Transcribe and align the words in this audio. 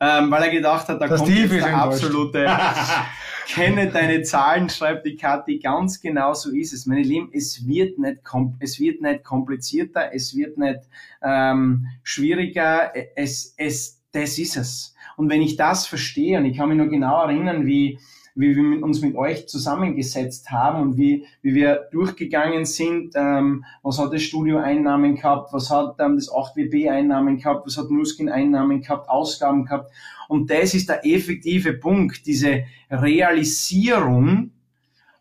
ähm, 0.00 0.30
weil 0.30 0.42
er 0.42 0.50
gedacht 0.50 0.88
hat, 0.88 1.00
da 1.00 1.08
Das 1.08 1.20
kommt 1.20 1.30
jetzt 1.30 1.52
der 1.52 1.76
absolute 1.76 2.46
kenne 3.46 3.90
deine 3.90 4.22
Zahlen, 4.22 4.68
schreibt 4.68 5.06
die 5.06 5.16
Kathi, 5.16 5.58
ganz 5.58 6.00
genau 6.00 6.34
so 6.34 6.50
ist 6.50 6.72
es. 6.72 6.86
Meine 6.86 7.02
Lieben, 7.02 7.30
es 7.32 7.66
wird 7.66 7.98
nicht, 7.98 8.20
es 8.60 8.80
wird 8.80 9.00
nicht 9.00 9.24
komplizierter, 9.24 10.12
es 10.12 10.36
wird 10.36 10.58
nicht 10.58 10.80
ähm, 11.22 11.86
schwieriger, 12.02 12.92
es, 13.14 13.54
es, 13.56 14.02
das 14.12 14.38
ist 14.38 14.56
es. 14.56 14.94
Und 15.16 15.30
wenn 15.30 15.42
ich 15.42 15.56
das 15.56 15.86
verstehe, 15.86 16.38
und 16.38 16.44
ich 16.44 16.56
kann 16.56 16.68
mich 16.68 16.78
nur 16.78 16.88
genau 16.88 17.22
erinnern, 17.22 17.66
wie, 17.66 17.98
wie 18.36 18.54
wir 18.54 18.82
uns 18.82 19.00
mit 19.00 19.16
euch 19.16 19.48
zusammengesetzt 19.48 20.50
haben 20.50 20.82
und 20.82 20.98
wie, 20.98 21.26
wie 21.40 21.54
wir 21.54 21.88
durchgegangen 21.90 22.66
sind, 22.66 23.14
ähm, 23.16 23.64
was 23.82 23.98
hat 23.98 24.12
das 24.12 24.22
Studio 24.22 24.58
Einnahmen 24.58 25.16
gehabt, 25.16 25.54
was 25.54 25.70
hat 25.70 25.96
ähm, 25.98 26.16
das 26.16 26.30
8WB 26.30 26.90
Einnahmen 26.90 27.38
gehabt, 27.38 27.66
was 27.66 27.78
hat 27.78 27.90
Nuskin 27.90 28.28
Einnahmen 28.28 28.82
gehabt, 28.82 29.08
Ausgaben 29.08 29.64
gehabt. 29.64 29.90
Und 30.28 30.50
das 30.50 30.74
ist 30.74 30.90
der 30.90 31.06
effektive 31.06 31.72
Punkt, 31.72 32.26
diese 32.26 32.64
Realisierung, 32.90 34.52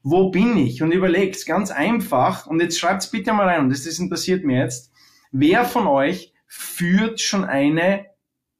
wo 0.03 0.29
bin 0.29 0.57
ich? 0.57 0.84
Und 0.84 0.91
überlegt 0.91 1.45
ganz 1.45 1.71
einfach, 1.71 2.47
und 2.47 2.61
jetzt 2.61 2.77
schreibt's 2.77 3.09
bitte 3.09 3.31
mal 3.31 3.47
rein, 3.47 3.61
und 3.61 3.70
das, 3.70 3.85
das 3.85 3.97
interessiert 3.97 4.43
mir 4.43 4.59
jetzt, 4.59 4.91
wer 5.31 5.63
von 5.63 5.87
euch 5.87 6.34
führt 6.47 7.21
schon 7.21 7.45
eine 7.45 8.07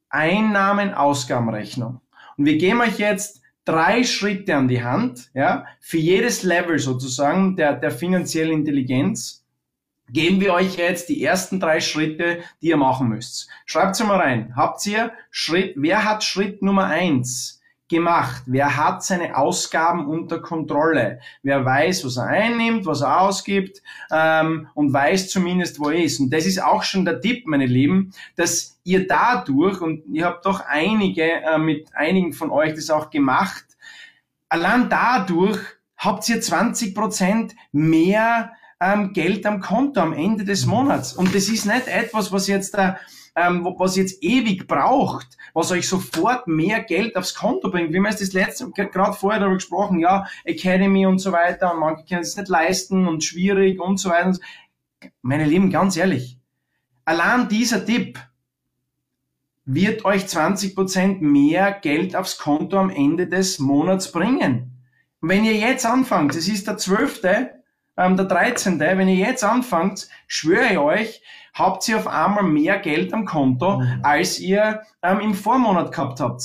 Einnahmen-Ausgabenrechnung? 0.08 2.00
Und 2.38 2.44
wir 2.46 2.56
geben 2.56 2.80
euch 2.80 2.98
jetzt 2.98 3.42
drei 3.66 4.04
Schritte 4.04 4.56
an 4.56 4.68
die 4.68 4.82
Hand, 4.82 5.30
ja, 5.34 5.66
für 5.80 5.98
jedes 5.98 6.42
Level 6.42 6.78
sozusagen 6.78 7.56
der, 7.56 7.74
der 7.74 7.90
finanziellen 7.90 8.52
Intelligenz, 8.52 9.44
geben 10.08 10.40
wir 10.40 10.54
euch 10.54 10.76
jetzt 10.76 11.08
die 11.08 11.22
ersten 11.22 11.60
drei 11.60 11.80
Schritte, 11.80 12.38
die 12.62 12.68
ihr 12.68 12.76
machen 12.76 13.08
müsst. 13.08 13.48
Schreibt 13.66 13.98
mal 14.00 14.20
rein. 14.20 14.54
Habt 14.56 14.86
ihr 14.86 15.12
Schritt, 15.30 15.74
wer 15.76 16.04
hat 16.04 16.24
Schritt 16.24 16.62
Nummer 16.62 16.86
eins 16.86 17.55
gemacht? 17.88 18.42
Wer 18.46 18.76
hat 18.76 19.04
seine 19.04 19.36
Ausgaben 19.36 20.06
unter 20.06 20.40
Kontrolle? 20.40 21.20
Wer 21.42 21.64
weiß, 21.64 22.04
was 22.04 22.16
er 22.16 22.26
einnimmt, 22.26 22.86
was 22.86 23.02
er 23.02 23.20
ausgibt 23.20 23.82
ähm, 24.10 24.68
und 24.74 24.92
weiß 24.92 25.28
zumindest, 25.28 25.78
wo 25.78 25.90
er 25.90 26.02
ist. 26.02 26.20
Und 26.20 26.30
das 26.30 26.46
ist 26.46 26.62
auch 26.62 26.82
schon 26.82 27.04
der 27.04 27.20
Tipp, 27.20 27.46
meine 27.46 27.66
Lieben, 27.66 28.12
dass 28.34 28.78
ihr 28.84 29.06
dadurch, 29.06 29.80
und 29.80 30.04
ihr 30.12 30.24
habt 30.24 30.46
doch 30.46 30.60
einige, 30.60 31.22
äh, 31.22 31.58
mit 31.58 31.88
einigen 31.94 32.32
von 32.32 32.50
euch 32.50 32.74
das 32.74 32.90
auch 32.90 33.10
gemacht, 33.10 33.64
allein 34.48 34.88
dadurch 34.88 35.58
habt 35.96 36.28
ihr 36.28 36.40
20 36.40 36.94
Prozent 36.94 37.54
mehr 37.72 38.52
ähm, 38.80 39.12
Geld 39.12 39.46
am 39.46 39.60
Konto 39.60 40.00
am 40.00 40.12
Ende 40.12 40.44
des 40.44 40.66
Monats. 40.66 41.14
Und 41.14 41.34
das 41.34 41.48
ist 41.48 41.66
nicht 41.66 41.88
etwas, 41.88 42.32
was 42.32 42.46
jetzt 42.46 42.74
da, 42.74 42.98
ähm, 43.36 43.64
was 43.78 43.96
jetzt 43.96 44.22
ewig 44.22 44.66
braucht, 44.66 45.36
was 45.52 45.70
euch 45.70 45.86
sofort 45.86 46.48
mehr 46.48 46.82
Geld 46.82 47.16
aufs 47.16 47.34
Konto 47.34 47.70
bringt. 47.70 47.92
Wie 47.92 48.00
wir 48.00 48.08
es 48.08 48.18
das 48.18 48.32
letzte, 48.32 48.70
gerade 48.70 49.12
vorher 49.12 49.40
darüber 49.40 49.56
gesprochen, 49.56 50.00
ja, 50.00 50.26
Academy 50.44 51.06
und 51.06 51.18
so 51.18 51.32
weiter, 51.32 51.74
und 51.74 51.80
manche 51.80 52.04
können 52.06 52.22
es 52.22 52.36
nicht 52.36 52.48
leisten 52.48 53.06
und 53.06 53.22
schwierig 53.22 53.78
und 53.78 53.98
so 53.98 54.08
weiter. 54.08 54.38
Meine 55.20 55.44
Lieben, 55.44 55.70
ganz 55.70 55.96
ehrlich, 55.96 56.38
allein 57.04 57.48
dieser 57.48 57.84
Tipp 57.84 58.18
wird 59.66 60.04
euch 60.04 60.24
20% 60.24 61.20
mehr 61.20 61.72
Geld 61.72 62.16
aufs 62.16 62.38
Konto 62.38 62.78
am 62.78 62.88
Ende 62.88 63.26
des 63.26 63.58
Monats 63.58 64.12
bringen. 64.12 64.72
Wenn 65.20 65.44
ihr 65.44 65.56
jetzt 65.56 65.84
anfangt, 65.84 66.34
es 66.36 66.48
ist 66.48 66.68
der 66.68 66.78
12., 66.78 67.20
ähm, 67.96 68.16
der 68.16 68.26
13., 68.26 68.78
wenn 68.80 69.08
ihr 69.08 69.16
jetzt 69.26 69.44
anfangt, 69.44 70.08
schwöre 70.26 70.72
ich 70.72 70.78
euch, 70.78 71.22
habt 71.54 71.88
ihr 71.88 71.96
auf 71.98 72.06
einmal 72.06 72.44
mehr 72.44 72.78
Geld 72.78 73.12
am 73.14 73.24
Konto, 73.24 73.78
Mhm. 73.80 74.00
als 74.02 74.38
ihr 74.38 74.80
ähm, 75.02 75.20
im 75.20 75.34
Vormonat 75.34 75.90
gehabt 75.92 76.20
habt. 76.20 76.42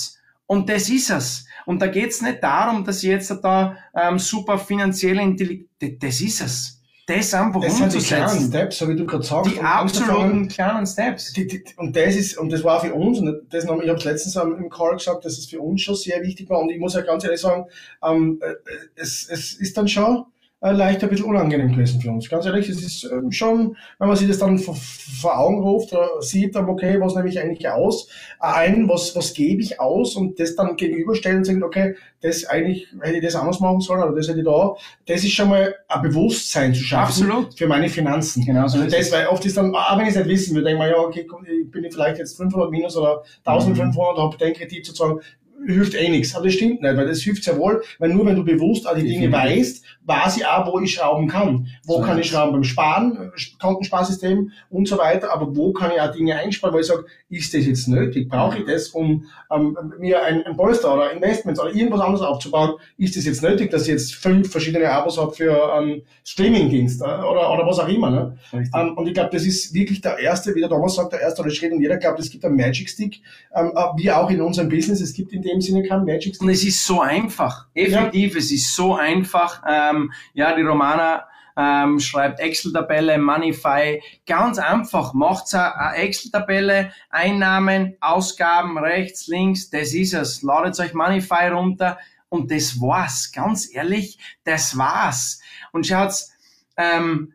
Und 0.47 0.69
das 0.69 0.89
ist 0.89 1.09
es. 1.09 1.45
Und 1.65 1.81
da 1.81 1.87
geht's 1.87 2.21
nicht 2.21 2.43
darum, 2.43 2.83
dass 2.83 3.03
ihr 3.03 3.13
jetzt 3.13 3.29
da 3.43 3.75
ähm, 3.95 4.19
super 4.19 4.57
finanzielle 4.57 5.21
Intelligenz, 5.21 5.69
das 5.99 6.21
ist 6.21 6.41
es. 6.41 6.77
Das 7.07 7.33
einfach 7.33 7.61
Das 7.61 7.77
sind 7.77 7.93
die 7.93 7.99
kleinen. 7.99 8.47
Steps, 8.47 8.77
so 8.77 8.87
wie 8.87 8.95
du 8.95 9.05
gerade 9.05 9.23
sagst. 9.23 9.51
Die 9.51 9.59
absoluten 9.59 10.47
kleinen 10.47 10.85
Steps. 10.85 11.33
Die, 11.33 11.45
die, 11.47 11.63
und 11.77 11.95
das 11.95 12.15
ist, 12.15 12.37
und 12.37 12.51
das 12.51 12.63
war 12.63 12.79
für 12.79 12.93
uns, 12.93 13.19
und 13.19 13.41
das 13.49 13.65
noch, 13.65 13.81
ich 13.81 13.89
habe 13.89 13.99
letztens 14.01 14.35
im 14.35 14.69
Call 14.69 14.93
gesagt, 14.93 15.25
dass 15.25 15.37
es 15.37 15.47
für 15.47 15.59
uns 15.59 15.81
schon 15.81 15.95
sehr 15.95 16.21
wichtig 16.21 16.49
war. 16.49 16.59
Und 16.59 16.69
ich 16.69 16.79
muss 16.79 16.93
ja 16.93 17.01
ganz 17.01 17.23
ehrlich 17.23 17.41
sagen, 17.41 17.65
ähm, 18.03 18.39
äh, 18.41 18.53
es, 18.95 19.27
es 19.29 19.53
ist 19.53 19.77
dann 19.77 19.87
schon 19.87 20.25
äh, 20.61 20.71
leicht 20.71 21.03
ein 21.03 21.09
bisschen 21.09 21.25
unangenehm 21.25 21.71
gewesen 21.71 21.99
für 21.99 22.11
uns. 22.11 22.29
Ganz 22.29 22.45
ehrlich, 22.45 22.69
es 22.69 22.83
ist 22.83 23.03
ähm, 23.11 23.31
schon, 23.31 23.75
wenn 23.97 24.07
man 24.07 24.15
sich 24.15 24.27
das 24.27 24.37
dann 24.37 24.59
vor, 24.59 24.75
vor 24.75 25.39
Augen 25.39 25.59
ruft, 25.61 25.91
oder 25.91 26.21
sieht 26.21 26.55
dann, 26.55 26.69
okay, 26.69 26.99
was 26.99 27.15
nehme 27.15 27.29
ich 27.29 27.39
eigentlich 27.39 27.67
aus, 27.67 28.07
äh, 28.39 28.45
ein, 28.45 28.87
was, 28.87 29.15
was 29.15 29.33
gebe 29.33 29.61
ich 29.61 29.79
aus 29.79 30.15
und 30.15 30.39
das 30.39 30.55
dann 30.55 30.75
gegenüberstellen 30.75 31.39
und 31.39 31.45
sagen, 31.45 31.63
okay, 31.63 31.95
das 32.21 32.45
eigentlich 32.45 32.87
hätte 33.01 33.17
ich 33.17 33.23
das 33.23 33.35
anders 33.35 33.59
machen 33.59 33.81
sollen 33.81 34.03
oder 34.03 34.15
das 34.15 34.27
hätte 34.27 34.39
ich 34.39 34.45
da. 34.45 34.75
Das 35.07 35.23
ist 35.23 35.31
schon 35.31 35.49
mal 35.49 35.73
ein 35.87 36.01
Bewusstsein 36.03 36.75
zu 36.75 36.83
schaffen 36.83 37.23
Absolut. 37.23 37.57
für 37.57 37.65
meine 37.65 37.89
Finanzen. 37.89 38.45
Genau 38.45 38.67
so 38.67 38.79
Also 38.79 38.95
das, 38.95 39.11
weil 39.11 39.25
oft 39.27 39.43
ist 39.43 39.57
dann, 39.57 39.73
auch 39.73 39.97
wenn 39.97 40.05
ich 40.05 40.11
es 40.11 40.17
nicht 40.17 40.29
wissen 40.29 40.55
will, 40.55 40.63
denke 40.63 40.83
ich 40.83 40.89
mir, 40.89 40.95
ja, 40.95 41.01
okay, 41.01 41.25
komm, 41.25 41.43
ich 41.45 41.71
bin 41.71 41.89
vielleicht 41.91 42.19
jetzt 42.19 42.37
500 42.37 42.69
minus 42.69 42.95
oder 42.95 43.23
1500, 43.45 44.17
habe 44.17 44.37
den 44.37 44.53
Kredit 44.53 44.85
sozusagen, 44.85 45.21
hilft 45.65 45.93
eh 45.93 46.09
nichts. 46.09 46.35
Aber 46.35 46.45
das 46.45 46.53
stimmt 46.53 46.81
nicht, 46.81 46.97
weil 46.97 47.07
das 47.07 47.21
hilft 47.21 47.43
sehr 47.43 47.57
wohl, 47.57 47.81
weil 47.99 48.09
nur 48.09 48.25
wenn 48.25 48.35
du 48.35 48.43
bewusst 48.43 48.87
all 48.87 48.95
die 48.95 49.03
Dinge 49.03 49.29
Definitiv. 49.29 49.57
weißt, 49.57 49.85
weiß 50.03 50.37
ich 50.37 50.45
auch, 50.45 50.71
wo 50.71 50.79
ich 50.79 50.93
schrauben 50.93 51.27
kann. 51.27 51.67
Wo 51.85 51.97
So 51.97 52.01
kann 52.01 52.19
ich 52.19 52.27
schrauben 52.27 52.53
beim 52.53 52.63
Sparen, 52.63 53.31
äh, 53.35 53.41
Kontensparsystem 53.59 54.51
und 54.69 54.87
so 54.87 54.97
weiter, 54.97 55.31
aber 55.31 55.55
wo 55.55 55.71
kann 55.73 55.91
ich 55.93 56.01
auch 56.01 56.11
Dinge 56.11 56.35
einsparen, 56.35 56.73
weil 56.73 56.81
ich 56.81 56.87
sage, 56.87 57.05
ist 57.29 57.53
das 57.53 57.65
jetzt 57.65 57.87
nötig? 57.87 58.29
Brauche 58.29 58.59
ich 58.59 58.65
das, 58.65 58.89
um 58.89 59.25
ähm, 59.53 59.77
mir 59.99 60.23
ein, 60.23 60.43
ein 60.43 60.55
Polster 60.55 60.93
oder 60.93 61.11
Investments 61.11 61.59
oder 61.59 61.73
irgendwas 61.73 62.01
anderes 62.01 62.21
aufzubauen? 62.21 62.73
Ist 62.97 63.15
das 63.15 63.25
jetzt 63.25 63.43
nötig, 63.43 63.71
dass 63.71 63.83
ich 63.83 63.89
jetzt 63.89 64.15
fünf 64.15 64.51
verschiedene 64.51 64.89
Abos 64.89 65.17
habe 65.17 65.31
für 65.31 65.73
einen 65.73 66.01
Streamingdienst 66.23 67.01
äh, 67.01 67.05
oder, 67.05 67.51
oder 67.53 67.65
was 67.65 67.79
auch 67.79 67.87
immer? 67.87 68.09
Ne? 68.09 68.37
Ähm, 68.53 68.97
und 68.97 69.07
ich 69.07 69.13
glaube, 69.13 69.29
das 69.31 69.45
ist 69.45 69.73
wirklich 69.73 70.01
der 70.01 70.17
erste, 70.19 70.55
wie 70.55 70.59
der 70.59 70.69
Thomas 70.69 70.95
sagt, 70.95 71.13
der 71.13 71.21
erste 71.21 71.49
Schritt. 71.51 71.71
Und 71.71 71.81
jeder 71.81 71.97
glaubt, 71.97 72.19
es 72.19 72.29
gibt 72.29 72.45
einen 72.45 72.55
Magic 72.55 72.89
Stick, 72.89 73.21
ähm, 73.55 73.71
äh, 73.75 73.81
wie 73.97 74.11
auch 74.11 74.29
in 74.29 74.41
unserem 74.41 74.69
Business. 74.69 75.01
Es 75.01 75.13
gibt 75.13 75.33
in 75.33 75.41
dem 75.41 75.50
Sinne 75.59 75.87
keinen 75.87 76.05
Magic 76.05 76.35
Stick. 76.35 76.41
Und 76.41 76.49
es 76.49 76.63
ist 76.63 76.85
so 76.85 77.01
einfach. 77.01 77.65
Effektiv, 77.73 78.35
es 78.35 78.51
ist 78.51 78.73
so 78.75 78.95
einfach. 78.95 79.63
Ähm, 79.67 80.13
ja, 80.33 80.55
die 80.55 80.61
Romana 80.61 81.25
ähm, 81.57 81.99
schreibt 81.99 82.39
Excel-Tabelle, 82.39 83.17
Moneyfy. 83.17 84.01
Ganz 84.25 84.57
einfach. 84.59 85.13
Macht's 85.13 85.53
eine 85.53 85.95
Excel-Tabelle, 85.95 86.93
Einnahmen, 87.09 87.97
Ausgaben, 87.99 88.77
rechts, 88.77 89.27
links. 89.27 89.69
Das 89.69 89.93
ist 89.93 90.13
es. 90.13 90.41
Ladet 90.43 90.79
euch 90.79 90.93
Moneyfy 90.93 91.47
runter. 91.51 91.97
Und 92.29 92.49
das 92.51 92.79
war's. 92.79 93.31
Ganz 93.33 93.73
ehrlich, 93.73 94.17
das 94.45 94.77
war's. 94.77 95.41
Und 95.73 95.85
schaut's, 95.85 96.31
ähm, 96.77 97.33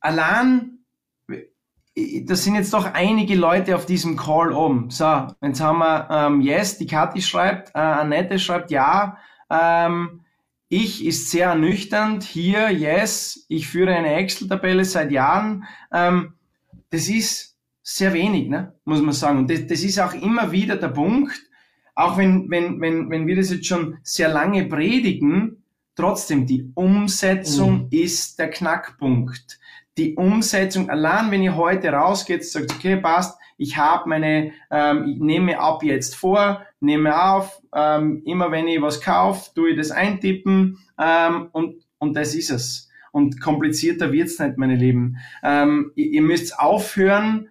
allein, 0.00 0.77
das 2.24 2.44
sind 2.44 2.54
jetzt 2.54 2.72
doch 2.72 2.92
einige 2.92 3.34
Leute 3.34 3.74
auf 3.74 3.86
diesem 3.86 4.16
Call 4.16 4.52
oben. 4.52 4.90
So, 4.90 5.26
jetzt 5.42 5.60
haben 5.60 5.78
wir 5.78 6.08
ähm, 6.10 6.40
Yes, 6.40 6.78
die 6.78 6.86
Kathi 6.86 7.22
schreibt, 7.22 7.74
äh, 7.74 7.78
Annette 7.78 8.38
schreibt 8.38 8.70
ja. 8.70 9.18
Ähm, 9.50 10.20
ich 10.68 11.04
ist 11.04 11.30
sehr 11.30 11.48
ernüchternd. 11.48 12.24
Hier, 12.24 12.70
yes, 12.70 13.46
ich 13.48 13.68
führe 13.68 13.94
eine 13.94 14.14
Excel-Tabelle 14.14 14.84
seit 14.84 15.10
Jahren. 15.10 15.64
Ähm, 15.92 16.34
das 16.90 17.08
ist 17.08 17.56
sehr 17.82 18.12
wenig, 18.12 18.48
ne? 18.48 18.74
muss 18.84 19.00
man 19.00 19.12
sagen. 19.12 19.38
Und 19.38 19.50
das, 19.50 19.66
das 19.66 19.82
ist 19.82 19.98
auch 19.98 20.12
immer 20.12 20.52
wieder 20.52 20.76
der 20.76 20.88
Punkt, 20.88 21.40
auch 21.94 22.18
wenn, 22.18 22.50
wenn, 22.50 22.80
wenn, 22.80 23.10
wenn 23.10 23.26
wir 23.26 23.36
das 23.36 23.50
jetzt 23.50 23.66
schon 23.66 23.98
sehr 24.02 24.28
lange 24.28 24.66
predigen, 24.66 25.62
trotzdem, 25.96 26.46
die 26.46 26.70
Umsetzung 26.74 27.88
ist 27.90 28.38
der 28.38 28.50
Knackpunkt. 28.50 29.58
Die 29.98 30.14
Umsetzung, 30.14 30.88
allein 30.88 31.30
wenn 31.30 31.42
ihr 31.42 31.56
heute 31.56 31.90
rausgeht, 31.90 32.44
sagt, 32.44 32.72
okay, 32.72 32.96
passt, 32.96 33.38
ich 33.56 33.76
habe 33.76 34.08
meine, 34.08 34.52
ähm, 34.70 35.08
ich 35.08 35.18
nehme 35.18 35.58
ab 35.58 35.82
jetzt 35.82 36.14
vor, 36.14 36.62
nehme 36.80 37.20
auf, 37.20 37.60
ähm, 37.74 38.22
immer 38.24 38.52
wenn 38.52 38.68
ich 38.68 38.80
was 38.80 39.00
kaufe, 39.00 39.50
tue 39.54 39.70
ich 39.70 39.76
das 39.76 39.90
eintippen 39.90 40.78
ähm, 40.98 41.48
und, 41.50 41.82
und 41.98 42.16
das 42.16 42.36
ist 42.36 42.50
es. 42.50 42.88
Und 43.10 43.40
komplizierter 43.40 44.12
wird's 44.12 44.38
nicht, 44.38 44.58
meine 44.58 44.76
Lieben. 44.76 45.16
Ähm, 45.42 45.90
ihr, 45.96 46.06
ihr 46.06 46.22
müsst 46.22 46.58
aufhören, 46.58 47.48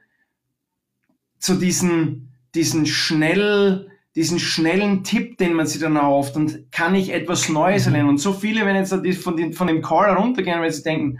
zu 1.39 1.55
diesen, 1.55 2.33
diesen 2.55 2.85
schnell, 2.85 3.91
diesen 4.15 4.39
schnellen 4.39 5.03
Tipp, 5.03 5.37
den 5.37 5.53
man 5.53 5.67
sich 5.67 5.81
dann 5.81 5.95
erhofft 5.95 6.35
und 6.35 6.71
kann 6.71 6.95
ich 6.95 7.13
etwas 7.13 7.49
Neues 7.49 7.85
erlernen. 7.85 8.09
Und 8.09 8.17
so 8.17 8.33
viele, 8.33 8.65
wenn 8.65 8.75
jetzt 8.75 8.93
von, 9.21 9.37
den, 9.37 9.53
von 9.53 9.67
dem 9.67 9.81
Call 9.81 10.07
heruntergehen, 10.07 10.61
weil 10.61 10.71
sie 10.71 10.83
denken, 10.83 11.19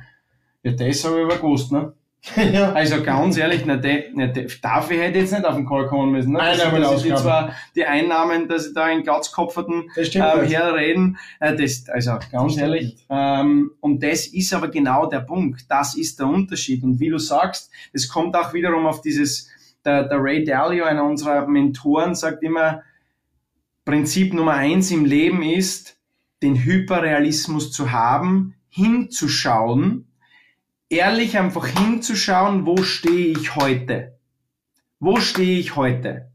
ja, 0.68 0.74
das 0.74 1.04
habe 1.06 1.20
ich 1.20 1.26
aber 1.26 1.38
gewusst, 1.38 1.72
ne? 1.72 1.94
ja. 2.36 2.74
Also 2.74 3.02
ganz 3.04 3.38
ehrlich, 3.38 3.64
na, 3.66 3.78
de, 3.78 4.06
na, 4.14 4.28
de, 4.28 4.48
dafür 4.62 4.98
hätte 4.98 5.18
ich 5.18 5.24
jetzt 5.26 5.34
nicht 5.34 5.46
auf 5.46 5.56
den 5.56 5.68
Call 5.68 5.88
kommen 5.88 6.12
müssen. 6.12 6.34
Ne? 6.34 6.40
Dass, 6.40 6.60
Einnahmen, 6.60 6.82
dass 6.82 7.06
ich 7.06 7.16
zwar 7.16 7.54
die 7.76 7.86
Einnahmen, 7.86 8.48
dass 8.48 8.68
ich 8.68 8.74
da 8.74 8.90
in 8.90 9.04
Glatzkopferten 9.04 9.92
Das 9.96 10.08
stimmt. 10.08 10.26
ähm, 10.36 10.46
herreden. 10.46 11.18
Äh, 11.40 11.56
das, 11.56 11.88
also 11.88 12.18
ganz 12.32 12.54
stimmt 12.54 12.58
ehrlich. 12.58 13.06
Ähm, 13.10 13.72
und 13.80 14.04
das 14.04 14.28
ist 14.28 14.54
aber 14.54 14.68
genau 14.70 15.06
der 15.06 15.22
Punkt. 15.22 15.66
Das 15.70 15.96
ist 15.96 16.20
der 16.20 16.28
Unterschied. 16.28 16.84
Und 16.84 17.00
wie 17.00 17.10
du 17.10 17.18
sagst, 17.18 17.72
es 17.94 18.10
kommt 18.10 18.36
auch 18.36 18.54
wiederum 18.54 18.88
auf 18.88 19.02
dieses, 19.02 19.50
der, 19.86 20.04
der 20.04 20.18
Ray 20.20 20.44
Dalio, 20.44 20.86
einer 20.86 21.06
unserer 21.06 21.48
Mentoren, 21.48 22.16
sagt 22.16 22.44
immer, 22.44 22.82
Prinzip 23.86 24.34
Nummer 24.34 24.56
eins 24.56 24.92
im 24.92 25.06
Leben 25.06 25.42
ist, 25.44 25.98
den 26.42 26.56
Hyperrealismus 26.56 27.72
zu 27.72 27.92
haben, 27.92 28.56
hinzuschauen, 28.68 30.07
ehrlich 30.90 31.38
einfach 31.38 31.68
hinzuschauen, 31.68 32.66
wo 32.66 32.78
stehe 32.84 33.38
ich 33.38 33.56
heute? 33.56 34.18
Wo 35.00 35.20
stehe 35.20 35.60
ich 35.60 35.76
heute? 35.76 36.32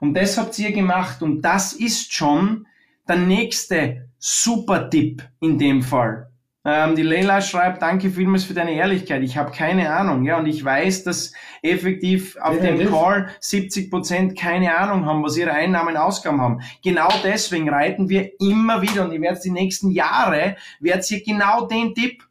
Und 0.00 0.14
das 0.14 0.36
habt 0.38 0.58
ihr 0.58 0.72
gemacht 0.72 1.22
und 1.22 1.42
das 1.42 1.72
ist 1.72 2.12
schon 2.12 2.66
der 3.08 3.16
nächste 3.16 4.08
Super-Tipp 4.18 5.22
in 5.40 5.58
dem 5.58 5.82
Fall. 5.82 6.28
Ähm, 6.64 6.94
die 6.94 7.02
Leila 7.02 7.40
schreibt, 7.40 7.82
danke 7.82 8.10
vielmals 8.10 8.44
für 8.44 8.54
deine 8.54 8.72
Ehrlichkeit. 8.74 9.22
Ich 9.22 9.36
habe 9.36 9.50
keine 9.50 9.92
Ahnung, 9.92 10.24
ja, 10.24 10.38
und 10.38 10.46
ich 10.46 10.64
weiß, 10.64 11.02
dass 11.02 11.32
effektiv 11.60 12.36
auf 12.40 12.56
ja, 12.56 12.72
dem 12.72 12.88
Call 12.88 13.30
70 13.40 13.90
Prozent 13.90 14.38
keine 14.38 14.76
Ahnung 14.76 15.04
haben, 15.04 15.24
was 15.24 15.36
ihre 15.36 15.52
Einnahmen, 15.52 15.96
Ausgaben 15.96 16.40
haben. 16.40 16.60
Genau 16.84 17.08
deswegen 17.24 17.68
reiten 17.68 18.08
wir 18.08 18.30
immer 18.40 18.80
wieder 18.80 19.04
und 19.04 19.12
ihr 19.12 19.20
werdet 19.20 19.44
die 19.44 19.50
nächsten 19.50 19.90
Jahre, 19.90 20.56
werdet 20.78 21.10
ihr 21.10 21.24
genau 21.24 21.66
den 21.66 21.94
Tipp 21.94 22.22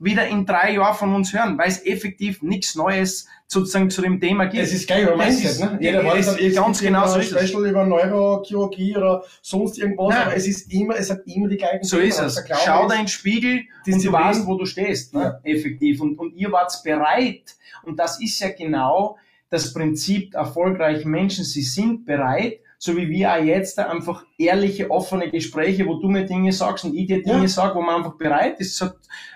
wieder 0.00 0.26
in 0.26 0.46
drei 0.46 0.72
Jahren 0.72 0.96
von 0.96 1.14
uns 1.14 1.32
hören, 1.32 1.58
weil 1.58 1.68
es 1.68 1.84
effektiv 1.84 2.42
nichts 2.42 2.74
Neues 2.74 3.28
sozusagen 3.46 3.90
zu 3.90 4.00
dem 4.00 4.18
Thema 4.18 4.46
gibt. 4.46 4.62
Es 4.62 4.72
ist 4.72 4.88
geil 4.88 5.02
über 5.04 5.16
Mindset, 5.16 5.60
ne? 5.60 5.78
Jeder 5.80 6.04
weiß 6.04 6.36
dann 6.36 6.54
ganz 6.54 6.80
genau 6.80 7.06
so 7.06 7.18
ist 7.18 7.38
Special 7.38 7.66
über 7.66 7.84
Neurochirurgie 7.84 8.96
oder 8.96 9.22
sonst 9.42 9.78
irgendwas, 9.78 10.08
Nein. 10.14 10.22
aber 10.22 10.36
es 10.36 10.46
ist 10.46 10.72
immer, 10.72 10.96
es 10.96 11.10
hat 11.10 11.20
immer 11.26 11.48
die 11.48 11.58
gleichen 11.58 11.84
So 11.84 11.96
Themen. 11.98 12.08
ist 12.08 12.18
es. 12.18 12.42
Schau 12.64 12.88
da 12.88 12.94
in 12.94 13.02
den 13.02 13.08
Spiegel 13.08 13.62
und 13.86 14.04
du 14.04 14.12
weißt, 14.12 14.46
wo 14.46 14.56
du 14.56 14.64
stehst, 14.64 15.12
ne? 15.14 15.38
Ja. 15.44 15.50
Effektiv. 15.52 16.00
Und, 16.00 16.18
und 16.18 16.34
ihr 16.34 16.50
wart 16.50 16.72
bereit. 16.82 17.56
Und 17.82 17.98
das 17.98 18.20
ist 18.22 18.40
ja 18.40 18.48
genau 18.50 19.18
das 19.50 19.72
Prinzip 19.74 20.34
erfolgreichen 20.34 21.10
Menschen. 21.10 21.44
Sie 21.44 21.62
sind 21.62 22.06
bereit, 22.06 22.60
so 22.82 22.96
wie 22.96 23.10
wir 23.10 23.30
auch 23.30 23.44
jetzt 23.44 23.78
einfach 23.78 24.24
ehrliche, 24.38 24.90
offene 24.90 25.30
Gespräche, 25.30 25.86
wo 25.86 25.96
du 25.96 26.08
mir 26.08 26.24
Dinge 26.24 26.50
sagst 26.50 26.86
und 26.86 26.94
ich 26.94 27.06
dir 27.06 27.22
Dinge 27.22 27.42
ja. 27.42 27.48
sag, 27.48 27.74
wo 27.74 27.82
man 27.82 27.96
einfach 27.96 28.14
bereit 28.14 28.58
ist, 28.58 28.82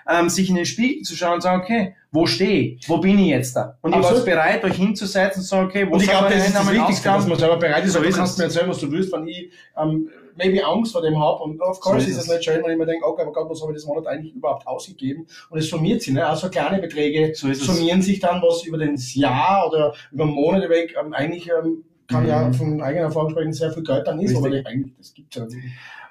ähm, 0.09 0.29
sich 0.29 0.49
in 0.49 0.55
den 0.55 0.65
Spiegel 0.65 1.03
zu 1.03 1.15
schauen 1.15 1.35
und 1.35 1.41
sagen, 1.41 1.61
okay, 1.61 1.95
wo 2.11 2.25
stehe 2.25 2.73
ich? 2.73 2.89
Wo 2.89 2.97
bin 2.97 3.19
ich 3.19 3.27
jetzt 3.27 3.55
da? 3.55 3.77
Und 3.83 3.93
Absolut. 3.93 4.21
ich 4.21 4.25
war 4.25 4.35
bereit, 4.35 4.63
euch 4.63 4.77
hinzusetzen 4.77 5.41
und 5.41 5.47
sagen, 5.47 5.67
okay, 5.67 5.87
wo 5.87 5.93
und 5.93 6.01
ich 6.01 6.09
glaube, 6.09 6.33
das 6.33 6.47
ist 6.47 6.55
das 6.55 6.71
Wichtigste, 6.71 7.07
dass 7.07 7.27
man 7.27 7.37
selber 7.37 7.57
bereit 7.57 7.85
ist, 7.85 7.93
so 7.93 7.99
aber 7.99 8.07
du 8.07 8.15
kannst 8.15 8.35
mir 8.39 8.45
erzählen, 8.45 8.67
was 8.67 8.79
du 8.79 8.91
willst, 8.91 9.13
wenn 9.13 9.27
ich 9.27 9.51
ähm, 9.77 10.09
maybe 10.35 10.65
Angst 10.65 10.93
vor 10.93 11.03
dem 11.03 11.19
habe 11.19 11.43
und 11.43 11.61
of 11.61 11.79
course 11.79 12.03
so 12.03 12.09
ist 12.09 12.17
es 12.17 12.27
nicht 12.27 12.43
schön, 12.43 12.63
wenn 12.63 12.71
ich 12.71 12.77
mir 12.79 12.87
denke, 12.87 13.05
okay, 13.05 13.21
aber 13.21 13.31
Gott, 13.31 13.47
was 13.47 13.61
habe 13.61 13.73
ich 13.73 13.77
das 13.77 13.85
Monat 13.85 14.07
eigentlich 14.07 14.33
überhaupt 14.33 14.65
ausgegeben? 14.65 15.27
Und 15.51 15.59
es 15.59 15.69
summiert 15.69 16.01
sich, 16.01 16.15
ne? 16.15 16.25
also 16.25 16.49
kleine 16.49 16.79
Beträge 16.81 17.35
so 17.35 17.53
summieren 17.53 18.01
sich 18.01 18.19
dann, 18.21 18.41
was 18.41 18.63
über 18.63 18.79
das 18.79 19.13
Jahr 19.13 19.67
oder 19.67 19.93
über 20.11 20.25
Monate 20.25 20.67
weg 20.67 20.95
ähm, 20.99 21.13
eigentlich 21.13 21.47
ähm, 21.49 21.83
kann 22.07 22.23
mhm. 22.23 22.29
ja 22.29 22.51
von 22.53 22.81
eigener 22.81 23.05
Erfahrung 23.05 23.31
sprechen, 23.31 23.53
sehr 23.53 23.71
viel 23.71 23.83
Geld 23.83 24.07
dann 24.07 24.19
ist, 24.19 24.35
Richtig. 24.35 24.45
aber 24.45 24.69
eigentlich, 24.69 24.93
das 24.97 25.13
gibt's 25.13 25.35
ja 25.35 25.45
nicht. 25.45 25.57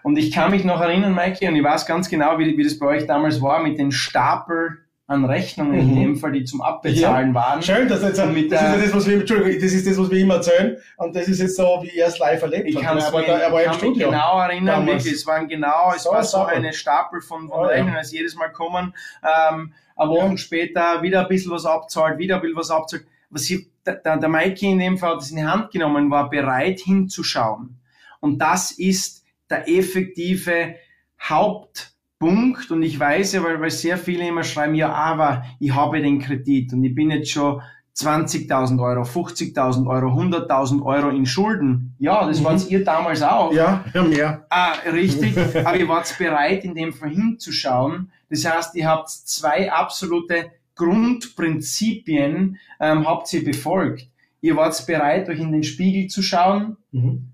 Und 0.03 0.17
ich 0.19 0.33
kann 0.33 0.51
mich 0.51 0.65
noch 0.65 0.81
erinnern, 0.81 1.15
Mikey, 1.15 1.49
und 1.49 1.57
ich 1.57 1.65
weiß 1.65 1.87
ganz 1.87 2.09
genau, 2.09 2.39
wie, 2.39 2.57
wie 2.59 2.63
das 2.63 2.79
bei 2.79 2.87
euch 2.87 3.07
damals 3.07 3.41
war, 3.41 3.63
mit 3.63 3.79
den 3.79 3.91
Stapel 3.91 4.79
an 5.07 5.25
Rechnungen 5.25 5.73
mhm. 5.73 5.81
in 5.81 6.03
dem 6.03 6.17
Fall, 6.17 6.33
die 6.33 6.45
zum 6.45 6.63
Abbezahlen 6.63 7.29
ja. 7.29 7.35
waren. 7.35 7.63
Schön, 7.63 7.89
dass 7.89 8.03
jetzt, 8.03 8.25
mit 8.27 8.51
das 8.51 8.77
ist 8.77 8.87
das, 8.87 8.95
was 8.95 9.07
wir, 9.07 9.21
Entschuldigung, 9.21 9.61
das 9.61 9.73
ist 9.73 9.87
das, 9.87 9.99
was 9.99 10.11
wir 10.11 10.19
immer 10.19 10.35
erzählen, 10.35 10.77
und 10.97 11.15
das 11.15 11.29
ist 11.29 11.41
jetzt 11.41 11.57
so, 11.57 11.81
wie 11.83 11.99
er 11.99 12.09
es 12.09 12.19
live 12.19 12.43
erlebt 12.43 12.69
ich 12.69 12.85
hat. 12.85 13.03
Aber 13.03 13.27
er 13.27 13.53
war 13.53 13.63
im 13.63 13.73
Studio. 13.75 14.11
genau 14.11 14.41
erinnern, 14.41 14.87
wirklich, 14.87 15.13
es 15.13 15.27
waren 15.27 15.47
genau, 15.47 15.93
es 15.95 16.05
so, 16.05 16.11
war 16.11 16.25
so 16.25 16.45
eine 16.45 16.73
Stapel 16.73 17.21
von, 17.21 17.49
von 17.49 17.59
oh, 17.59 17.63
Rechnungen, 17.65 17.95
ja. 17.95 17.99
als 17.99 18.13
jedes 18.13 18.35
Mal 18.35 18.49
kommen, 18.49 18.95
ähm, 19.23 19.73
eine 19.97 20.11
Woche 20.11 20.29
ja. 20.31 20.37
später 20.37 21.03
wieder 21.03 21.23
ein 21.23 21.29
bisschen 21.29 21.53
was 21.53 21.67
abzahlt, 21.67 22.19
wieder 22.19 22.37
ein 22.37 22.41
bisschen 22.41 22.57
was 22.57 22.71
abzahlt. 22.71 23.05
Was 23.31 23.49
ich 23.51 23.69
der, 23.87 24.17
der 24.17 24.29
Mikey 24.29 24.71
in 24.71 24.79
dem 24.79 24.99
Fall 24.99 25.15
hat 25.15 25.23
es 25.23 25.31
in 25.31 25.37
die 25.37 25.45
Hand 25.45 25.71
genommen, 25.71 26.11
war 26.11 26.31
bereit 26.31 26.81
hinzuschauen. 26.81 27.79
Und 28.21 28.39
das 28.39 28.73
ist 28.73 29.25
der 29.51 29.69
effektive 29.69 30.77
Hauptpunkt. 31.21 32.71
Und 32.71 32.83
ich 32.83 32.99
weiß 32.99 33.33
ja, 33.33 33.45
weil, 33.45 33.61
weil 33.61 33.71
sehr 33.71 33.99
viele 33.99 34.27
immer 34.27 34.45
schreiben, 34.45 34.75
ja, 34.75 34.93
aber 34.93 35.45
ich 35.61 35.75
habe 35.75 36.01
den 36.01 36.19
Kredit 36.19 36.73
und 36.73 36.85
ich 36.85 36.95
bin 36.95 37.11
jetzt 37.11 37.31
schon 37.31 37.61
20.000 37.97 38.83
Euro, 38.83 39.03
50.000 39.03 39.87
Euro, 39.87 40.09
100.000 40.09 40.85
Euro 40.85 41.11
in 41.11 41.27
Schulden. 41.27 41.95
Ja, 41.99 42.27
das 42.27 42.41
mhm. 42.41 42.45
wart 42.45 42.69
ihr 42.69 42.85
damals 42.85 43.23
auch. 43.23 43.53
Ja, 43.53 43.85
ja, 43.95 44.03
mehr. 44.03 44.47
Ah, 44.51 44.73
richtig. 44.93 45.37
Aber 45.65 45.77
ihr 45.77 45.89
wart 45.89 46.13
bereit, 46.19 46.65
in 46.65 46.75
dem 46.75 46.93
Fall 46.93 47.11
hinzuschauen. 47.11 48.11
Das 48.31 48.45
heißt, 48.45 48.75
ihr 48.75 48.89
habt 48.89 49.11
zwei 49.11 49.71
absolute 49.71 50.51
Grundprinzipien 50.77 52.59
ähm, 52.81 53.07
habt 53.07 53.33
ihr 53.33 53.45
befolgt. 53.45 54.09
Ihr 54.41 54.57
wart 54.57 54.87
bereit, 54.87 55.29
euch 55.29 55.41
in 55.41 55.53
den 55.53 55.63
Spiegel 55.63 56.09
zu 56.09 56.23
schauen 56.23 56.77
mhm. 56.93 57.29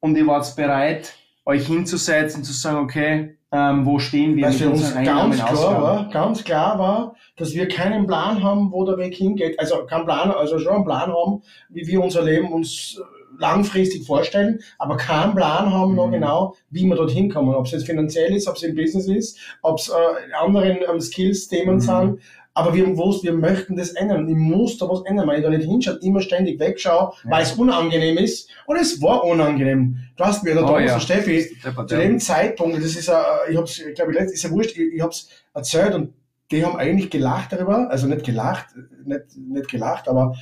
und 0.00 0.16
ihr 0.16 0.26
wart 0.26 0.54
bereit, 0.56 1.14
euch 1.44 1.66
hinzusetzen, 1.66 2.44
zu 2.44 2.52
sagen, 2.52 2.78
okay, 2.78 3.36
ähm, 3.52 3.84
wo 3.84 3.98
stehen 3.98 4.36
wir? 4.36 4.46
Weil 4.46 4.68
uns 4.68 4.94
ganz 4.94 5.36
klar, 5.44 5.82
war, 5.82 6.10
ganz 6.10 6.44
klar 6.44 6.78
war, 6.78 7.16
dass 7.36 7.54
wir 7.54 7.66
keinen 7.66 8.06
Plan 8.06 8.42
haben, 8.42 8.70
wo 8.70 8.84
der 8.84 8.96
Weg 8.98 9.14
hingeht. 9.14 9.58
Also 9.58 9.86
kein 9.86 10.04
Plan, 10.04 10.30
also 10.30 10.58
schon 10.58 10.74
einen 10.74 10.84
Plan 10.84 11.12
haben, 11.12 11.42
wie 11.68 11.86
wir 11.86 12.00
unser 12.00 12.22
Leben 12.22 12.52
uns 12.52 13.00
langfristig 13.38 14.06
vorstellen, 14.06 14.60
aber 14.78 14.96
keinen 14.96 15.34
Plan 15.34 15.72
haben 15.72 15.94
noch 15.94 16.08
mhm. 16.08 16.12
genau, 16.12 16.56
wie 16.70 16.84
wir 16.84 16.94
dorthin 16.94 17.32
kommen. 17.32 17.54
Ob 17.54 17.66
es 17.66 17.72
jetzt 17.72 17.86
finanziell 17.86 18.34
ist, 18.34 18.46
ob 18.46 18.56
es 18.56 18.62
im 18.62 18.76
Business 18.76 19.08
ist, 19.08 19.38
ob 19.62 19.78
es 19.78 19.88
äh, 19.88 20.32
anderen 20.34 20.78
ähm, 20.88 21.00
Skills-Themen 21.00 21.76
mhm. 21.76 21.80
sind, 21.80 22.20
aber 22.52 22.74
wir 22.74 22.84
haben 22.84 22.94
gewusst, 22.94 23.22
wir 23.22 23.32
möchten 23.32 23.76
das 23.76 23.90
ändern. 23.90 24.28
Ich 24.28 24.34
muss 24.34 24.76
da 24.78 24.88
was 24.88 25.04
ändern, 25.04 25.28
weil 25.28 25.38
ich 25.38 25.44
da 25.44 25.50
nicht 25.50 25.64
hinschaue, 25.64 25.98
immer 26.02 26.20
ständig 26.20 26.58
wegschaue, 26.58 27.12
ja. 27.24 27.30
weil 27.30 27.42
es 27.42 27.52
unangenehm 27.52 28.18
ist. 28.18 28.50
Und 28.66 28.76
es 28.76 29.00
war 29.00 29.24
unangenehm. 29.24 29.98
Du 30.16 30.24
hast 30.24 30.42
mir 30.42 30.54
da 30.54 30.64
oh, 30.64 30.66
Thomas 30.66 30.86
ja. 30.86 30.94
und 30.94 31.02
Steffi, 31.02 31.48
zu 31.62 31.96
dem 31.96 32.18
Zeitpunkt, 32.18 32.76
das 32.76 32.96
ist, 32.96 33.08
uh, 33.08 33.12
ich 33.48 33.56
hab's, 33.56 33.80
glaube 33.94 34.12
ich, 34.12 34.18
ist 34.18 34.42
ja 34.42 34.50
wurscht, 34.50 34.76
ich, 34.76 34.94
ich 34.94 35.00
hab's 35.00 35.28
erzählt 35.54 35.94
und 35.94 36.12
die 36.50 36.64
haben 36.64 36.76
eigentlich 36.76 37.10
gelacht 37.10 37.52
darüber, 37.52 37.88
also 37.90 38.08
nicht 38.08 38.24
gelacht, 38.24 38.66
nicht, 39.04 39.36
nicht 39.36 39.68
gelacht, 39.68 40.08
aber 40.08 40.34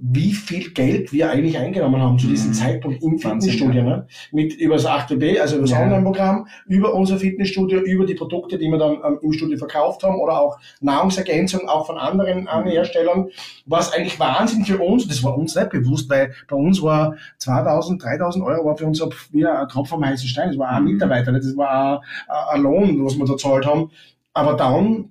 wie 0.00 0.32
viel 0.32 0.70
Geld 0.70 1.12
wir 1.12 1.30
eigentlich 1.30 1.58
eingenommen 1.58 2.00
haben 2.00 2.18
zu 2.18 2.28
diesem 2.28 2.50
mhm. 2.50 2.54
Zeitpunkt 2.54 3.02
im 3.02 3.18
Fitnessstudio. 3.18 3.82
Ne? 3.82 4.06
Mit 4.30 4.54
über 4.54 4.76
das 4.76 4.86
8B, 4.86 5.40
also 5.40 5.56
über 5.56 5.64
das 5.64 5.72
ja. 5.72 5.82
Online-Programm, 5.82 6.46
über 6.66 6.94
unser 6.94 7.18
Fitnessstudio, 7.18 7.80
über 7.80 8.06
die 8.06 8.14
Produkte, 8.14 8.58
die 8.58 8.68
wir 8.68 8.78
dann 8.78 8.98
ähm, 9.04 9.18
im 9.20 9.32
Studio 9.32 9.58
verkauft 9.58 10.04
haben 10.04 10.20
oder 10.20 10.40
auch 10.40 10.58
Nahrungsergänzung 10.80 11.68
auch 11.68 11.86
von 11.86 11.98
anderen 11.98 12.42
mhm. 12.42 12.68
Herstellern, 12.68 13.28
was 13.66 13.92
eigentlich 13.92 14.20
Wahnsinn 14.20 14.64
für 14.64 14.78
uns, 14.78 15.08
das 15.08 15.24
war 15.24 15.36
uns 15.36 15.56
nicht 15.56 15.70
bewusst, 15.70 16.08
weil 16.08 16.32
bei 16.46 16.56
uns 16.56 16.80
war 16.80 17.16
2000, 17.38 18.02
3000 18.02 18.44
Euro 18.44 18.66
war 18.66 18.76
für 18.76 18.86
uns 18.86 19.02
wie 19.32 19.44
ein 19.44 19.68
Tropfen 19.68 19.98
vom 19.98 20.04
heißen 20.04 20.28
Stein, 20.28 20.50
das 20.50 20.58
war 20.58 20.68
ein 20.68 20.84
mhm. 20.84 20.92
Mitarbeiter, 20.92 21.32
das 21.32 21.56
war 21.56 22.02
ein, 22.28 22.56
ein 22.56 22.62
Lohn, 22.62 23.04
was 23.04 23.16
wir 23.16 23.26
da 23.26 23.36
zahlt 23.36 23.66
haben. 23.66 23.90
Aber 24.32 24.54
dann 24.54 25.10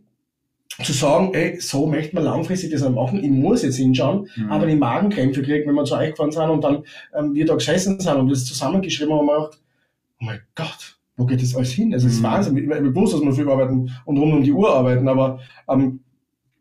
zu 0.84 0.94
sagen, 0.94 1.34
ey, 1.34 1.60
so 1.60 1.88
möchte 1.88 2.16
man 2.16 2.24
langfristig 2.24 2.72
das 2.72 2.88
machen, 2.88 3.24
ich 3.24 3.32
muss 3.32 3.64
jetzt 3.64 3.78
hinschauen, 3.78 4.30
mhm. 4.36 4.52
aber 4.52 4.68
die 4.68 4.76
Magenkrämpfe 4.76 5.42
kriegt, 5.42 5.68
wenn 5.68 5.76
wir 5.76 5.86
zu 5.86 5.96
euch 5.96 6.12
gefahren 6.12 6.32
sind 6.32 6.50
und 6.50 6.64
dann 6.64 6.84
ähm, 7.18 7.34
wir 7.34 7.46
da 7.46 7.56
gesessen 7.56 8.00
sind 8.00 8.16
und 8.16 8.30
das 8.30 8.46
zusammengeschrieben 8.46 9.14
haben, 9.14 9.30
haben 9.30 9.38
wir 9.38 9.50
gedacht, 9.50 9.60
oh 10.20 10.26
mein 10.26 10.40
Gott, 10.56 10.98
wo 11.16 11.26
geht 11.26 11.42
das 11.42 11.56
alles 11.56 11.72
hin? 11.72 11.94
Also 11.94 12.08
es 12.08 12.14
ist 12.14 12.20
mhm. 12.20 12.26
Wahnsinn, 12.26 12.58
ich, 12.58 12.64
ich 12.64 12.70
bewusst, 12.70 13.14
dass 13.14 13.22
wir 13.22 13.34
viel 13.34 13.50
arbeiten 13.50 13.92
und 14.06 14.18
rund 14.18 14.34
um 14.34 14.44
die 14.44 14.52
Uhr 14.52 14.74
arbeiten, 14.74 15.08
aber 15.08 15.40
ähm, 15.68 16.02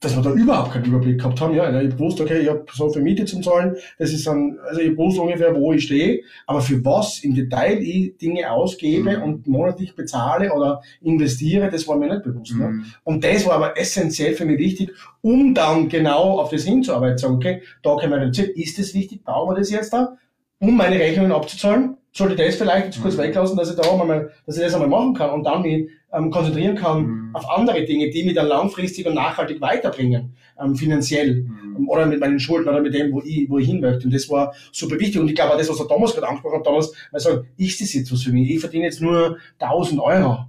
dass 0.01 0.15
wir 0.15 0.23
da 0.23 0.31
überhaupt 0.33 0.73
keinen 0.73 0.85
Überblick 0.85 1.19
gehabt 1.19 1.41
haben. 1.41 1.55
Ja, 1.55 1.81
ich 1.81 1.99
wusste, 1.99 2.25
okay, 2.25 2.41
ich 2.41 2.49
habe 2.49 2.65
so 2.73 2.89
viel 2.91 3.03
Miete 3.03 3.25
zum 3.25 3.43
Zahlen, 3.43 3.77
das 3.99 4.13
ist 4.13 4.27
dann, 4.27 4.59
also 4.69 4.81
ich 4.81 4.97
wusste 4.97 5.23
ungefähr, 5.23 5.55
wo 5.55 5.73
ich 5.73 5.85
stehe, 5.85 6.21
aber 6.47 6.61
für 6.61 6.85
was 6.85 7.21
im 7.21 7.35
Detail 7.35 7.79
ich 7.83 8.17
Dinge 8.19 8.51
ausgebe 8.51 9.17
mhm. 9.17 9.23
und 9.23 9.47
monatlich 9.47 9.95
bezahle 9.95 10.53
oder 10.53 10.83
investiere, 11.01 11.71
das 11.71 11.89
war 11.89 11.97
mir 11.97 12.09
nicht 12.09 12.25
bewusst. 12.25 12.55
Ne? 12.55 12.69
Mhm. 12.69 12.77
Ne? 12.79 12.85
Und 13.05 13.25
das 13.25 13.47
war 13.47 13.55
aber 13.55 13.79
essentiell 13.79 14.35
für 14.35 14.45
mich 14.45 14.59
wichtig, 14.59 14.93
um 15.23 15.55
dann 15.55 15.89
genau 15.89 16.41
auf 16.41 16.51
das 16.51 16.65
hinzuarbeiten, 16.65 17.19
sagen, 17.19 17.37
okay, 17.37 17.63
da 17.83 17.97
können 17.97 18.13
wir 18.13 18.21
reduzieren, 18.21 18.51
ist 18.55 18.79
das 18.79 18.93
wichtig, 18.93 19.25
brauchen 19.25 19.55
wir 19.55 19.59
das 19.59 19.71
jetzt 19.71 19.93
da, 19.93 20.17
um 20.59 20.77
meine 20.77 20.99
Rechnungen 20.99 21.33
abzuzahlen? 21.33 21.97
Sollte 22.13 22.35
ich 22.35 22.41
das 22.41 22.57
vielleicht 22.57 22.87
jetzt 22.87 23.03
kurz 23.03 23.17
mhm. 23.17 23.23
weglassen, 23.23 23.57
dass 23.57 23.71
ich 23.71 23.77
da 23.77 23.83
auch 23.83 24.03
mal, 24.03 24.31
dass 24.47 24.57
ich 24.57 24.63
das 24.63 24.75
einmal 24.75 24.89
machen 24.89 25.15
kann 25.15 25.31
und 25.31 25.45
dann 25.45 25.63
mich 25.63 25.89
ähm, 26.17 26.31
konzentrieren 26.31 26.77
kann 26.77 27.07
mhm. 27.07 27.31
auf 27.35 27.49
andere 27.51 27.85
Dinge, 27.85 28.11
die 28.11 28.25
mich 28.25 28.35
dann 28.35 28.47
langfristig 28.47 29.07
und 29.07 29.15
nachhaltig 29.15 29.61
weiterbringen, 29.61 30.35
ähm, 30.61 30.75
finanziell 30.75 31.43
mhm. 31.43 31.77
ähm, 31.79 31.89
oder 31.89 32.07
mit 32.07 32.21
meinen 32.21 32.41
Schulden 32.41 32.69
oder 32.69 32.81
mit 32.81 32.95
dem, 32.95 33.13
wo 33.13 33.21
ich, 33.23 33.49
wo 33.49 33.59
ich 33.59 33.67
hin 33.67 33.81
möchte. 33.81 34.07
Und 34.07 34.15
das 34.15 34.29
war 34.29 34.55
super 34.73 34.99
wichtig. 34.99 35.21
Und 35.21 35.29
ich 35.29 35.35
glaube, 35.35 35.57
das, 35.57 35.69
was 35.69 35.77
der 35.77 35.89
Thomas 35.89 36.15
gerade 36.15 36.29
angesprochen 36.29 36.59
hat, 36.59 36.67
damals, 36.67 36.93
weil 37.11 37.21
sagen, 37.21 37.49
ist 37.57 37.81
das 37.81 37.93
jetzt 37.93 38.13
was 38.13 38.23
für 38.23 38.33
mich? 38.33 38.51
Ich 38.51 38.61
verdiene 38.61 38.85
jetzt 38.85 39.01
nur 39.01 39.39
1000 39.59 40.01
Euro. 40.01 40.47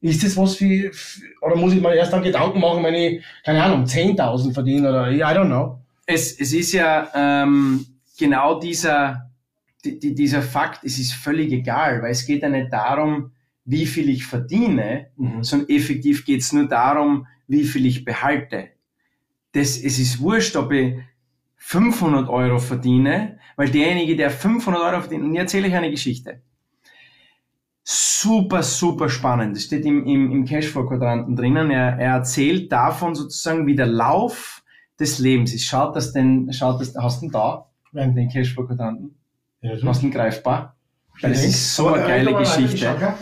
Ist 0.00 0.22
das 0.22 0.36
was 0.36 0.56
für, 0.56 0.90
oder 1.40 1.56
muss 1.56 1.72
ich 1.72 1.80
mir 1.80 1.94
erst 1.94 2.12
dann 2.12 2.22
Gedanken 2.22 2.60
machen, 2.60 2.84
wenn 2.84 2.94
ich, 2.94 3.24
keine 3.42 3.62
Ahnung, 3.62 3.84
10.000 3.84 4.52
verdiene 4.52 4.90
oder, 4.90 5.10
I 5.10 5.22
don't 5.22 5.46
know. 5.46 5.78
Es, 6.04 6.38
es 6.38 6.52
ist 6.52 6.72
ja 6.72 7.08
ähm, 7.14 7.86
genau 8.18 8.60
dieser, 8.60 9.30
die, 9.82 10.14
dieser 10.14 10.42
Fakt, 10.42 10.84
es 10.84 10.98
ist 10.98 11.14
völlig 11.14 11.50
egal, 11.52 12.02
weil 12.02 12.10
es 12.10 12.26
geht 12.26 12.42
ja 12.42 12.50
nicht 12.50 12.70
darum, 12.70 13.30
wie 13.64 13.86
viel 13.86 14.08
ich 14.08 14.26
verdiene, 14.26 15.08
mhm. 15.16 15.42
sondern 15.42 15.68
effektiv 15.68 16.24
geht 16.24 16.40
es 16.40 16.52
nur 16.52 16.68
darum, 16.68 17.26
wie 17.46 17.64
viel 17.64 17.86
ich 17.86 18.04
behalte. 18.04 18.68
Das, 19.52 19.76
es 19.76 19.98
ist 19.98 20.20
wurscht, 20.20 20.56
ob 20.56 20.72
ich 20.72 20.96
500 21.56 22.28
Euro 22.28 22.58
verdiene, 22.58 23.38
weil 23.56 23.70
derjenige, 23.70 24.16
der 24.16 24.30
500 24.30 24.82
Euro 24.82 25.00
verdient, 25.00 25.24
und 25.24 25.32
ich 25.32 25.40
erzähle 25.40 25.68
euch 25.68 25.74
eine 25.74 25.90
Geschichte. 25.90 26.42
super, 27.82 28.62
super 28.62 29.08
spannend. 29.08 29.56
Das 29.56 29.64
steht 29.64 29.84
im, 29.84 30.06
im, 30.06 30.30
im 30.30 30.44
Cashflow-Quadranten 30.44 31.36
drinnen. 31.36 31.70
Er, 31.70 31.98
er 31.98 32.14
erzählt 32.14 32.72
davon 32.72 33.14
sozusagen, 33.14 33.66
wie 33.66 33.76
der 33.76 33.86
Lauf 33.86 34.62
des 34.98 35.18
Lebens 35.18 35.54
ist. 35.54 35.64
Schaut 35.64 35.94
das 35.96 36.12
denn, 36.12 36.52
schaut 36.52 36.80
das, 36.80 36.94
hast 36.96 37.22
du 37.22 37.26
ihn 37.26 37.32
da? 37.32 37.66
Den 37.92 38.28
Cashflow-Quadranten? 38.28 39.14
Ja, 39.60 39.76
hast 39.82 40.02
du 40.02 40.06
ihn 40.06 40.12
greifbar? 40.12 40.76
Weil 41.20 41.32
es 41.32 41.44
ist 41.44 41.76
so 41.76 41.88
eine 41.88 42.06
geile 42.06 42.34
Geschichte. 42.34 43.14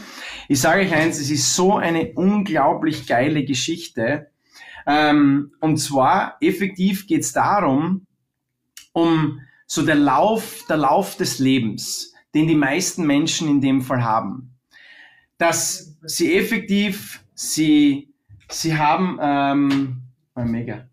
Ich 0.48 0.60
sage 0.60 0.82
euch 0.82 0.92
eins, 0.92 1.18
es 1.18 1.30
ist 1.30 1.54
so 1.54 1.76
eine 1.76 2.12
unglaublich 2.12 3.06
geile 3.06 3.44
Geschichte. 3.44 4.30
Ähm, 4.86 5.52
und 5.60 5.78
zwar, 5.78 6.36
effektiv 6.40 7.06
geht 7.06 7.22
es 7.22 7.32
darum, 7.32 8.06
um 8.92 9.40
so 9.66 9.82
der 9.82 9.94
Lauf, 9.94 10.64
der 10.68 10.76
Lauf 10.76 11.16
des 11.16 11.38
Lebens, 11.38 12.14
den 12.34 12.48
die 12.48 12.54
meisten 12.54 13.06
Menschen 13.06 13.48
in 13.48 13.60
dem 13.60 13.82
Fall 13.82 14.02
haben 14.02 14.52
dass 15.42 15.96
sie 16.02 16.36
effektiv, 16.36 17.20
sie, 17.34 18.08
sie 18.48 18.78
haben, 18.78 19.18
ähm, 19.20 20.02
oh, 20.36 20.42
mega. 20.42 20.86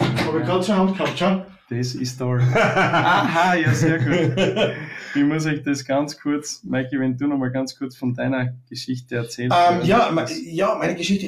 Habe 0.00 0.40
ich 0.40 0.46
gerade 0.46 0.64
zur 0.64 0.76
Hand 0.76 0.96
gehabt, 0.96 1.18
schau. 1.18 1.44
Das 1.68 1.96
ist 1.96 2.16
toll. 2.16 2.40
Aha, 2.54 3.54
ja, 3.56 3.74
sehr 3.74 3.98
gut. 3.98 4.36
Ich 5.16 5.24
muss 5.24 5.46
euch 5.46 5.62
das 5.62 5.84
ganz 5.84 6.20
kurz, 6.20 6.62
Mikey, 6.62 7.00
wenn 7.00 7.16
du 7.16 7.26
nochmal 7.26 7.50
ganz 7.50 7.78
kurz 7.78 7.96
von 7.96 8.14
deiner 8.14 8.54
Geschichte 8.68 9.16
erzählst. 9.16 9.56
Ähm, 9.56 9.80
ja, 9.84 10.14
ja, 10.44 10.74
meine 10.74 10.94
Geschichte, 10.94 11.26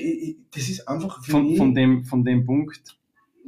das 0.54 0.68
ist 0.68 0.86
einfach 0.86 1.24
von, 1.24 1.56
von, 1.56 1.74
dem, 1.74 2.04
von 2.04 2.24
dem 2.24 2.44
Punkt. 2.44 2.96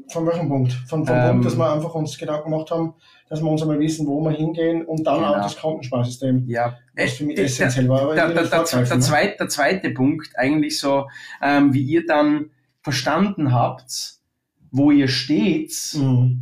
Von 0.09 0.27
welchem 0.27 0.49
Punkt? 0.49 0.73
Von, 0.73 1.05
vom 1.05 1.15
ähm, 1.17 1.31
Punkt, 1.31 1.47
dass 1.47 1.57
wir 1.57 1.73
einfach 1.73 1.95
uns 1.95 2.17
Gedanken 2.17 2.51
gemacht 2.51 2.71
haben, 2.71 2.95
dass 3.29 3.43
wir 3.43 3.51
uns 3.51 3.61
einmal 3.63 3.79
wissen, 3.79 4.07
wo 4.07 4.21
wir 4.23 4.33
hingehen 4.33 4.85
und 4.85 5.05
dann 5.05 5.17
genau. 5.17 5.35
auch 5.35 5.43
das 5.43 5.57
Krankensparsystem. 5.57 6.45
Ja, 6.49 6.79
was 6.97 7.13
für 7.13 7.25
mich 7.25 7.39
äh, 7.39 7.45
essentiell 7.45 7.89
war. 7.89 8.15
Der, 8.15 8.33
der, 8.33 8.45
der, 8.45 8.65
der, 8.65 9.01
zweite, 9.01 9.37
der 9.39 9.49
zweite 9.49 9.91
Punkt, 9.91 10.31
eigentlich 10.37 10.79
so, 10.79 11.07
ähm, 11.43 11.75
wie 11.75 11.83
ihr 11.83 12.07
dann 12.07 12.51
verstanden 12.83 13.53
habt, 13.53 14.15
wo 14.71 14.91
ihr 14.91 15.09
steht 15.09 15.75
mhm. 15.95 16.41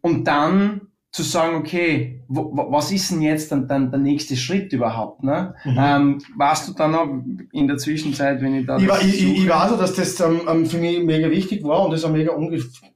und 0.00 0.24
dann 0.24 0.87
zu 1.18 1.24
sagen, 1.24 1.56
okay, 1.56 2.20
wo, 2.28 2.52
was 2.70 2.92
ist 2.92 3.10
denn 3.10 3.22
jetzt 3.22 3.50
dann, 3.50 3.66
dann 3.66 3.90
der 3.90 3.98
nächste 3.98 4.36
Schritt 4.36 4.72
überhaupt? 4.72 5.24
Ne? 5.24 5.52
Mhm. 5.64 5.76
Ähm, 5.76 6.18
warst 6.36 6.68
du 6.68 6.74
dann 6.74 6.92
noch 6.92 7.08
in 7.50 7.66
der 7.66 7.76
Zwischenzeit, 7.76 8.40
wenn 8.40 8.54
ich 8.54 8.66
da. 8.66 8.78
Ich, 8.78 8.86
war, 8.86 9.02
ich, 9.02 9.20
ich 9.20 9.48
weiß 9.48 9.72
auch, 9.72 9.78
dass 9.78 9.94
das 9.94 10.20
ähm, 10.20 10.42
ähm, 10.48 10.66
für 10.66 10.78
mich 10.78 11.02
mega 11.02 11.28
wichtig 11.28 11.64
war 11.64 11.84
und 11.84 11.90
das 11.90 12.04
ein 12.04 12.12
mega 12.12 12.32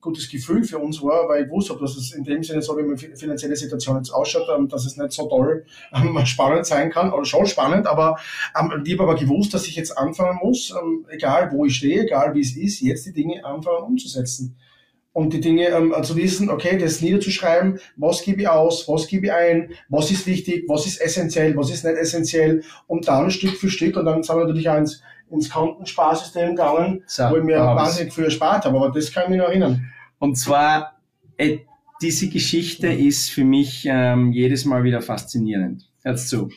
gutes 0.01 0.31
Gefühl 0.31 0.63
für 0.63 0.79
uns 0.79 1.03
war, 1.03 1.29
weil 1.29 1.45
ich 1.45 1.51
wusste, 1.51 1.77
dass 1.81 1.97
es 1.97 2.13
in 2.13 2.23
dem 2.23 2.45
Sinne, 2.45 2.63
so 2.63 2.79
wie 2.79 2.85
meine 2.85 2.97
finanzielle 2.97 3.57
Situation 3.57 3.97
jetzt 3.97 4.11
ausschaut, 4.11 4.47
ähm, 4.57 4.69
dass 4.69 4.87
es 4.87 4.97
nicht 4.97 5.11
so 5.11 5.29
toll 5.29 5.65
ähm, 5.93 6.25
spannend 6.25 6.65
sein 6.65 6.91
kann, 6.91 7.13
oder 7.13 7.25
schon 7.25 7.47
spannend, 7.47 7.89
aber 7.89 8.19
ähm, 8.57 8.83
ich 8.85 8.93
habe 8.93 9.03
aber 9.03 9.17
gewusst, 9.17 9.53
dass 9.53 9.67
ich 9.67 9.75
jetzt 9.75 9.99
anfangen 9.99 10.39
muss, 10.41 10.73
egal 11.09 11.51
wo 11.51 11.65
ich 11.65 11.75
stehe, 11.75 12.05
egal 12.05 12.35
wie 12.35 12.41
es 12.41 12.57
ist, 12.57 12.81
jetzt 12.81 13.05
die 13.07 13.13
Dinge 13.13 13.45
anfangen 13.45 13.83
umzusetzen 13.83 14.57
und 15.13 15.33
die 15.33 15.41
Dinge 15.41 15.69
ähm, 15.69 15.95
zu 16.03 16.17
wissen, 16.17 16.49
okay, 16.51 16.79
das 16.79 17.01
niederzuschreiben, 17.03 17.79
was 17.97 18.23
gebe 18.23 18.43
ich 18.43 18.49
aus, 18.49 18.89
was 18.89 19.07
gebe 19.07 19.27
ich 19.27 19.33
ein, 19.33 19.71
was 19.89 20.11
ist 20.11 20.27
wichtig, 20.27 20.65
was 20.69 20.87
ist 20.87 21.01
essentiell, 21.01 21.57
was 21.57 21.71
ist 21.71 21.85
nicht 21.85 21.97
essentiell 21.97 22.63
und 22.87 23.09
dann 23.09 23.31
Stück 23.31 23.57
für 23.57 23.71
Stück 23.71 23.97
und 23.97 24.07
dann 24.07 24.23
sind 24.23 24.37
wir 24.37 24.45
natürlich 24.47 24.69
auch 24.69 24.79
ins, 24.79 25.03
ins 25.31 25.51
Kontensparsystem 25.51 26.51
gegangen, 26.51 27.03
so, 27.07 27.25
wo 27.25 27.37
ich 27.37 27.45
mir 27.45 27.59
wahnsinnig 27.59 28.13
viel 28.13 28.25
erspart 28.25 28.65
habe, 28.65 28.77
aber 28.77 28.91
das 28.91 29.13
kann 29.13 29.25
ich 29.25 29.31
mich 29.31 29.39
noch 29.39 29.49
erinnern. 29.49 29.93
Und 30.19 30.37
zwar, 30.37 30.99
äh, 31.37 31.59
diese 32.01 32.29
Geschichte 32.29 32.89
ist 32.89 33.31
für 33.31 33.45
mich 33.45 33.85
ähm, 33.87 34.33
jedes 34.33 34.65
Mal 34.65 34.83
wieder 34.83 35.03
faszinierend. 35.03 35.89
Hört 36.03 36.19
zu. 36.19 36.51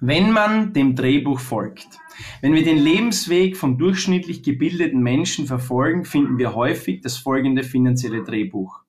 Wenn 0.00 0.30
man 0.30 0.72
dem 0.72 0.96
Drehbuch 0.96 1.38
folgt, 1.40 1.86
wenn 2.40 2.54
wir 2.54 2.64
den 2.64 2.78
Lebensweg 2.78 3.56
von 3.56 3.78
durchschnittlich 3.78 4.42
gebildeten 4.42 5.02
Menschen 5.02 5.46
verfolgen, 5.46 6.04
finden 6.04 6.38
wir 6.38 6.54
häufig 6.54 7.00
das 7.00 7.16
folgende 7.16 7.62
finanzielle 7.62 8.22
Drehbuch. 8.24 8.80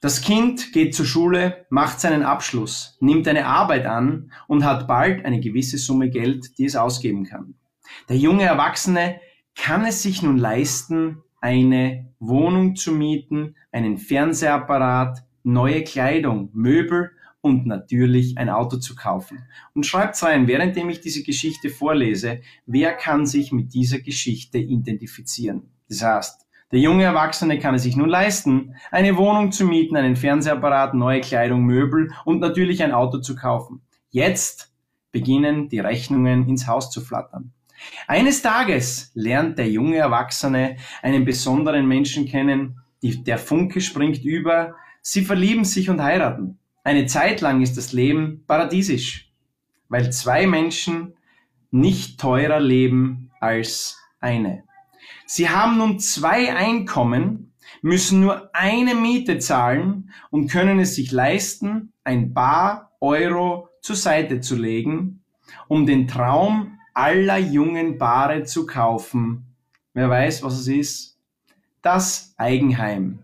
Das 0.00 0.20
Kind 0.20 0.72
geht 0.72 0.94
zur 0.94 1.06
Schule, 1.06 1.64
macht 1.70 1.98
seinen 1.98 2.24
Abschluss, 2.24 2.98
nimmt 3.00 3.26
eine 3.26 3.46
Arbeit 3.46 3.86
an 3.86 4.32
und 4.46 4.64
hat 4.64 4.86
bald 4.86 5.24
eine 5.24 5.40
gewisse 5.40 5.78
Summe 5.78 6.10
Geld, 6.10 6.58
die 6.58 6.66
es 6.66 6.76
ausgeben 6.76 7.24
kann. 7.24 7.54
Der 8.10 8.18
junge 8.18 8.44
Erwachsene 8.44 9.20
kann 9.54 9.86
es 9.86 10.02
sich 10.02 10.22
nun 10.22 10.36
leisten, 10.36 11.22
eine 11.40 12.10
Wohnung 12.18 12.76
zu 12.76 12.92
mieten, 12.92 13.56
einen 13.72 13.96
Fernsehapparat, 13.96 15.24
neue 15.42 15.84
Kleidung, 15.84 16.50
Möbel 16.52 17.12
und 17.44 17.66
natürlich 17.66 18.38
ein 18.38 18.48
Auto 18.48 18.78
zu 18.78 18.96
kaufen. 18.96 19.44
Und 19.74 19.84
schreibt 19.84 20.20
rein, 20.22 20.48
währenddem 20.48 20.88
ich 20.88 21.02
diese 21.02 21.22
Geschichte 21.22 21.68
vorlese, 21.68 22.40
wer 22.64 22.94
kann 22.94 23.26
sich 23.26 23.52
mit 23.52 23.74
dieser 23.74 23.98
Geschichte 23.98 24.56
identifizieren? 24.56 25.68
Das 25.90 26.02
heißt, 26.02 26.46
der 26.72 26.80
junge 26.80 27.04
Erwachsene 27.04 27.58
kann 27.58 27.74
es 27.74 27.82
sich 27.82 27.96
nun 27.96 28.08
leisten, 28.08 28.76
eine 28.90 29.18
Wohnung 29.18 29.52
zu 29.52 29.66
mieten, 29.66 29.94
einen 29.94 30.16
Fernsehapparat, 30.16 30.94
neue 30.94 31.20
Kleidung, 31.20 31.64
Möbel 31.64 32.10
und 32.24 32.40
natürlich 32.40 32.82
ein 32.82 32.92
Auto 32.92 33.18
zu 33.18 33.36
kaufen. 33.36 33.82
Jetzt 34.08 34.72
beginnen 35.12 35.68
die 35.68 35.80
Rechnungen 35.80 36.48
ins 36.48 36.66
Haus 36.66 36.90
zu 36.90 37.02
flattern. 37.02 37.52
Eines 38.06 38.40
Tages 38.40 39.10
lernt 39.12 39.58
der 39.58 39.70
junge 39.70 39.98
Erwachsene 39.98 40.76
einen 41.02 41.26
besonderen 41.26 41.86
Menschen 41.86 42.24
kennen, 42.24 42.80
die, 43.02 43.22
der 43.22 43.36
Funke 43.36 43.82
springt 43.82 44.24
über, 44.24 44.76
sie 45.02 45.22
verlieben 45.22 45.66
sich 45.66 45.90
und 45.90 46.02
heiraten. 46.02 46.58
Eine 46.84 47.06
Zeit 47.06 47.40
lang 47.40 47.62
ist 47.62 47.78
das 47.78 47.94
Leben 47.94 48.44
paradiesisch, 48.46 49.32
weil 49.88 50.12
zwei 50.12 50.46
Menschen 50.46 51.14
nicht 51.70 52.20
teurer 52.20 52.60
leben 52.60 53.30
als 53.40 53.98
eine. 54.20 54.64
Sie 55.26 55.48
haben 55.48 55.78
nun 55.78 55.98
zwei 55.98 56.54
Einkommen, 56.54 57.54
müssen 57.80 58.20
nur 58.20 58.50
eine 58.54 58.94
Miete 58.94 59.38
zahlen 59.38 60.10
und 60.30 60.50
können 60.50 60.78
es 60.78 60.94
sich 60.94 61.10
leisten, 61.10 61.94
ein 62.04 62.34
paar 62.34 62.92
Euro 63.00 63.70
zur 63.80 63.96
Seite 63.96 64.40
zu 64.40 64.54
legen, 64.54 65.24
um 65.68 65.86
den 65.86 66.06
Traum 66.06 66.78
aller 66.92 67.38
jungen 67.38 67.96
Paare 67.96 68.44
zu 68.44 68.66
kaufen. 68.66 69.46
Wer 69.94 70.10
weiß, 70.10 70.42
was 70.42 70.58
es 70.58 70.68
ist? 70.68 71.18
Das 71.80 72.34
Eigenheim. 72.36 73.23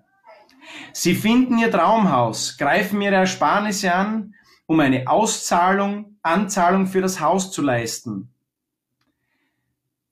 Sie 0.92 1.14
finden 1.14 1.58
ihr 1.58 1.70
Traumhaus, 1.70 2.56
greifen 2.58 3.00
ihre 3.00 3.16
Ersparnisse 3.16 3.94
an, 3.94 4.34
um 4.66 4.80
eine 4.80 5.08
Auszahlung, 5.08 6.16
Anzahlung 6.22 6.86
für 6.86 7.00
das 7.00 7.20
Haus 7.20 7.50
zu 7.50 7.62
leisten, 7.62 8.32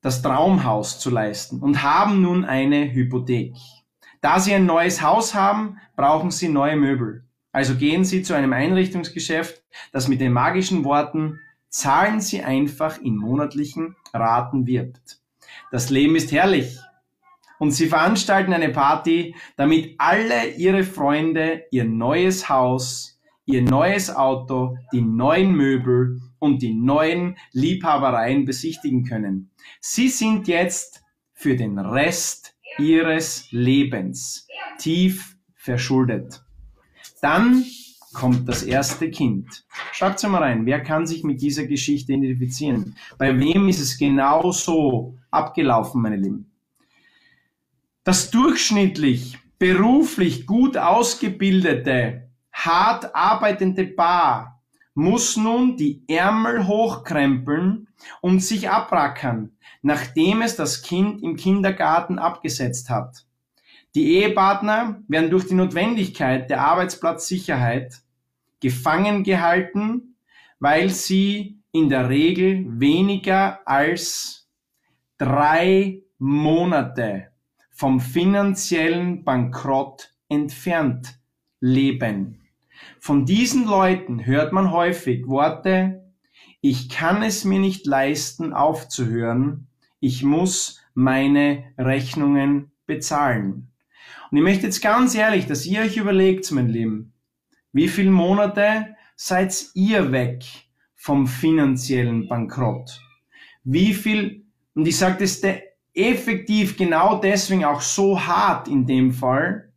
das 0.01 0.21
Traumhaus 0.21 0.99
zu 0.99 1.09
leisten 1.09 1.59
und 1.59 1.83
haben 1.83 2.21
nun 2.21 2.45
eine 2.45 2.91
Hypothek. 2.91 3.55
Da 4.21 4.39
Sie 4.39 4.53
ein 4.53 4.65
neues 4.65 5.01
Haus 5.01 5.33
haben, 5.33 5.77
brauchen 5.95 6.31
Sie 6.31 6.49
neue 6.49 6.75
Möbel. 6.75 7.23
Also 7.51 7.75
gehen 7.75 8.05
Sie 8.05 8.21
zu 8.21 8.33
einem 8.33 8.53
Einrichtungsgeschäft, 8.53 9.63
das 9.91 10.07
mit 10.07 10.21
den 10.21 10.33
magischen 10.33 10.83
Worten 10.83 11.39
zahlen 11.69 12.19
Sie 12.19 12.43
einfach 12.43 12.99
in 12.99 13.15
monatlichen 13.15 13.95
Raten 14.13 14.67
wirbt. 14.67 15.19
Das 15.71 15.89
Leben 15.89 16.15
ist 16.15 16.31
herrlich 16.31 16.79
und 17.59 17.71
sie 17.71 17.87
veranstalten 17.87 18.53
eine 18.53 18.69
Party, 18.69 19.35
damit 19.55 19.95
alle 19.97 20.55
ihre 20.55 20.83
Freunde 20.83 21.63
ihr 21.71 21.83
neues 21.83 22.49
Haus, 22.49 23.19
ihr 23.45 23.61
neues 23.61 24.13
Auto, 24.15 24.77
die 24.91 25.01
neuen 25.01 25.53
Möbel 25.53 26.21
und 26.39 26.61
die 26.61 26.73
neuen 26.73 27.37
Liebhabereien 27.51 28.45
besichtigen 28.45 29.03
können. 29.03 29.51
Sie 29.81 30.07
sind 30.07 30.47
jetzt 30.47 31.03
für 31.33 31.55
den 31.55 31.77
Rest 31.77 32.55
ihres 32.77 33.47
Lebens 33.51 34.47
tief 34.77 35.35
verschuldet. 35.55 36.41
Dann 37.21 37.65
kommt 38.13 38.47
das 38.47 38.63
erste 38.63 39.11
Kind. 39.11 39.65
Schreibt 39.91 40.23
mal 40.23 40.41
rein, 40.41 40.65
wer 40.65 40.81
kann 40.81 41.05
sich 41.05 41.23
mit 41.23 41.41
dieser 41.41 41.65
Geschichte 41.65 42.13
identifizieren? 42.13 42.95
Bei 43.17 43.37
wem 43.37 43.67
ist 43.67 43.79
es 43.79 43.97
genau 43.97 44.51
so 44.51 45.17
abgelaufen, 45.29 46.01
meine 46.01 46.15
Lieben? 46.15 46.49
Das 48.09 48.31
durchschnittlich 48.31 49.37
beruflich 49.59 50.47
gut 50.47 50.77
ausgebildete, 50.77 52.31
hart 52.51 53.13
arbeitende 53.13 53.85
Paar 53.85 54.63
muss 54.95 55.37
nun 55.37 55.77
die 55.77 56.01
Ärmel 56.07 56.65
hochkrempeln 56.65 57.87
und 58.19 58.39
sich 58.39 58.67
abrackern, 58.67 59.51
nachdem 59.83 60.41
es 60.41 60.55
das 60.55 60.81
Kind 60.81 61.21
im 61.21 61.35
Kindergarten 61.35 62.17
abgesetzt 62.17 62.89
hat. 62.89 63.27
Die 63.93 64.15
Ehepartner 64.15 65.03
werden 65.07 65.29
durch 65.29 65.45
die 65.45 65.53
Notwendigkeit 65.53 66.49
der 66.49 66.61
Arbeitsplatzsicherheit 66.61 68.01
gefangen 68.59 69.23
gehalten, 69.23 70.15
weil 70.59 70.89
sie 70.89 71.59
in 71.71 71.89
der 71.89 72.09
Regel 72.09 72.65
weniger 72.67 73.59
als 73.67 74.49
drei 75.19 76.01
Monate 76.17 77.28
vom 77.79 78.01
finanziellen 78.01 79.23
Bankrott 79.23 80.13
entfernt 80.27 81.17
leben. 81.61 82.41
Von 82.99 83.25
diesen 83.25 83.63
Leuten 83.63 84.25
hört 84.25 84.51
man 84.51 84.73
häufig 84.73 85.27
Worte 85.27 86.03
Ich 86.59 86.89
kann 86.89 87.23
es 87.23 87.45
mir 87.45 87.59
nicht 87.59 87.85
leisten, 87.85 88.51
aufzuhören. 88.51 89.69
Ich 90.01 90.23
muss 90.23 90.81
meine 90.93 91.71
Rechnungen 91.77 92.71
bezahlen. 92.85 93.71
Und 94.29 94.37
ich 94.37 94.43
möchte 94.43 94.65
jetzt 94.65 94.81
ganz 94.81 95.15
ehrlich, 95.15 95.45
dass 95.47 95.65
ihr 95.65 95.79
euch 95.79 95.95
überlegt, 95.95 96.51
mein 96.51 96.67
Lieben, 96.67 97.13
wie 97.71 97.87
viele 97.87 98.11
Monate 98.11 98.97
seid 99.15 99.55
ihr 99.73 100.11
weg 100.11 100.43
vom 100.95 101.27
finanziellen 101.27 102.27
Bankrott? 102.27 102.99
Wie 103.63 103.93
viel, 103.93 104.43
und 104.73 104.85
ich 104.85 104.97
sage 104.97 105.19
das 105.19 105.39
effektiv 105.99 106.77
genau 106.77 107.19
deswegen 107.19 107.65
auch 107.65 107.81
so 107.81 108.19
hart 108.19 108.67
in 108.67 108.85
dem 108.85 109.11
Fall, 109.11 109.71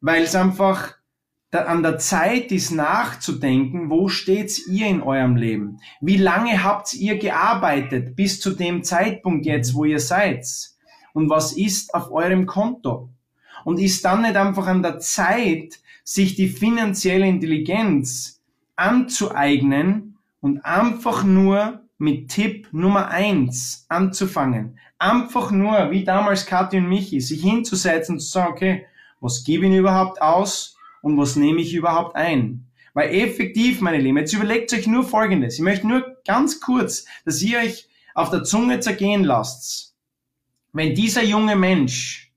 weil 0.00 0.22
es 0.22 0.34
einfach 0.34 0.94
an 1.52 1.82
der 1.82 1.98
Zeit 1.98 2.50
ist 2.50 2.70
nachzudenken, 2.70 3.90
wo 3.90 4.08
steht's 4.08 4.66
ihr 4.66 4.86
in 4.86 5.02
eurem 5.02 5.36
Leben? 5.36 5.80
Wie 6.00 6.16
lange 6.16 6.64
habt 6.64 6.94
ihr 6.94 7.18
gearbeitet 7.18 8.16
bis 8.16 8.40
zu 8.40 8.52
dem 8.52 8.82
Zeitpunkt 8.84 9.44
jetzt, 9.44 9.74
wo 9.74 9.84
ihr 9.84 10.00
seid? 10.00 10.46
Und 11.12 11.28
was 11.28 11.52
ist 11.52 11.94
auf 11.94 12.10
eurem 12.10 12.46
Konto? 12.46 13.10
Und 13.64 13.78
ist 13.78 14.04
dann 14.04 14.22
nicht 14.22 14.36
einfach 14.36 14.66
an 14.66 14.82
der 14.82 14.98
Zeit, 14.98 15.78
sich 16.04 16.34
die 16.34 16.48
finanzielle 16.48 17.28
Intelligenz 17.28 18.42
anzueignen 18.76 20.16
und 20.40 20.64
einfach 20.64 21.22
nur 21.22 21.82
mit 21.98 22.30
Tipp 22.30 22.68
Nummer 22.72 23.08
eins 23.08 23.86
anzufangen. 23.88 24.78
Einfach 25.02 25.50
nur, 25.50 25.90
wie 25.90 26.04
damals 26.04 26.46
Kathi 26.46 26.76
und 26.76 26.88
Michi, 26.88 27.20
sich 27.20 27.42
hinzusetzen 27.42 28.14
und 28.14 28.20
zu 28.20 28.28
sagen, 28.28 28.52
okay, 28.52 28.86
was 29.20 29.42
gebe 29.42 29.66
ich 29.66 29.74
überhaupt 29.74 30.22
aus 30.22 30.76
und 31.00 31.18
was 31.18 31.34
nehme 31.34 31.60
ich 31.60 31.74
überhaupt 31.74 32.14
ein? 32.14 32.68
Weil 32.94 33.12
effektiv, 33.12 33.80
meine 33.80 33.98
Lieben, 33.98 34.18
jetzt 34.18 34.32
überlegt 34.32 34.72
euch 34.72 34.86
nur 34.86 35.02
Folgendes. 35.02 35.56
Ich 35.56 35.60
möchte 35.60 35.88
nur 35.88 36.18
ganz 36.24 36.60
kurz, 36.60 37.04
dass 37.24 37.42
ihr 37.42 37.58
euch 37.58 37.88
auf 38.14 38.30
der 38.30 38.44
Zunge 38.44 38.78
zergehen 38.78 39.24
lasst. 39.24 39.96
Wenn 40.72 40.94
dieser 40.94 41.24
junge 41.24 41.56
Mensch, 41.56 42.32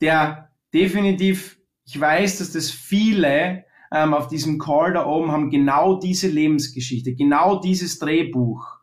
der 0.00 0.50
definitiv, 0.72 1.58
ich 1.84 2.00
weiß, 2.00 2.38
dass 2.38 2.52
das 2.52 2.70
viele 2.70 3.66
ähm, 3.92 4.14
auf 4.14 4.28
diesem 4.28 4.58
Call 4.58 4.94
da 4.94 5.04
oben 5.04 5.30
haben 5.30 5.50
genau 5.50 5.98
diese 5.98 6.28
Lebensgeschichte, 6.28 7.14
genau 7.14 7.60
dieses 7.60 7.98
Drehbuch. 7.98 8.78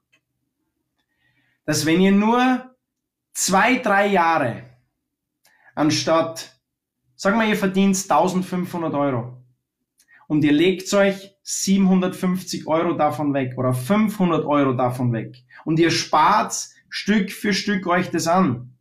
Dass 1.66 1.88
wenn 1.88 2.02
ihr 2.02 2.12
nur 2.12 2.69
zwei, 3.40 3.78
drei 3.78 4.08
Jahre 4.08 4.64
anstatt, 5.74 6.60
sagen 7.16 7.40
wir, 7.40 7.48
ihr 7.48 7.56
verdient 7.56 7.96
1500 7.96 8.94
Euro 8.94 9.38
und 10.28 10.44
ihr 10.44 10.52
legt 10.52 10.94
euch 10.94 11.32
750 11.44 12.68
Euro 12.68 12.94
davon 12.94 13.34
weg 13.34 13.54
oder 13.58 13.74
500 13.74 14.46
Euro 14.46 14.74
davon 14.74 15.14
weg 15.14 15.38
und 15.64 15.80
ihr 15.80 15.90
spart 15.90 16.54
Stück 16.90 17.32
für 17.32 17.54
Stück 17.54 17.88
euch 17.88 18.12
das 18.12 18.28
an. 18.28 18.74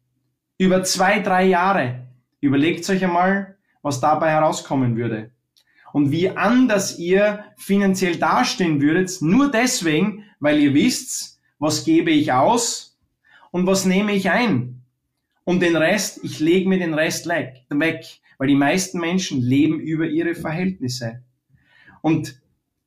Über 0.56 0.82
zwei, 0.82 1.20
drei 1.20 1.44
Jahre. 1.44 2.08
Überlegt 2.40 2.88
euch 2.90 3.04
einmal, 3.04 3.58
was 3.82 4.00
dabei 4.00 4.30
herauskommen 4.30 4.96
würde 4.96 5.30
und 5.92 6.10
wie 6.10 6.30
anders 6.30 6.98
ihr 6.98 7.44
finanziell 7.56 8.16
dastehen 8.16 8.80
würdet, 8.80 9.18
nur 9.20 9.50
deswegen, 9.52 10.24
weil 10.40 10.58
ihr 10.58 10.74
wisst, 10.74 11.40
was 11.58 11.84
gebe 11.84 12.10
ich 12.10 12.32
aus 12.32 12.87
und 13.50 13.66
was 13.66 13.84
nehme 13.84 14.12
ich 14.12 14.30
ein. 14.30 14.82
Und 15.44 15.60
den 15.60 15.76
Rest, 15.76 16.20
ich 16.22 16.40
lege 16.40 16.68
mir 16.68 16.78
den 16.78 16.94
Rest 16.94 17.26
weg, 17.26 17.64
weil 17.70 18.48
die 18.48 18.54
meisten 18.54 19.00
Menschen 19.00 19.40
leben 19.40 19.80
über 19.80 20.06
ihre 20.06 20.34
Verhältnisse. 20.34 21.22
Und 22.02 22.40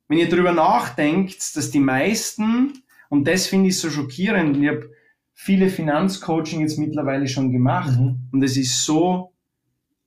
wenn 0.08 0.18
ihr 0.18 0.28
darüber 0.28 0.52
nachdenkt, 0.52 1.56
dass 1.56 1.70
die 1.70 1.80
meisten, 1.80 2.82
und 3.08 3.26
das 3.26 3.46
finde 3.46 3.68
ich 3.68 3.78
so 3.78 3.90
schockierend, 3.90 4.56
ich 4.58 4.68
habe 4.68 4.90
viele 5.32 5.68
Finanzcoaching 5.68 6.60
jetzt 6.60 6.78
mittlerweile 6.78 7.26
schon 7.28 7.50
gemacht, 7.50 7.98
mhm. 7.98 8.28
und 8.30 8.42
es 8.42 8.56
ist 8.56 8.84
so 8.84 9.32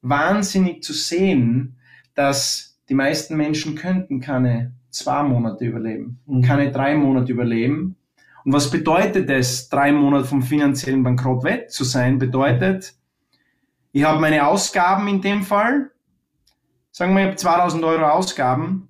wahnsinnig 0.01 0.83
zu 0.83 0.93
sehen, 0.93 1.77
dass 2.13 2.79
die 2.87 2.93
meisten 2.93 3.35
Menschen 3.35 3.75
könnten 3.75 4.21
keine 4.21 4.73
zwei 4.91 5.23
Monate 5.23 5.65
überleben, 5.65 6.19
mhm. 6.25 6.41
keine 6.41 6.71
drei 6.71 6.95
Monate 6.95 7.31
überleben. 7.31 7.95
Und 8.45 8.53
was 8.53 8.69
bedeutet 8.69 9.29
es, 9.31 9.69
drei 9.69 9.91
Monate 9.91 10.25
vom 10.25 10.43
finanziellen 10.43 11.01
Bankrott 11.01 11.43
weg 11.43 11.71
zu 11.71 11.83
sein? 11.83 12.19
Bedeutet, 12.19 12.93
ich 13.91 14.03
habe 14.03 14.21
meine 14.21 14.45
Ausgaben 14.47 15.07
in 15.07 15.19
dem 15.19 15.41
Fall, 15.41 15.89
sagen 16.91 17.15
wir, 17.15 17.21
ich 17.21 17.27
habe 17.27 17.37
2000 17.37 17.83
Euro 17.83 18.05
Ausgaben 18.05 18.87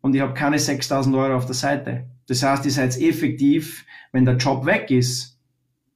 und 0.00 0.14
ich 0.14 0.20
habe 0.20 0.34
keine 0.34 0.58
6000 0.58 1.14
Euro 1.14 1.36
auf 1.36 1.46
der 1.46 1.54
Seite. 1.54 2.08
Das 2.26 2.42
heißt, 2.42 2.64
ihr 2.64 2.72
seid 2.72 3.00
effektiv, 3.00 3.86
wenn 4.10 4.24
der 4.24 4.36
Job 4.36 4.66
weg 4.66 4.90
ist, 4.90 5.38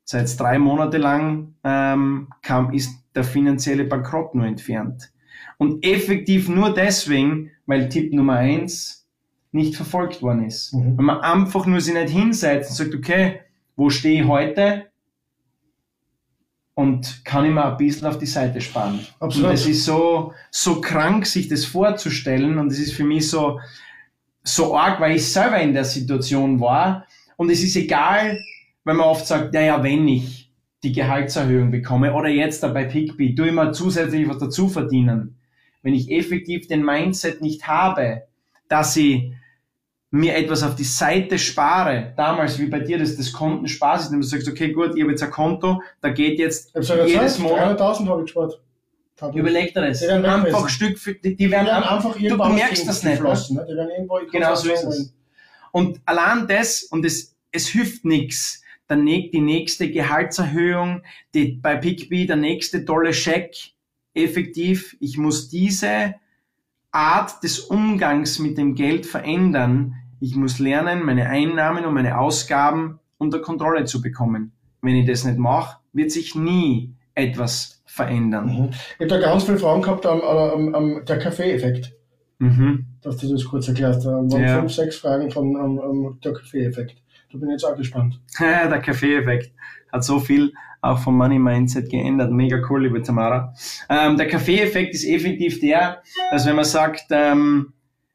seit 0.05 0.39
drei 0.39 0.59
Monate 0.61 0.99
lang 0.99 1.55
ähm, 1.65 2.29
kam, 2.43 2.73
ist 2.73 2.95
der 3.17 3.25
finanzielle 3.25 3.85
Bankrott 3.85 4.37
nur 4.37 4.47
entfernt. 4.47 5.13
Und 5.59 5.85
effektiv 5.85 6.49
nur 6.49 6.73
deswegen, 6.73 7.51
weil 7.67 7.89
Tipp 7.89 8.13
Nummer 8.13 8.37
eins 8.37 9.02
nicht 9.53 9.77
verfolgt 9.77 10.23
worden 10.23 10.45
ist. 10.45 10.73
Mhm. 10.73 10.99
Wenn 10.99 11.05
man 11.05 11.21
einfach 11.21 11.67
nur 11.67 11.81
sich 11.81 11.95
nicht 11.95 12.11
hinsetzt 12.11 12.71
und 12.71 12.77
sagt, 12.77 12.95
okay, 12.95 13.41
wo 13.77 13.91
stehe 13.91 14.23
ich 14.23 14.29
heute? 14.29 14.87
Und 16.75 17.25
kann 17.25 17.45
ich 17.45 17.53
mir 17.53 17.65
ein 17.65 17.77
bisschen 17.77 18.07
auf 18.07 18.19
die 18.19 18.27
Seite 18.27 18.61
sparen. 18.61 19.07
Absolut. 19.21 19.49
Und 19.49 19.55
es 19.55 19.67
ist 19.67 19.85
so, 19.85 20.33
so 20.51 20.81
krank, 20.81 21.27
sich 21.27 21.49
das 21.49 21.67
vorzustellen. 21.67 22.59
Und 22.59 22.73
es 22.73 22.79
ist 22.79 22.95
für 22.95 23.05
mich 23.05 23.29
so, 23.29 23.61
so 24.43 24.77
arg, 24.77 24.99
weil 24.99 25.17
ich 25.17 25.31
selber 25.31 25.61
in 25.61 25.75
der 25.75 25.85
Situation 25.85 26.59
war. 26.61 27.07
Und 27.37 27.51
es 27.51 27.63
ist 27.63 27.77
egal, 27.77 28.39
wenn 28.85 28.97
man 28.97 29.07
oft 29.07 29.27
sagt, 29.27 29.53
naja, 29.53 29.83
wenn 29.83 30.09
ich 30.09 30.51
die 30.83 30.93
Gehaltserhöhung 30.93 31.71
bekomme 31.71 32.15
oder 32.15 32.29
jetzt 32.29 32.63
da 32.63 32.69
bei 32.69 32.85
Pickbee, 32.85 33.35
tu 33.35 33.45
ich 33.45 33.53
mal 33.53 33.73
zusätzlich 33.73 34.29
was 34.29 34.39
dazu 34.39 34.69
verdienen 34.69 35.37
wenn 35.83 35.95
ich 35.95 36.11
effektiv 36.11 36.69
den 36.69 36.85
Mindset 36.85 37.43
nicht 37.43 37.67
habe, 37.67 38.23
dass 38.69 38.97
ich 38.97 39.33
mir 40.15 40.37
etwas 40.37 40.63
auf 40.63 40.77
die 40.77 40.85
Seite 40.85 41.39
spare, 41.39 42.13
damals 42.17 42.59
wie 42.59 42.67
bei 42.67 42.81
dir, 42.81 42.99
das 42.99 43.17
das 43.17 43.33
Kontensparsystem, 43.33 44.21
du 44.21 44.27
sagst, 44.27 44.47
okay, 44.47 44.71
gut, 44.71 44.95
ich 44.95 45.03
habe 45.03 45.11
jetzt 45.11 45.23
ein 45.23 45.31
Konto, 45.31 45.83
da 46.03 46.11
geht 46.11 46.39
jetzt 46.39 46.71
jedes 46.75 47.39
Monat. 47.39 47.81
300.000 47.81 48.09
habe 48.09 48.21
ich 48.21 48.27
gespart. 48.27 48.61
Überleg 49.35 49.73
dir 49.73 49.81
das. 49.81 50.03
Einfach 50.03 50.69
Stück 50.69 50.99
für, 50.99 51.15
die, 51.15 51.35
die 51.35 51.51
werden, 51.51 51.65
die 51.65 51.71
werden 51.71 51.85
einfach 51.85 52.17
du, 52.17 52.29
du 52.29 52.37
merkst 52.37 52.87
das 52.87 53.03
nicht. 53.03 53.23
Ne? 53.23 53.29
ne? 53.29 53.67
Die 53.69 53.77
werden 53.77 53.91
irgendwo 53.91 54.19
genau 54.31 54.55
so 54.55 54.71
ist 54.71 54.85
es. 54.85 55.15
Und 55.71 56.01
allein 56.05 56.47
das, 56.47 56.83
und 56.83 57.07
es, 57.07 57.35
es 57.51 57.69
hilft 57.69 58.05
nichts, 58.05 58.63
die 58.91 59.41
nächste 59.41 59.91
Gehaltserhöhung, 59.91 61.03
die, 61.33 61.53
bei 61.53 61.77
PickBee 61.77 62.27
der 62.27 62.37
nächste 62.37 62.85
tolle 62.85 63.15
Scheck, 63.15 63.57
effektiv, 64.13 64.95
ich 65.01 65.17
muss 65.17 65.49
diese 65.49 66.17
Art 66.91 67.43
des 67.43 67.61
Umgangs 67.61 68.39
mit 68.39 68.59
dem 68.59 68.75
Geld 68.75 69.07
verändern. 69.07 69.95
Ich 70.23 70.37
muss 70.37 70.61
lernen, 70.61 71.05
meine 71.05 71.29
Einnahmen 71.29 71.85
und 71.85 71.95
meine 71.95 72.17
Ausgaben 72.17 73.01
unter 73.19 73.41
Kontrolle 73.41 73.87
zu 73.87 74.01
bekommen. 74.01 74.53
Wenn 74.81 74.95
ich 74.95 75.05
das 75.05 75.25
nicht 75.25 75.37
mache, 75.37 75.79
wird 75.93 76.13
sich 76.13 76.37
nie 76.37 76.95
etwas 77.17 77.83
verändern. 77.87 78.47
Mhm. 78.47 78.71
Ich 78.71 79.01
habe 79.01 79.09
da 79.09 79.19
ganz 79.19 79.43
viele 79.43 79.59
Fragen 79.59 79.83
gehabt 79.83 80.07
am, 80.07 80.21
am, 80.21 80.75
am 80.77 81.05
der 81.05 81.19
Kaffee-Effekt. 81.19 81.97
Mhm. 82.39 82.87
Dass 83.03 83.17
du 83.17 83.33
das 83.33 83.45
kurz 83.45 83.67
erklärst. 83.67 84.07
Da 84.07 84.11
waren 84.11 84.31
ja. 84.31 84.61
fünf, 84.61 84.73
sechs 84.73 84.95
Fragen 84.95 85.29
von 85.29 85.57
um, 85.57 85.79
um, 85.79 86.21
der 86.21 86.35
Kaffee-Effekt. 86.35 87.03
Da 87.33 87.39
bin 87.39 87.49
ich 87.49 87.55
jetzt 87.55 87.65
auch 87.65 87.77
gespannt. 87.77 88.21
der 88.39 88.79
Kaffee-Effekt 88.79 89.51
hat 89.91 90.05
so 90.05 90.21
viel 90.21 90.53
auch 90.83 91.01
vom 91.01 91.17
Money 91.17 91.41
Mindset 91.41 91.91
geändert. 91.91 92.31
Mega 92.31 92.59
cool, 92.71 92.85
liebe 92.85 93.03
Tamara. 93.03 93.53
Ähm, 93.89 94.17
der 94.17 94.29
Kaffee-Effekt 94.29 94.95
ist 94.95 95.05
effektiv 95.05 95.59
der, 95.59 96.01
dass 96.31 96.47
wenn 96.47 96.55
man 96.55 96.65
sagt, 96.65 97.07
ähm, 97.11 97.73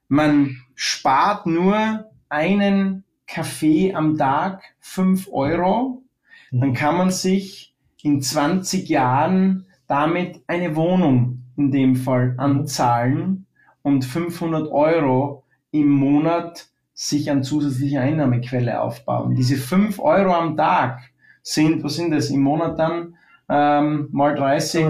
man 0.08 0.58
spart 0.76 1.46
nur 1.46 2.10
einen 2.30 3.04
Kaffee 3.28 3.94
am 3.94 4.18
Tag 4.18 4.64
fünf 4.80 5.28
Euro, 5.32 6.04
dann 6.52 6.74
kann 6.74 6.98
man 6.98 7.12
sich 7.12 7.74
in 8.02 8.22
20 8.22 8.88
Jahren 8.88 9.66
damit 9.88 10.42
eine 10.48 10.76
Wohnung 10.76 11.44
in 11.58 11.72
dem 11.72 11.96
Fall 11.96 12.36
anzahlen 12.38 13.46
und 13.82 14.06
500 14.06 14.72
Euro 14.72 15.44
im 15.72 15.90
Monat 15.90 16.68
sich 16.94 17.30
an 17.30 17.44
zusätzliche 17.44 18.00
Einnahmequelle 18.02 18.82
aufbauen. 18.82 19.36
Diese 19.36 19.58
fünf 19.58 20.00
Euro 20.00 20.34
am 20.34 20.58
Tag 20.58 21.02
sind, 21.42 21.84
was 21.84 21.96
sind 21.96 22.12
das 22.12 22.30
im 22.30 22.42
Monat 22.42 22.80
dann? 22.80 23.16
Ähm, 23.50 24.10
mal 24.12 24.36
30, 24.36 24.86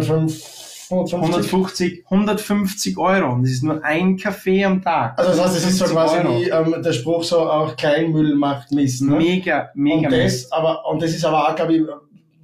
150, 0.89 2.05
150 2.09 2.97
Euro. 2.97 3.33
Und 3.33 3.43
das 3.43 3.51
ist 3.51 3.63
nur 3.63 3.83
ein 3.83 4.17
Kaffee 4.17 4.63
am 4.63 4.81
Tag. 4.81 5.17
Also 5.17 5.31
das 5.31 5.41
heißt, 5.41 5.57
es 5.57 5.69
ist 5.71 5.77
so 5.79 5.85
quasi 5.85 6.17
wie 6.27 6.49
ähm, 6.49 6.81
der 6.81 6.93
Spruch 6.93 7.23
so 7.23 7.39
auch 7.39 7.75
Kleinmüll 7.75 8.35
macht 8.35 8.71
Mist. 8.71 9.01
Ne? 9.01 9.17
Mega, 9.17 9.69
mega 9.75 10.07
und 10.07 10.11
das, 10.11 10.23
Mist. 10.23 10.53
Aber, 10.53 10.85
und 10.87 11.01
das 11.01 11.11
ist 11.11 11.25
aber 11.25 11.49
auch, 11.49 11.55
glaube 11.55 11.75
ich, 11.75 11.81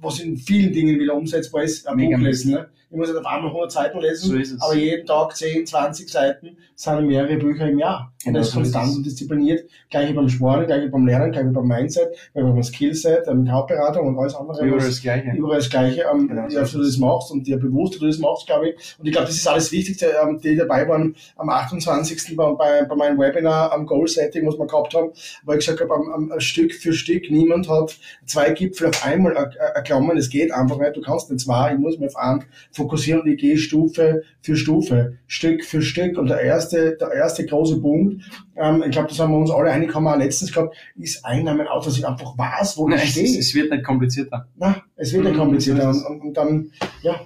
was 0.00 0.20
in 0.20 0.36
vielen 0.36 0.72
Dingen 0.72 0.98
wieder 0.98 1.14
umsetzbar 1.14 1.62
ist, 1.62 1.86
ein 1.88 1.96
Mega 1.96 2.16
Buch 2.16 2.24
lesen. 2.24 2.52
Ne? 2.52 2.68
Ich 2.90 2.96
muss 2.96 3.08
nicht 3.08 3.18
auf 3.18 3.26
einmal 3.26 3.50
100 3.50 3.72
Seiten 3.72 4.00
lesen, 4.00 4.44
so 4.44 4.64
aber 4.64 4.74
jeden 4.76 5.04
Tag 5.04 5.34
10, 5.34 5.66
20 5.66 6.08
Seiten 6.08 6.56
sind 6.76 7.06
mehrere 7.06 7.36
Bücher 7.36 7.68
im 7.68 7.78
Jahr. 7.78 8.13
Genau, 8.24 8.40
ist 8.40 8.54
konstant 8.54 8.96
und 8.96 9.06
diszipliniert, 9.06 9.68
gleich 9.90 10.14
beim 10.14 10.28
Sport, 10.28 10.66
gleich 10.66 10.90
beim 10.90 11.06
Lernen, 11.06 11.32
gleich 11.32 11.52
beim 11.52 11.66
Mindset, 11.66 12.08
gleich 12.32 12.44
beim 12.44 12.62
Skillset, 12.62 13.32
mit 13.34 13.50
Hauptberatung 13.50 14.08
und 14.08 14.18
alles 14.18 14.34
andere. 14.34 14.66
Überall 14.66 14.86
das 14.86 15.02
Gleiche. 15.02 15.32
Überall 15.36 15.58
das 15.58 15.70
Gleiche, 15.70 16.04
ähm, 16.10 16.28
genau, 16.28 16.48
ja, 16.48 16.62
du 16.62 16.78
das 16.82 16.98
machst 16.98 17.30
und 17.30 17.46
dir 17.46 17.58
bewusst, 17.58 18.00
du 18.00 18.06
das 18.06 18.18
machst, 18.18 18.46
glaube 18.46 18.70
ich. 18.70 18.96
Und 18.98 19.06
ich 19.06 19.12
glaube, 19.12 19.26
das 19.26 19.36
ist 19.36 19.46
alles 19.46 19.70
Wichtigste, 19.72 20.12
ähm, 20.22 20.40
die 20.42 20.56
dabei 20.56 20.88
waren 20.88 21.14
am 21.36 21.48
28. 21.48 22.36
bei, 22.36 22.52
bei, 22.52 22.84
bei 22.84 22.96
meinem 22.96 23.18
Webinar 23.18 23.72
am 23.72 23.86
Goal 23.86 24.08
Setting, 24.08 24.46
was 24.46 24.58
wir 24.58 24.66
gehabt 24.66 24.94
haben, 24.94 25.10
wo 25.44 25.52
ich 25.52 25.58
gesagt 25.58 25.80
habe, 25.80 25.94
am, 25.94 26.32
am 26.32 26.40
Stück 26.40 26.74
für 26.74 26.92
Stück, 26.92 27.30
niemand 27.30 27.68
hat 27.68 27.96
zwei 28.26 28.50
Gipfel 28.50 28.88
auf 28.88 29.04
einmal 29.04 29.34
erklommen, 29.74 30.16
es 30.16 30.30
geht 30.30 30.52
einfach 30.52 30.78
nicht, 30.78 30.96
du 30.96 31.02
kannst 31.02 31.30
nicht 31.30 31.44
zwei, 31.44 31.74
ich 31.74 31.78
muss 31.78 31.98
mich 31.98 32.08
auf 32.08 32.16
einen 32.16 32.44
fokussieren 32.72 33.22
und 33.22 33.28
ich 33.28 33.38
gehe 33.38 33.58
Stufe 33.58 34.22
für 34.40 34.56
Stufe, 34.56 35.18
Stück 35.26 35.64
für 35.64 35.82
Stück 35.82 36.18
und 36.18 36.28
der 36.28 36.40
erste, 36.40 36.96
der 36.96 37.12
erste 37.12 37.44
große 37.46 37.80
Punkt, 37.80 38.13
ähm, 38.56 38.82
ich 38.84 38.90
glaube, 38.90 39.08
das 39.08 39.18
haben 39.18 39.32
wir 39.32 39.38
uns 39.38 39.50
alle 39.50 39.70
einig, 39.70 39.94
haben 39.94 40.04
wir 40.04 40.14
auch 40.14 40.18
letztens 40.18 40.52
gehabt, 40.52 40.76
ist 40.96 41.24
Einnahmen 41.24 41.66
aus, 41.66 41.84
dass 41.84 41.98
ich 41.98 42.06
einfach 42.06 42.36
weiß, 42.36 42.76
wo 42.76 42.88
Nein, 42.88 43.00
ich 43.02 43.10
stehe. 43.10 43.26
Es, 43.26 43.36
es, 43.36 43.54
wird 43.54 43.70
nicht 43.70 43.84
komplizierter. 43.84 44.48
Nein, 44.56 44.76
es 44.96 45.12
wird 45.12 45.24
nicht 45.24 45.34
mhm, 45.34 45.40
komplizierter 45.40 45.88
und, 45.88 46.04
und, 46.04 46.20
und 46.22 46.36
dann, 46.36 46.70
ja, 47.02 47.20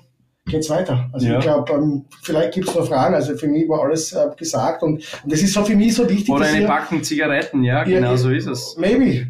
geht's 0.48 0.70
weiter. 0.70 1.08
Also 1.12 1.26
ja. 1.26 1.38
ich 1.38 1.44
glaube, 1.44 1.72
ähm, 1.72 2.04
vielleicht 2.22 2.54
gibt's 2.54 2.74
noch 2.74 2.86
Fragen. 2.86 3.14
Also 3.14 3.36
für 3.36 3.48
mich 3.48 3.68
war 3.68 3.82
alles 3.82 4.12
äh, 4.12 4.26
gesagt 4.36 4.82
und, 4.82 5.02
und 5.22 5.32
das 5.32 5.42
ist 5.42 5.52
so 5.52 5.64
für 5.64 5.76
mich 5.76 5.94
so 5.94 6.08
wichtig. 6.08 6.30
Oder 6.30 6.46
eine 6.46 6.66
Packung 6.66 7.02
Zigaretten, 7.02 7.62
ja, 7.62 7.84
genau 7.84 8.16
so 8.16 8.30
ist 8.30 8.46
es. 8.46 8.76
Maybe. 8.78 9.28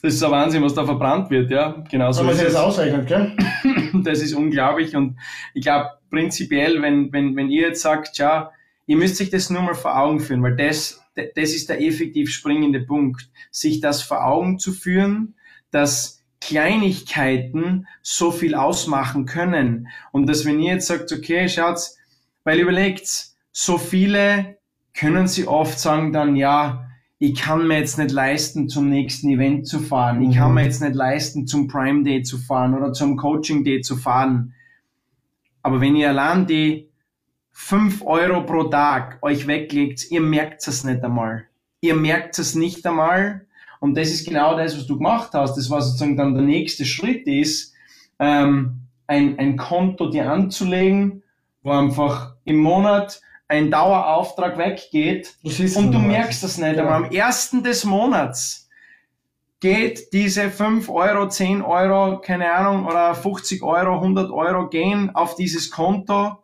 Das 0.00 0.14
ist 0.14 0.22
ein 0.22 0.30
Wahnsinn, 0.30 0.62
was 0.62 0.74
da 0.74 0.84
verbrannt 0.84 1.28
wird, 1.28 1.50
ja. 1.50 1.82
Genau 1.90 2.12
so 2.12 2.20
Wenn 2.20 2.26
man 2.28 2.36
sich 2.36 2.44
das 2.44 2.54
ausrechnet, 2.54 3.06
gell? 3.08 3.32
Das 4.04 4.22
ist 4.22 4.34
unglaublich 4.34 4.94
und 4.94 5.16
ich 5.54 5.62
glaube 5.62 5.90
prinzipiell, 6.10 6.80
wenn, 6.82 7.12
wenn, 7.12 7.34
wenn 7.36 7.48
ihr 7.48 7.68
jetzt 7.68 7.82
sagt, 7.82 8.18
ja, 8.18 8.52
ihr 8.88 8.96
müsst 8.96 9.16
sich 9.16 9.30
das 9.30 9.50
nur 9.50 9.62
mal 9.62 9.74
vor 9.74 9.96
Augen 9.96 10.18
führen, 10.18 10.42
weil 10.42 10.56
das, 10.56 11.00
das 11.14 11.50
ist 11.50 11.68
der 11.68 11.80
effektiv 11.80 12.30
springende 12.30 12.80
Punkt, 12.80 13.30
sich 13.50 13.80
das 13.80 14.02
vor 14.02 14.24
Augen 14.24 14.58
zu 14.58 14.72
führen, 14.72 15.34
dass 15.70 16.24
Kleinigkeiten 16.40 17.86
so 18.02 18.30
viel 18.30 18.54
ausmachen 18.54 19.26
können. 19.26 19.88
Und 20.10 20.26
dass 20.26 20.46
wenn 20.46 20.58
ihr 20.58 20.72
jetzt 20.72 20.86
sagt, 20.86 21.12
okay, 21.12 21.48
schaut's, 21.48 21.98
weil 22.44 22.60
überlegt, 22.60 23.26
so 23.52 23.76
viele 23.76 24.56
können 24.94 25.28
sie 25.28 25.46
oft 25.46 25.78
sagen 25.78 26.12
dann, 26.12 26.34
ja, 26.34 26.88
ich 27.18 27.38
kann 27.38 27.66
mir 27.66 27.78
jetzt 27.78 27.98
nicht 27.98 28.12
leisten, 28.12 28.70
zum 28.70 28.88
nächsten 28.88 29.28
Event 29.28 29.66
zu 29.66 29.80
fahren. 29.80 30.22
Ich 30.22 30.36
kann 30.36 30.54
mir 30.54 30.62
mhm. 30.62 30.66
jetzt 30.66 30.80
nicht 30.80 30.94
leisten, 30.94 31.46
zum 31.46 31.68
Prime 31.68 32.04
Day 32.04 32.22
zu 32.22 32.38
fahren 32.38 32.74
oder 32.74 32.94
zum 32.94 33.18
Coaching 33.18 33.64
Day 33.64 33.82
zu 33.82 33.96
fahren. 33.96 34.54
Aber 35.62 35.82
wenn 35.82 35.94
ihr 35.94 36.08
allein 36.08 36.46
die 36.46 36.87
fünf 37.58 38.02
Euro 38.06 38.46
pro 38.46 38.64
Tag 38.64 39.18
euch 39.20 39.48
weglegt, 39.48 40.12
ihr 40.12 40.20
merkt 40.20 40.66
es 40.68 40.84
nicht 40.84 41.02
einmal. 41.02 41.44
Ihr 41.80 41.96
merkt 41.96 42.38
es 42.38 42.54
nicht 42.54 42.86
einmal. 42.86 43.46
Und 43.80 43.96
das 43.96 44.10
ist 44.10 44.26
genau 44.26 44.56
das, 44.56 44.76
was 44.76 44.86
du 44.86 44.96
gemacht 44.96 45.30
hast. 45.34 45.56
Das 45.56 45.68
war 45.68 45.82
sozusagen 45.82 46.16
dann 46.16 46.34
der 46.34 46.44
nächste 46.44 46.84
Schritt 46.84 47.26
ist, 47.26 47.74
ähm, 48.20 48.82
ein, 49.08 49.38
ein 49.40 49.56
Konto 49.56 50.08
dir 50.08 50.30
anzulegen, 50.30 51.24
wo 51.62 51.72
einfach 51.72 52.36
im 52.44 52.58
Monat 52.58 53.20
ein 53.48 53.70
Dauerauftrag 53.72 54.56
weggeht 54.56 55.36
und 55.42 55.92
du 55.92 55.98
merkst 55.98 56.42
das 56.44 56.58
nicht. 56.58 56.76
Ja. 56.76 56.84
Aber 56.84 56.94
am 56.94 57.10
ersten 57.10 57.64
des 57.64 57.84
Monats 57.84 58.68
geht 59.58 60.12
diese 60.12 60.48
5 60.50 60.88
Euro, 60.88 61.28
10 61.28 61.62
Euro, 61.62 62.20
keine 62.20 62.52
Ahnung, 62.52 62.86
oder 62.86 63.14
50 63.14 63.62
Euro, 63.62 63.96
100 63.96 64.30
Euro 64.30 64.68
gehen 64.68 65.10
auf 65.14 65.34
dieses 65.34 65.70
Konto 65.72 66.38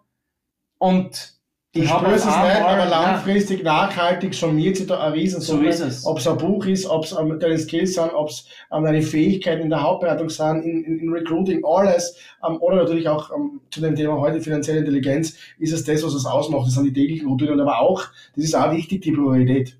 und 0.78 1.34
ich 1.76 1.88
spüre 1.88 2.14
es 2.14 2.24
nicht, 2.24 2.36
aber 2.36 2.86
langfristig, 2.86 3.58
ja. 3.58 3.64
nachhaltig 3.64 4.32
summiert 4.32 4.76
sich 4.76 4.86
da 4.86 5.00
ein 5.00 5.12
Riesensumme. 5.12 5.72
So. 5.72 6.08
Ob 6.08 6.18
es 6.18 6.28
ein 6.28 6.38
Buch 6.38 6.64
ist, 6.66 6.86
ob 6.86 7.04
es 7.04 7.12
um, 7.12 7.36
deine 7.40 7.58
Skills 7.58 7.94
sind, 7.94 8.12
ob 8.14 8.28
es 8.28 8.46
um, 8.70 8.84
deine 8.84 9.02
Fähigkeiten 9.02 9.62
in 9.62 9.70
der 9.70 9.82
Hauptberatung 9.82 10.30
sind, 10.30 10.62
in, 10.62 10.84
in, 10.84 11.00
in 11.00 11.08
Recruiting, 11.12 11.64
alles. 11.64 12.16
Um, 12.42 12.62
oder 12.62 12.76
natürlich 12.76 13.08
auch 13.08 13.28
um, 13.30 13.60
zu 13.72 13.80
dem 13.80 13.96
Thema 13.96 14.20
heute 14.20 14.40
finanzielle 14.40 14.80
Intelligenz, 14.80 15.36
ist 15.58 15.72
es 15.72 15.82
das, 15.82 16.04
was 16.04 16.14
es 16.14 16.26
ausmacht. 16.26 16.68
Das 16.68 16.74
sind 16.74 16.84
die 16.84 16.92
täglichen 16.92 17.26
Routinen. 17.26 17.60
Aber 17.60 17.80
auch, 17.80 18.04
das 18.36 18.44
ist 18.44 18.54
auch 18.54 18.70
wichtig, 18.70 19.02
die 19.02 19.10
Priorität 19.10 19.76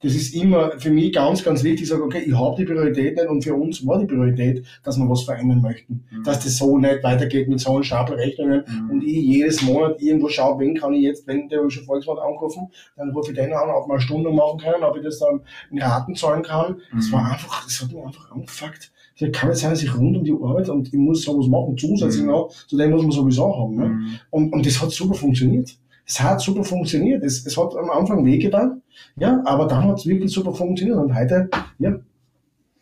das 0.00 0.14
ist 0.14 0.34
immer 0.34 0.78
für 0.78 0.90
mich 0.90 1.12
ganz, 1.12 1.42
ganz 1.42 1.64
wichtig, 1.64 1.82
ich 1.82 1.88
sage, 1.88 2.04
okay, 2.04 2.22
ich 2.24 2.32
habe 2.32 2.56
die 2.56 2.64
Priorität 2.64 3.16
nicht 3.16 3.28
und 3.28 3.42
für 3.42 3.54
uns 3.54 3.84
war 3.84 3.98
die 3.98 4.06
Priorität, 4.06 4.64
dass 4.84 4.96
wir 4.96 5.08
was 5.08 5.24
verändern 5.24 5.60
möchten. 5.60 6.04
Mhm. 6.10 6.22
Dass 6.22 6.44
das 6.44 6.56
so 6.56 6.78
nicht 6.78 7.02
weitergeht 7.02 7.48
mit 7.48 7.58
so 7.58 7.72
einem 7.72 7.82
Stapel 7.82 8.14
Rechnungen 8.14 8.64
mhm. 8.66 8.90
und 8.90 9.02
ich 9.02 9.16
jedes 9.16 9.62
Monat 9.62 10.00
irgendwo 10.00 10.28
schaue, 10.28 10.60
wen 10.60 10.76
kann 10.76 10.94
ich 10.94 11.02
jetzt, 11.02 11.26
wenn 11.26 11.48
der 11.48 11.68
schon 11.68 11.84
Volkswagen 11.84 12.20
angerufen, 12.20 12.68
dann 12.96 13.10
rufe 13.10 13.32
ich 13.32 13.36
den 13.36 13.52
an, 13.52 13.70
ob 13.70 13.88
wir 13.88 13.94
eine 13.94 14.00
Stunde 14.00 14.30
machen 14.30 14.60
können, 14.60 14.84
ob 14.84 14.96
ich 14.96 15.02
das 15.02 15.18
dann 15.18 15.40
in 15.70 15.82
Raten 15.82 16.14
zahlen 16.14 16.42
kann. 16.42 16.74
Mhm. 16.92 16.96
Das 16.96 17.12
war 17.12 17.32
einfach, 17.32 17.64
das 17.64 17.82
hat 17.82 17.92
mich 17.92 18.04
einfach 18.04 18.30
angefuckt. 18.30 18.92
Das 19.18 19.32
kann 19.32 19.48
nicht 19.48 19.58
sein, 19.58 19.70
dass 19.70 19.82
ich 19.82 19.96
rund 19.96 20.16
um 20.16 20.22
die 20.22 20.32
Arbeit 20.32 20.68
und 20.68 20.86
ich 20.86 20.94
muss 20.94 21.22
sowas 21.22 21.48
machen, 21.48 21.76
zusätzlich 21.76 22.22
mhm. 22.22 22.30
noch 22.30 22.50
zu 22.68 22.76
dem, 22.76 22.92
was 22.92 23.02
wir 23.02 23.10
sowieso 23.10 23.56
haben. 23.56 23.74
Ne? 23.74 23.88
Mhm. 23.88 24.06
Und, 24.30 24.52
und 24.52 24.64
das 24.64 24.80
hat 24.80 24.92
super 24.92 25.14
funktioniert. 25.14 25.76
Es 26.08 26.20
hat 26.22 26.40
super 26.40 26.64
funktioniert. 26.64 27.22
Es, 27.22 27.44
es 27.44 27.56
hat 27.58 27.76
am 27.76 27.90
Anfang 27.90 28.24
wehgetan, 28.24 28.80
ja, 29.16 29.42
aber 29.44 29.68
dann 29.68 29.84
hat 29.84 29.98
es 29.98 30.06
wirklich 30.06 30.32
super 30.32 30.54
funktioniert. 30.54 30.96
Und 30.96 31.14
heute, 31.14 31.50
ja, 31.78 31.96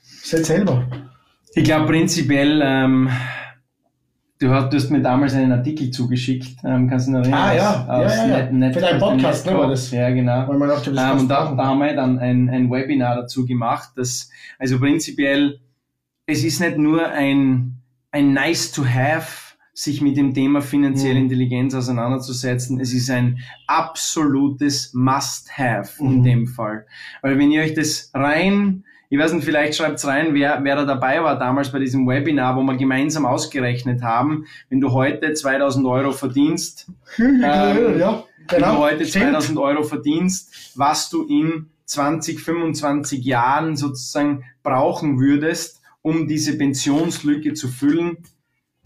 seid 0.00 0.46
selber. 0.46 0.86
Ich 1.52 1.64
glaube 1.64 1.86
prinzipiell, 1.86 2.62
ähm, 2.62 3.10
du, 4.38 4.50
hast, 4.50 4.72
du 4.72 4.76
hast 4.76 4.90
mir 4.90 5.02
damals 5.02 5.34
einen 5.34 5.50
Artikel 5.50 5.90
zugeschickt, 5.90 6.58
ähm, 6.64 6.88
kannst 6.88 7.08
du 7.08 7.12
noch 7.12 7.20
erinnern? 7.20 7.40
Ah, 7.40 7.54
ja, 7.54 7.86
aus 7.88 8.14
ja, 8.14 8.26
ja, 8.26 8.38
ja. 8.38 8.52
Net, 8.52 8.74
Für 8.74 8.80
deinen 8.80 9.00
Podcast, 9.00 9.46
ne, 9.46 9.58
war 9.58 9.68
das? 9.68 9.90
Ja, 9.90 10.08
genau. 10.10 10.46
Weil 10.46 10.58
man 10.58 10.68
dachte, 10.68 10.92
das 10.92 11.12
ähm, 11.12 11.20
und 11.20 11.28
da, 11.28 11.52
da 11.52 11.64
haben 11.66 11.80
wir 11.80 11.96
dann 11.96 12.20
ein, 12.20 12.48
ein 12.48 12.70
Webinar 12.70 13.16
dazu 13.16 13.44
gemacht, 13.44 13.90
dass, 13.96 14.30
also 14.58 14.78
prinzipiell, 14.78 15.58
es 16.26 16.44
ist 16.44 16.60
nicht 16.60 16.78
nur 16.78 17.08
ein, 17.08 17.82
ein 18.12 18.32
nice 18.32 18.70
to 18.70 18.84
have, 18.84 19.45
sich 19.76 20.00
mit 20.00 20.16
dem 20.16 20.32
Thema 20.32 20.62
finanzielle 20.62 21.16
mhm. 21.16 21.24
Intelligenz 21.24 21.74
auseinanderzusetzen. 21.74 22.80
Es 22.80 22.94
ist 22.94 23.10
ein 23.10 23.40
absolutes 23.66 24.94
Must-Have 24.94 26.02
in 26.02 26.20
mhm. 26.20 26.24
dem 26.24 26.46
Fall. 26.46 26.86
Weil 27.20 27.38
wenn 27.38 27.50
ihr 27.50 27.60
euch 27.60 27.74
das 27.74 28.10
rein, 28.14 28.84
ich 29.10 29.18
weiß 29.18 29.34
nicht, 29.34 29.44
vielleicht 29.44 29.76
schreibt's 29.76 30.06
rein, 30.06 30.32
wer, 30.32 30.60
wer 30.64 30.76
da 30.76 30.86
dabei 30.86 31.22
war 31.22 31.38
damals 31.38 31.70
bei 31.70 31.78
diesem 31.78 32.08
Webinar, 32.08 32.56
wo 32.56 32.62
wir 32.62 32.74
gemeinsam 32.78 33.26
ausgerechnet 33.26 34.02
haben, 34.02 34.46
wenn 34.70 34.80
du 34.80 34.92
heute 34.92 35.34
2000 35.34 35.86
Euro 35.86 36.12
verdienst, 36.12 36.90
ähm, 37.18 37.42
ja, 37.42 37.92
genau. 37.92 38.24
wenn 38.48 38.62
du 38.62 38.78
heute 38.78 39.04
2000 39.04 39.58
Euro 39.58 39.82
verdienst, 39.82 40.72
was 40.74 41.10
du 41.10 41.26
in 41.26 41.66
20, 41.84 42.40
25 42.40 43.22
Jahren 43.26 43.76
sozusagen 43.76 44.42
brauchen 44.62 45.20
würdest, 45.20 45.82
um 46.00 46.26
diese 46.26 46.56
Pensionslücke 46.56 47.52
zu 47.52 47.68
füllen, 47.68 48.16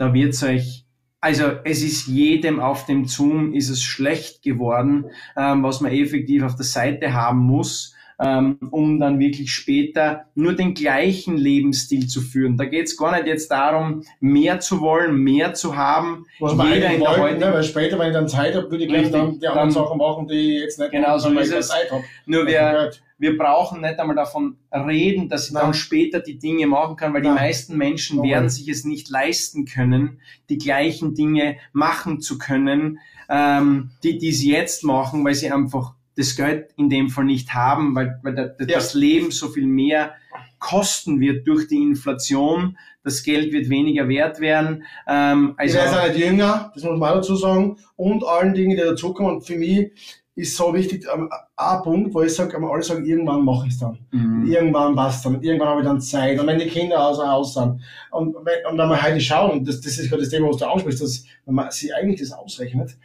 da 0.00 0.14
wird's 0.14 0.42
euch, 0.42 0.86
also 1.20 1.44
es 1.64 1.82
ist 1.82 2.06
jedem 2.06 2.58
auf 2.58 2.86
dem 2.86 3.04
Zoom 3.04 3.52
ist 3.52 3.68
es 3.68 3.82
schlecht 3.82 4.42
geworden, 4.42 5.04
ähm, 5.36 5.62
was 5.62 5.82
man 5.82 5.92
effektiv 5.92 6.42
auf 6.42 6.56
der 6.56 6.64
Seite 6.64 7.12
haben 7.12 7.40
muss, 7.40 7.94
ähm, 8.18 8.56
um 8.70 8.98
dann 8.98 9.18
wirklich 9.18 9.52
später 9.52 10.24
nur 10.34 10.54
den 10.54 10.72
gleichen 10.72 11.36
Lebensstil 11.36 12.06
zu 12.06 12.22
führen. 12.22 12.56
Da 12.56 12.64
geht's 12.64 12.96
gar 12.96 13.14
nicht 13.14 13.26
jetzt 13.26 13.50
darum, 13.50 14.02
mehr 14.20 14.60
zu 14.60 14.80
wollen, 14.80 15.16
mehr 15.16 15.52
zu 15.52 15.76
haben. 15.76 16.24
Was 16.38 16.52
Jeder 16.52 16.94
in 16.94 17.00
der 17.00 17.18
wollten, 17.18 17.40
ne? 17.40 17.52
weil 17.52 17.62
später, 17.62 17.98
wenn 17.98 18.08
ich 18.08 18.14
dann 18.14 18.28
Zeit 18.28 18.54
habe, 18.54 18.70
würde 18.70 18.84
ich 18.84 18.88
gleich 18.88 19.10
dann 19.10 19.38
die 19.38 19.46
anderen 19.46 19.70
Sachen 19.70 19.98
machen, 19.98 20.28
die 20.28 20.56
ich 20.56 20.62
jetzt 20.62 20.78
nicht 20.78 20.92
genau 20.92 21.18
so. 21.18 21.30
Zeit 21.34 21.90
habe. 21.92 22.04
Nur 22.24 22.46
wer, 22.46 22.90
wir 23.20 23.36
brauchen 23.36 23.82
nicht 23.82 23.98
einmal 23.98 24.16
davon 24.16 24.56
reden, 24.72 25.28
dass 25.28 25.48
ich 25.48 25.52
Nein. 25.52 25.64
dann 25.64 25.74
später 25.74 26.20
die 26.20 26.38
Dinge 26.38 26.66
machen 26.66 26.96
kann, 26.96 27.12
weil 27.12 27.20
Nein. 27.20 27.34
die 27.34 27.40
meisten 27.40 27.76
Menschen 27.76 28.18
Nein. 28.18 28.30
werden 28.30 28.48
sich 28.48 28.66
es 28.66 28.84
nicht 28.84 29.10
leisten 29.10 29.66
können, 29.66 30.20
die 30.48 30.56
gleichen 30.56 31.14
Dinge 31.14 31.58
machen 31.72 32.20
zu 32.20 32.38
können, 32.38 32.98
ähm, 33.28 33.90
die, 34.02 34.16
die 34.16 34.32
sie 34.32 34.50
jetzt 34.50 34.84
machen, 34.84 35.22
weil 35.22 35.34
sie 35.34 35.52
einfach 35.52 35.92
das 36.16 36.34
Geld 36.34 36.72
in 36.76 36.88
dem 36.88 37.10
Fall 37.10 37.26
nicht 37.26 37.52
haben, 37.52 37.94
weil, 37.94 38.18
weil 38.22 38.34
der, 38.34 38.56
ja. 38.58 38.66
das 38.66 38.94
Leben 38.94 39.30
so 39.30 39.48
viel 39.48 39.66
mehr 39.66 40.14
kosten 40.58 41.20
wird 41.20 41.46
durch 41.46 41.68
die 41.68 41.82
Inflation. 41.82 42.78
Das 43.02 43.22
Geld 43.22 43.52
wird 43.52 43.68
weniger 43.68 44.08
wert 44.08 44.40
werden. 44.40 44.84
Ähm, 45.06 45.54
also 45.58 45.78
ich 45.78 45.84
werde 45.84 46.08
nicht 46.08 46.24
jünger, 46.24 46.70
das 46.74 46.84
muss 46.84 46.98
man 46.98 47.10
auch 47.10 47.14
dazu 47.16 47.36
sagen, 47.36 47.76
und 47.96 48.24
allen 48.24 48.54
Dingen, 48.54 48.76
die 48.76 48.82
dazukommen. 48.82 49.36
Und 49.36 49.46
für 49.46 49.56
mich 49.56 49.92
ist 50.40 50.56
so 50.56 50.72
wichtig, 50.74 51.06
ähm, 51.12 51.30
ein 51.56 51.82
Punkt, 51.82 52.14
wo 52.14 52.22
ich 52.22 52.34
sage, 52.34 52.56
alle 52.56 52.82
sagen, 52.82 53.04
irgendwann 53.04 53.44
mache 53.44 53.66
ich 53.66 53.74
es 53.74 53.78
dann. 53.78 53.98
Mhm. 54.10 54.46
Irgendwann 54.46 54.96
passt 54.96 55.24
dann. 55.24 55.42
Irgendwann 55.42 55.68
habe 55.68 55.80
ich 55.80 55.86
dann 55.86 56.00
Zeit. 56.00 56.40
Und 56.40 56.46
wenn 56.46 56.58
die 56.58 56.66
Kinder 56.66 57.06
außer 57.06 57.28
Haus 57.28 57.54
sind. 57.54 57.80
Und, 58.10 58.34
wenn, 58.44 58.66
und 58.70 58.78
wenn 58.78 58.88
wir 58.88 59.02
heute 59.02 59.20
schauen, 59.20 59.50
und 59.50 59.68
das, 59.68 59.80
das 59.80 59.98
ist 59.98 60.08
gerade 60.08 60.22
das 60.22 60.30
Thema, 60.30 60.48
was 60.48 60.56
du 60.56 60.66
ansprichst, 60.66 61.02
dass 61.02 61.24
wenn 61.46 61.54
man 61.54 61.70
sich 61.70 61.94
eigentlich 61.94 62.20
das 62.20 62.32
ausrechnet, 62.32 62.96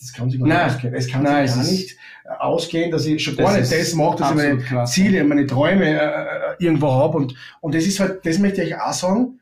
das 0.00 0.12
kann 0.12 0.30
sich 0.30 0.38
gar 0.38 0.46
nicht 0.46 0.56
ausgehen. 0.56 0.94
Es 0.94 1.08
kann 1.08 1.22
Nein, 1.24 1.48
sich 1.48 1.56
gar 1.56 1.64
nicht 1.64 1.96
äh, 2.24 2.28
ausgehen, 2.38 2.90
dass 2.90 3.04
ich 3.04 3.22
schon 3.22 3.36
gar 3.36 3.58
nicht 3.58 3.72
das 3.72 3.94
mache, 3.94 4.18
dass 4.18 4.30
ich 4.30 4.36
meine 4.36 4.58
krass. 4.58 4.92
Ziele, 4.92 5.24
meine 5.24 5.46
Träume 5.46 5.86
äh, 5.86 5.96
äh, 5.96 6.54
irgendwo 6.58 6.92
habe. 6.92 7.18
Und, 7.18 7.34
und 7.60 7.74
das 7.74 7.84
ist 7.84 7.98
halt, 7.98 8.24
das 8.24 8.38
möchte 8.38 8.62
ich 8.62 8.76
auch 8.76 8.92
sagen, 8.92 9.40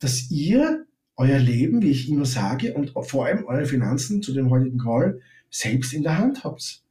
dass 0.00 0.30
ihr 0.30 0.86
euer 1.16 1.38
Leben, 1.38 1.82
wie 1.82 1.90
ich 1.90 2.08
immer 2.08 2.24
sage, 2.24 2.74
und 2.74 2.92
vor 3.02 3.26
allem 3.26 3.44
eure 3.44 3.66
Finanzen 3.66 4.22
zu 4.22 4.32
dem 4.32 4.50
heutigen 4.50 4.78
Call, 4.78 5.20
selbst 5.50 5.92
in 5.94 6.02
der 6.02 6.18
Hand 6.18 6.44
habt. 6.44 6.82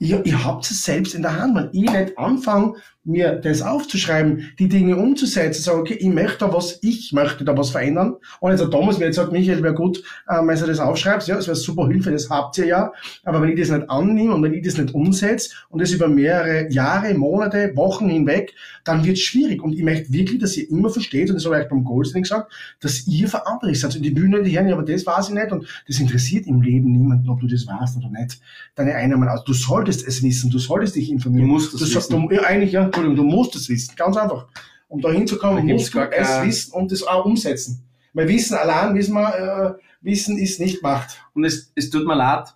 Ihr, 0.00 0.24
ihr 0.24 0.44
habt 0.44 0.68
es 0.68 0.82
selbst 0.82 1.14
in 1.14 1.22
der 1.22 1.36
Hand. 1.36 1.54
Wenn 1.54 1.68
ich 1.72 1.90
nicht 1.90 2.18
anfange, 2.18 2.74
mir 3.04 3.36
das 3.36 3.62
aufzuschreiben, 3.62 4.50
die 4.58 4.68
Dinge 4.68 4.96
umzusetzen, 4.96 5.62
sagen, 5.62 5.80
okay, 5.80 5.94
ich 5.94 6.08
möchte 6.08 6.38
da 6.38 6.52
was, 6.52 6.78
ich 6.82 7.12
möchte 7.12 7.44
da 7.44 7.56
was 7.56 7.70
verändern. 7.70 8.16
Und 8.40 8.50
jetzt 8.50 8.60
der 8.60 8.70
Thomas 8.70 8.98
mir 8.98 9.06
jetzt 9.06 9.16
sagt, 9.16 9.32
Michael, 9.32 9.62
wäre 9.62 9.74
gut, 9.74 10.02
ähm, 10.30 10.48
wenn 10.48 10.58
du 10.58 10.66
das 10.66 10.80
aufschreibst, 10.80 11.26
ja, 11.28 11.36
das 11.36 11.46
wäre 11.46 11.56
super 11.56 11.88
Hilfe, 11.88 12.10
das 12.10 12.28
habt 12.28 12.58
ihr 12.58 12.66
ja. 12.66 12.92
Aber 13.24 13.40
wenn 13.40 13.50
ich 13.50 13.58
das 13.58 13.70
nicht 13.70 13.88
annehme 13.88 14.34
und 14.34 14.42
wenn 14.42 14.52
ich 14.52 14.64
das 14.64 14.76
nicht 14.76 14.94
umsetze 14.94 15.50
und 15.70 15.80
das 15.80 15.92
über 15.92 16.08
mehrere 16.08 16.70
Jahre, 16.70 17.14
Monate, 17.14 17.72
Wochen 17.74 18.08
hinweg, 18.08 18.54
dann 18.84 19.04
wird 19.04 19.16
es 19.16 19.22
schwierig. 19.22 19.62
Und 19.62 19.72
ich 19.72 19.82
möchte 19.82 20.12
wirklich, 20.12 20.38
dass 20.38 20.56
ihr 20.56 20.70
immer 20.70 20.90
versteht, 20.90 21.30
und 21.30 21.36
das 21.36 21.46
habe 21.46 21.60
ich 21.60 21.68
beim 21.68 21.84
Goldstein 21.84 22.22
gesagt, 22.22 22.52
dass 22.80 23.06
ihr 23.06 23.28
verantwortlich 23.28 23.80
seid. 23.80 23.96
Und 23.96 24.02
die 24.02 24.10
Bühne, 24.10 24.42
die 24.42 24.50
Herren, 24.50 24.72
aber 24.72 24.82
das 24.82 25.06
weiß 25.06 25.28
ich 25.28 25.34
nicht 25.34 25.52
und 25.52 25.66
das 25.88 25.98
interessiert 25.98 26.46
im 26.46 26.60
Leben 26.60 26.92
niemanden, 26.92 27.28
ob 27.30 27.40
du 27.40 27.46
das 27.46 27.66
weißt 27.66 27.96
oder 27.96 28.10
nicht. 28.10 28.40
Deine 28.74 28.94
Einnahmen 28.94 29.28
aus. 29.28 29.42
Du 29.44 29.54
solltest 29.54 29.89
es 29.90 30.22
wissen, 30.22 30.50
du 30.50 30.58
solltest 30.58 30.96
dich 30.96 31.10
informieren. 31.10 31.46
Du 31.46 31.52
musst 31.52 31.74
es 31.74 31.80
du, 31.80 31.96
wissen. 31.96 32.28
Du, 32.28 32.34
ja, 32.34 32.42
eigentlich, 32.42 32.72
ja, 32.72 32.84
Entschuldigung, 32.84 33.16
du 33.16 33.24
musst 33.24 33.54
es 33.56 33.68
wissen. 33.68 33.94
Ganz 33.96 34.16
einfach. 34.16 34.46
Um 34.88 35.00
da 35.00 35.10
hinzukommen, 35.10 35.66
Da 35.66 35.74
musst 35.74 35.94
du 35.94 36.00
es 36.00 36.42
wissen 36.42 36.72
und 36.72 36.90
das 36.90 37.02
auch 37.02 37.24
umsetzen. 37.24 37.84
Weil 38.12 38.28
Wissen 38.28 38.56
allein, 38.56 38.94
wissen 38.94 39.14
wir, 39.14 39.78
äh, 39.78 39.82
Wissen 40.00 40.36
ist 40.38 40.58
nicht 40.60 40.82
Macht. 40.82 41.22
Und 41.34 41.44
es, 41.44 41.72
es 41.76 41.90
tut 41.90 42.06
mir 42.06 42.16
leid, 42.16 42.48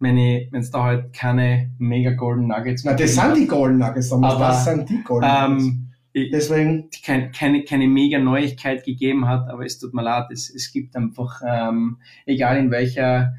wenn 0.00 0.18
es 0.52 0.70
da 0.70 0.84
halt 0.84 1.12
keine 1.12 1.70
mega 1.78 2.10
Golden 2.10 2.48
Nuggets 2.48 2.84
Na, 2.84 2.94
das 2.94 3.14
sind 3.14 3.36
die 3.36 3.46
Golden 3.46 3.78
Nuggets. 3.78 4.12
Aber, 4.12 4.38
das 4.38 4.64
sind 4.64 4.88
die 4.88 5.02
Golden. 5.02 5.28
Nuggets. 5.28 5.64
ähm, 5.64 5.88
Deswegen, 6.32 6.88
kein, 7.04 7.32
keine, 7.32 7.64
keine 7.64 7.86
mega 7.86 8.18
Neuigkeit 8.18 8.84
gegeben 8.84 9.28
hat, 9.28 9.48
aber 9.48 9.64
es 9.64 9.78
tut 9.78 9.94
mir 9.94 10.02
leid, 10.02 10.26
es, 10.32 10.52
es 10.52 10.72
gibt 10.72 10.96
einfach, 10.96 11.42
ähm, 11.46 11.98
egal 12.26 12.56
in 12.58 12.70
welcher, 12.70 13.34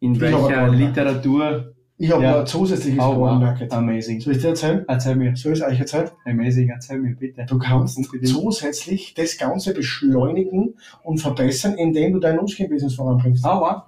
in 0.00 0.20
welcher. 0.20 0.68
Literatur, 0.68 1.72
ich 2.00 2.10
habe 2.10 2.22
Ja. 2.22 2.30
noch 2.32 2.40
ein 2.40 2.46
zusätzliches 2.46 3.04
oh, 3.04 3.14
Golden 3.14 3.40
Nugget. 3.40 3.72
amazing. 3.72 4.20
Soll 4.20 4.34
ich 4.34 4.40
dir 4.40 4.48
erzählen? 4.48 4.84
Erzähl 4.88 5.16
mir, 5.16 5.36
Soll 5.36 5.52
ich 5.52 5.60
es 5.60 5.66
euch 5.66 5.78
erzählen? 5.78 6.10
amazing, 6.24 6.68
erzähl 6.70 6.98
mir 6.98 7.14
bitte. 7.14 7.44
Du 7.46 7.58
kannst 7.58 8.00
zusätzlich 8.24 9.12
das 9.14 9.36
Ganze 9.36 9.74
beschleunigen 9.74 10.74
und 11.02 11.18
verbessern, 11.18 11.74
indem 11.74 12.14
du 12.14 12.18
dein 12.18 12.38
Umskin-Business 12.38 12.94
voranbringst. 12.94 13.44
Wow, 13.44 13.82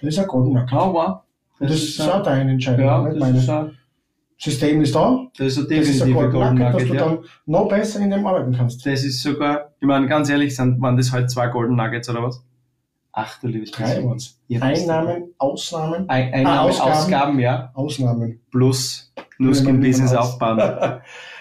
Das 0.00 0.10
ist 0.10 0.18
ein 0.18 0.26
Golden 0.26 0.52
Nugget. 0.52 0.72
oh, 0.74 0.92
wow. 0.92 1.20
Das, 1.58 1.70
ist 1.70 2.00
auch 2.02 2.22
deine 2.22 2.50
Entscheidung, 2.50 2.84
ja, 2.84 3.02
das 3.08 3.18
meine. 3.18 3.38
ist, 3.38 3.48
ein, 3.48 3.70
System 4.36 4.82
ist 4.82 4.94
da, 4.94 5.26
das 5.38 5.56
ist 5.56 5.58
ein 5.70 5.78
das 5.78 5.88
ist 5.88 6.02
ein 6.02 6.12
Golden 6.12 6.32
Golden 6.32 6.58
Nugget, 6.58 6.74
dass 6.74 6.82
Nugget, 6.82 6.90
du 6.90 6.94
ja. 6.96 7.04
dann 7.06 7.18
noch 7.46 7.68
besser 7.68 8.00
in 8.00 8.10
dem 8.10 8.26
arbeiten 8.26 8.52
kannst. 8.52 8.84
Das 8.84 9.04
ist 9.04 9.22
sogar, 9.22 9.72
ich 9.80 9.86
meine, 9.86 10.06
ganz 10.06 10.28
ehrlich, 10.28 10.54
sind, 10.54 10.82
waren 10.82 10.96
das 10.96 11.12
halt 11.12 11.30
zwei 11.30 11.46
Golden 11.46 11.76
Nuggets 11.76 12.10
oder 12.10 12.24
was? 12.24 12.44
Ach 13.16 13.38
du 13.40 13.46
liebes 13.46 13.70
bisschen. 13.70 14.26
Einnahmen, 14.60 15.24
Ausnahmen, 15.38 16.08
Ein, 16.08 16.32
Einnahme, 16.34 16.58
Ah, 16.58 16.62
Ausgaben. 16.64 16.90
Ausgaben. 16.92 17.38
ja, 17.38 17.70
Ausnahmen. 17.74 18.40
plus 18.50 19.12
Ja, 19.16 19.22
Nuskin-Business 19.38 20.10
man- 20.12 20.18
aufbauen. 20.20 20.58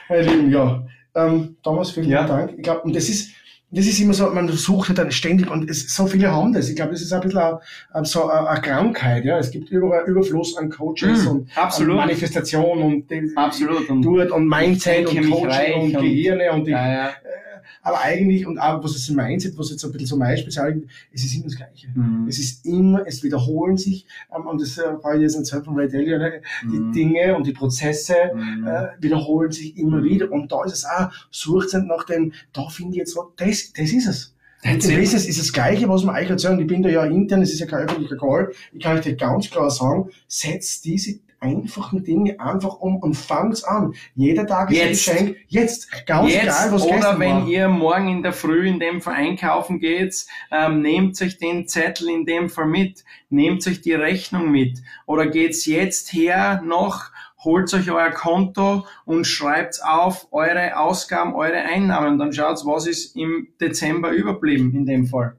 Meine 0.10 0.22
Lieben, 0.22 0.52
ja. 0.52 0.84
Ähm, 1.16 1.58
Thomas, 1.64 1.92
vielen 1.92 2.10
Ja. 2.10 2.26
Dank. 2.28 2.54
Ich 2.58 2.64
glaube, 2.64 2.82
und 2.82 2.96
das 2.96 3.10
ist, 3.10 3.32
das 3.72 3.88
ist 3.88 4.00
immer 4.00 4.14
so, 4.14 4.30
man 4.30 4.48
sucht 4.50 4.90
halt 4.90 5.00
dann 5.00 5.12
ständig 5.12 5.50
und 5.50 5.68
es, 5.70 5.96
so 5.96 6.06
viele 6.06 6.32
haben 6.32 6.54
das. 6.54 6.70
Ich 6.70 6.76
glaube, 6.76 6.92
das 6.92 7.02
ist 7.02 7.12
ein 7.14 7.22
bisschen 7.22 7.40
eine, 7.40 7.60
eine- 7.92 8.06
so 8.06 8.30
eine, 8.30 8.48
eine 8.48 8.62
Krankheit. 8.62 9.26
Ja, 9.26 9.40
es 9.40 9.50
gibt 9.50 9.70
überall 9.72 10.06
Überfluss 10.06 10.56
an 10.58 10.70
Coaches 10.70 11.26
Mm, 11.26 11.28
und 11.28 11.58
absolut. 11.58 11.92
an 11.94 11.98
Manifestation 12.08 12.82
und 12.84 13.10
die, 13.10 13.32
Absolut. 13.36 13.90
Und, 13.90 14.04
Dort 14.04 14.30
und 14.32 14.48
Mindset 14.48 15.08
und 15.08 15.30
Coaching 15.32 15.74
und 15.82 15.96
und- 15.96 16.02
Gehirne 16.04 16.52
und 16.52 16.66
die, 16.68 16.72
ja, 16.72 16.94
ja. 16.94 17.10
Aber 17.84 18.02
eigentlich 18.02 18.48
und 18.48 18.58
auch 18.58 18.84
was 18.84 18.96
ist 18.96 19.10
im 19.10 19.18
Mindset, 19.18 19.58
was 19.58 19.70
jetzt 19.70 19.84
ein 19.86 19.92
bisschen 19.92 20.08
so 20.08 20.18
mein 20.18 20.38
Spezial, 20.38 20.82
es 21.12 21.24
ist 21.24 21.36
immer 21.36 21.44
das 21.46 21.56
Gleiche. 21.58 21.88
Mhm. 21.94 22.28
Es 22.28 22.40
ist 22.40 22.66
immer, 22.66 23.06
es 23.06 23.22
wiederholen 23.24 23.78
sich, 23.78 24.06
ähm, 24.36 24.48
und 24.48 24.62
das 24.62 24.78
äh, 24.78 24.84
ich 25.16 25.22
jetzt 25.22 25.36
erzählt 25.36 25.66
von 25.66 25.76
Ray 25.78 25.90
Dalio, 25.90 26.18
ne? 26.18 26.42
die 26.64 26.80
Mhm. 26.80 26.92
Dinge 26.94 27.36
und 27.36 27.46
die 27.46 27.52
Prozesse, 27.52 28.16
Mhm. 28.34 28.66
äh, 28.68 28.88
wiederholen 29.00 29.52
sich 29.52 29.78
immer 29.78 30.04
wieder. 30.04 30.32
Und 30.32 30.52
da 30.52 30.64
ist 30.64 30.74
es 30.74 30.86
auch, 30.86 31.12
sucht 31.30 31.68
es 31.68 31.74
nach 31.74 32.06
dem, 32.06 32.32
da 32.54 32.68
finde 32.70 32.94
ich 32.94 32.98
jetzt 32.98 33.14
so, 33.14 33.32
das, 33.36 33.74
das 33.74 33.92
ist 33.92 34.08
es. 34.08 34.34
Im 34.64 34.78
it. 34.78 34.88
Wesentlichen 34.88 35.30
ist 35.30 35.40
das 35.40 35.52
Gleiche, 35.52 35.90
was 35.90 36.06
man 36.06 36.16
euch 36.16 36.30
erzählen. 36.30 36.58
Ich 36.58 36.68
bin 36.68 36.82
da 36.82 36.90
ja 36.90 37.04
intern, 37.04 37.42
es 37.42 37.52
ist 37.52 37.60
ja 37.60 37.66
kein 37.66 37.80
öffentlicher 37.84 38.16
Call. 38.16 38.54
Ich 38.72 38.82
kann 38.82 38.96
euch 38.96 39.04
dir 39.04 39.16
ganz 39.16 39.50
klar 39.50 39.70
sagen, 39.70 40.10
setzt 40.28 40.86
diese 40.86 41.20
einfachen 41.44 42.04
Dinge 42.04 42.40
einfach 42.40 42.80
um 42.80 42.98
und 42.98 43.16
fangt's 43.16 43.64
an. 43.64 43.94
Jeder 44.16 44.48
Tag 44.48 44.72
ist 44.72 44.78
Jetzt. 44.78 45.10
ein 45.10 45.16
Geschenk. 45.18 45.38
Jetzt. 45.48 46.06
Ganz 46.06 46.32
Jetzt 46.32 46.44
egal, 46.44 46.72
was 46.72 46.84
oder 46.84 47.20
wenn 47.20 47.42
war. 47.42 47.48
ihr 47.48 47.68
morgen 47.68 48.10
in 48.10 48.24
der 48.24 48.34
Früh 48.34 48.68
in 48.68 48.80
dem 48.80 49.02
Fall 49.02 49.16
einkaufen 49.16 49.80
geht, 49.80 50.26
ähm, 50.52 50.82
nehmt 50.82 51.22
euch 51.22 51.38
den 51.38 51.68
Zettel 51.68 52.10
in 52.10 52.26
dem 52.26 52.50
Fall 52.50 52.66
mit, 52.66 53.04
nehmt 53.30 53.68
euch 53.68 53.82
die 53.82 53.94
Rechnung 53.94 54.52
mit 54.52 54.82
oder 55.06 55.28
geht's 55.28 55.66
jetzt 55.66 56.14
her 56.14 56.62
noch, 56.66 57.12
holt 57.44 57.74
euch 57.74 57.92
euer 57.92 58.12
Konto 58.12 58.86
und 59.06 59.28
schreibt 59.28 59.84
auf 59.84 60.28
eure 60.32 60.78
Ausgaben, 60.78 61.36
eure 61.36 61.58
Einnahmen. 61.58 62.18
Dann 62.18 62.32
schaut, 62.32 62.66
was 62.66 62.88
ist 62.88 63.16
im 63.16 63.50
Dezember 63.60 64.12
überblieben 64.12 64.74
in 64.74 64.86
dem 64.86 65.06
Fall. 65.08 65.36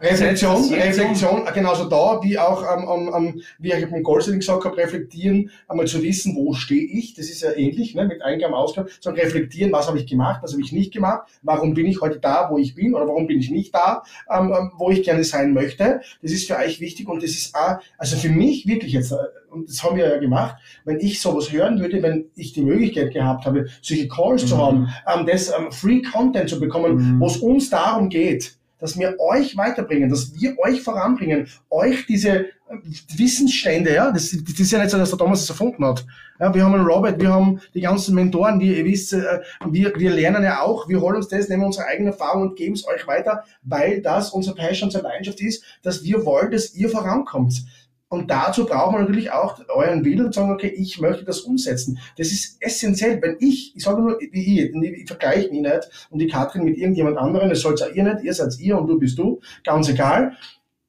Reflexion, 0.00 0.72
Reflexion, 0.72 1.44
genauso 1.52 1.88
da, 1.88 2.20
wie 2.22 2.38
auch, 2.38 2.62
ähm, 2.62 3.10
ähm, 3.16 3.42
wie 3.58 3.72
ich 3.72 3.90
beim 3.90 4.02
Goldsetting 4.04 4.38
gesagt 4.40 4.64
habe, 4.64 4.76
reflektieren, 4.76 5.50
einmal 5.66 5.86
zu 5.86 6.02
wissen, 6.02 6.36
wo 6.36 6.52
stehe 6.54 6.82
ich, 6.82 7.14
das 7.14 7.28
ist 7.28 7.42
ja 7.42 7.52
ähnlich, 7.52 7.94
ne, 7.96 8.04
mit 8.04 8.22
Eingaben, 8.22 8.54
Ausgaben, 8.54 8.88
sondern 9.00 9.24
reflektieren, 9.24 9.72
was 9.72 9.88
habe 9.88 9.98
ich 9.98 10.06
gemacht, 10.06 10.40
was 10.42 10.52
habe 10.52 10.62
ich 10.62 10.70
nicht 10.72 10.92
gemacht, 10.92 11.28
warum 11.42 11.74
bin 11.74 11.86
ich 11.86 12.00
heute 12.00 12.20
da, 12.20 12.48
wo 12.50 12.58
ich 12.58 12.76
bin, 12.76 12.94
oder 12.94 13.08
warum 13.08 13.26
bin 13.26 13.40
ich 13.40 13.50
nicht 13.50 13.74
da, 13.74 14.02
ähm, 14.32 14.52
ähm, 14.56 14.70
wo 14.78 14.90
ich 14.90 15.02
gerne 15.02 15.24
sein 15.24 15.52
möchte, 15.52 16.00
das 16.22 16.30
ist 16.30 16.46
für 16.46 16.56
euch 16.56 16.80
wichtig 16.80 17.08
und 17.08 17.22
das 17.22 17.30
ist 17.30 17.54
auch, 17.56 17.78
also 17.98 18.16
für 18.16 18.28
mich 18.30 18.66
wirklich 18.68 18.92
jetzt, 18.92 19.10
äh, 19.10 19.16
und 19.50 19.68
das 19.68 19.82
haben 19.82 19.96
wir 19.96 20.08
ja 20.08 20.18
gemacht, 20.18 20.56
wenn 20.84 21.00
ich 21.00 21.20
sowas 21.20 21.50
hören 21.50 21.80
würde, 21.80 22.02
wenn 22.02 22.26
ich 22.36 22.52
die 22.52 22.62
Möglichkeit 22.62 23.12
gehabt 23.12 23.46
habe, 23.46 23.66
solche 23.82 24.06
Calls 24.06 24.46
zu 24.46 24.54
Mhm. 24.54 24.60
haben, 24.60 24.88
ähm, 25.12 25.26
das 25.26 25.48
ähm, 25.48 25.72
Free 25.72 26.02
Content 26.02 26.50
zu 26.50 26.60
bekommen, 26.60 27.16
Mhm. 27.16 27.20
wo 27.20 27.26
es 27.26 27.38
uns 27.38 27.70
darum 27.70 28.10
geht, 28.10 28.57
dass 28.78 28.98
wir 28.98 29.18
euch 29.18 29.56
weiterbringen, 29.56 30.10
dass 30.10 30.32
wir 30.34 30.58
euch 30.58 30.82
voranbringen, 30.82 31.48
euch 31.70 32.06
diese 32.06 32.46
äh, 32.46 32.48
Wissensstände, 33.16 33.94
ja, 33.94 34.10
das, 34.10 34.30
das 34.30 34.60
ist 34.60 34.70
ja 34.70 34.78
nicht 34.78 34.90
so, 34.90 34.98
dass 34.98 35.10
der 35.10 35.18
Thomas 35.18 35.42
es 35.42 35.50
erfunden 35.50 35.84
hat. 35.84 36.04
Ja, 36.40 36.54
wir 36.54 36.64
haben 36.64 36.74
einen 36.74 36.86
Robert, 36.86 37.20
wir 37.20 37.32
haben 37.32 37.60
die 37.74 37.80
ganzen 37.80 38.14
Mentoren, 38.14 38.60
die 38.60 38.76
ihr 38.76 38.84
wisst, 38.84 39.12
äh, 39.12 39.40
wir, 39.68 39.92
wir 39.96 40.10
lernen 40.10 40.44
ja 40.44 40.62
auch, 40.62 40.88
wir 40.88 41.00
holen 41.00 41.16
uns 41.16 41.28
das, 41.28 41.48
nehmen 41.48 41.64
unsere 41.64 41.86
eigene 41.86 42.10
Erfahrung 42.10 42.42
und 42.42 42.56
geben 42.56 42.74
es 42.74 42.86
euch 42.86 43.06
weiter, 43.06 43.44
weil 43.62 44.00
das 44.00 44.30
unser 44.30 44.54
Passion, 44.54 44.88
unsere 44.88 45.04
Leidenschaft 45.04 45.40
ist, 45.40 45.64
dass 45.82 46.04
wir 46.04 46.24
wollen, 46.24 46.50
dass 46.50 46.74
ihr 46.74 46.88
vorankommt. 46.88 47.64
Und 48.10 48.30
dazu 48.30 48.64
braucht 48.64 48.92
man 48.92 49.02
natürlich 49.02 49.30
auch 49.30 49.60
euren 49.68 50.02
Willen 50.04 50.26
und 50.26 50.34
sagen, 50.34 50.50
okay, 50.50 50.68
ich 50.68 50.98
möchte 50.98 51.24
das 51.24 51.40
umsetzen. 51.40 51.98
Das 52.16 52.28
ist 52.28 52.56
essentiell. 52.60 53.20
Wenn 53.20 53.36
ich, 53.38 53.76
ich 53.76 53.82
sage 53.82 54.00
nur, 54.00 54.18
wie 54.18 54.62
ich, 54.62 55.00
ich 55.02 55.06
vergleiche 55.06 55.50
mich 55.50 55.60
nicht 55.60 56.08
und 56.10 56.18
die 56.18 56.26
Katrin 56.26 56.64
mit 56.64 56.78
irgendjemand 56.78 57.18
anderem, 57.18 57.50
das 57.50 57.60
soll's 57.60 57.82
auch 57.82 57.92
ihr 57.92 58.04
nicht, 58.04 58.24
ihr 58.24 58.32
seid 58.32 58.58
ihr 58.58 58.78
und 58.78 58.86
du 58.86 58.98
bist 58.98 59.18
du, 59.18 59.40
ganz 59.62 59.88
egal. 59.90 60.32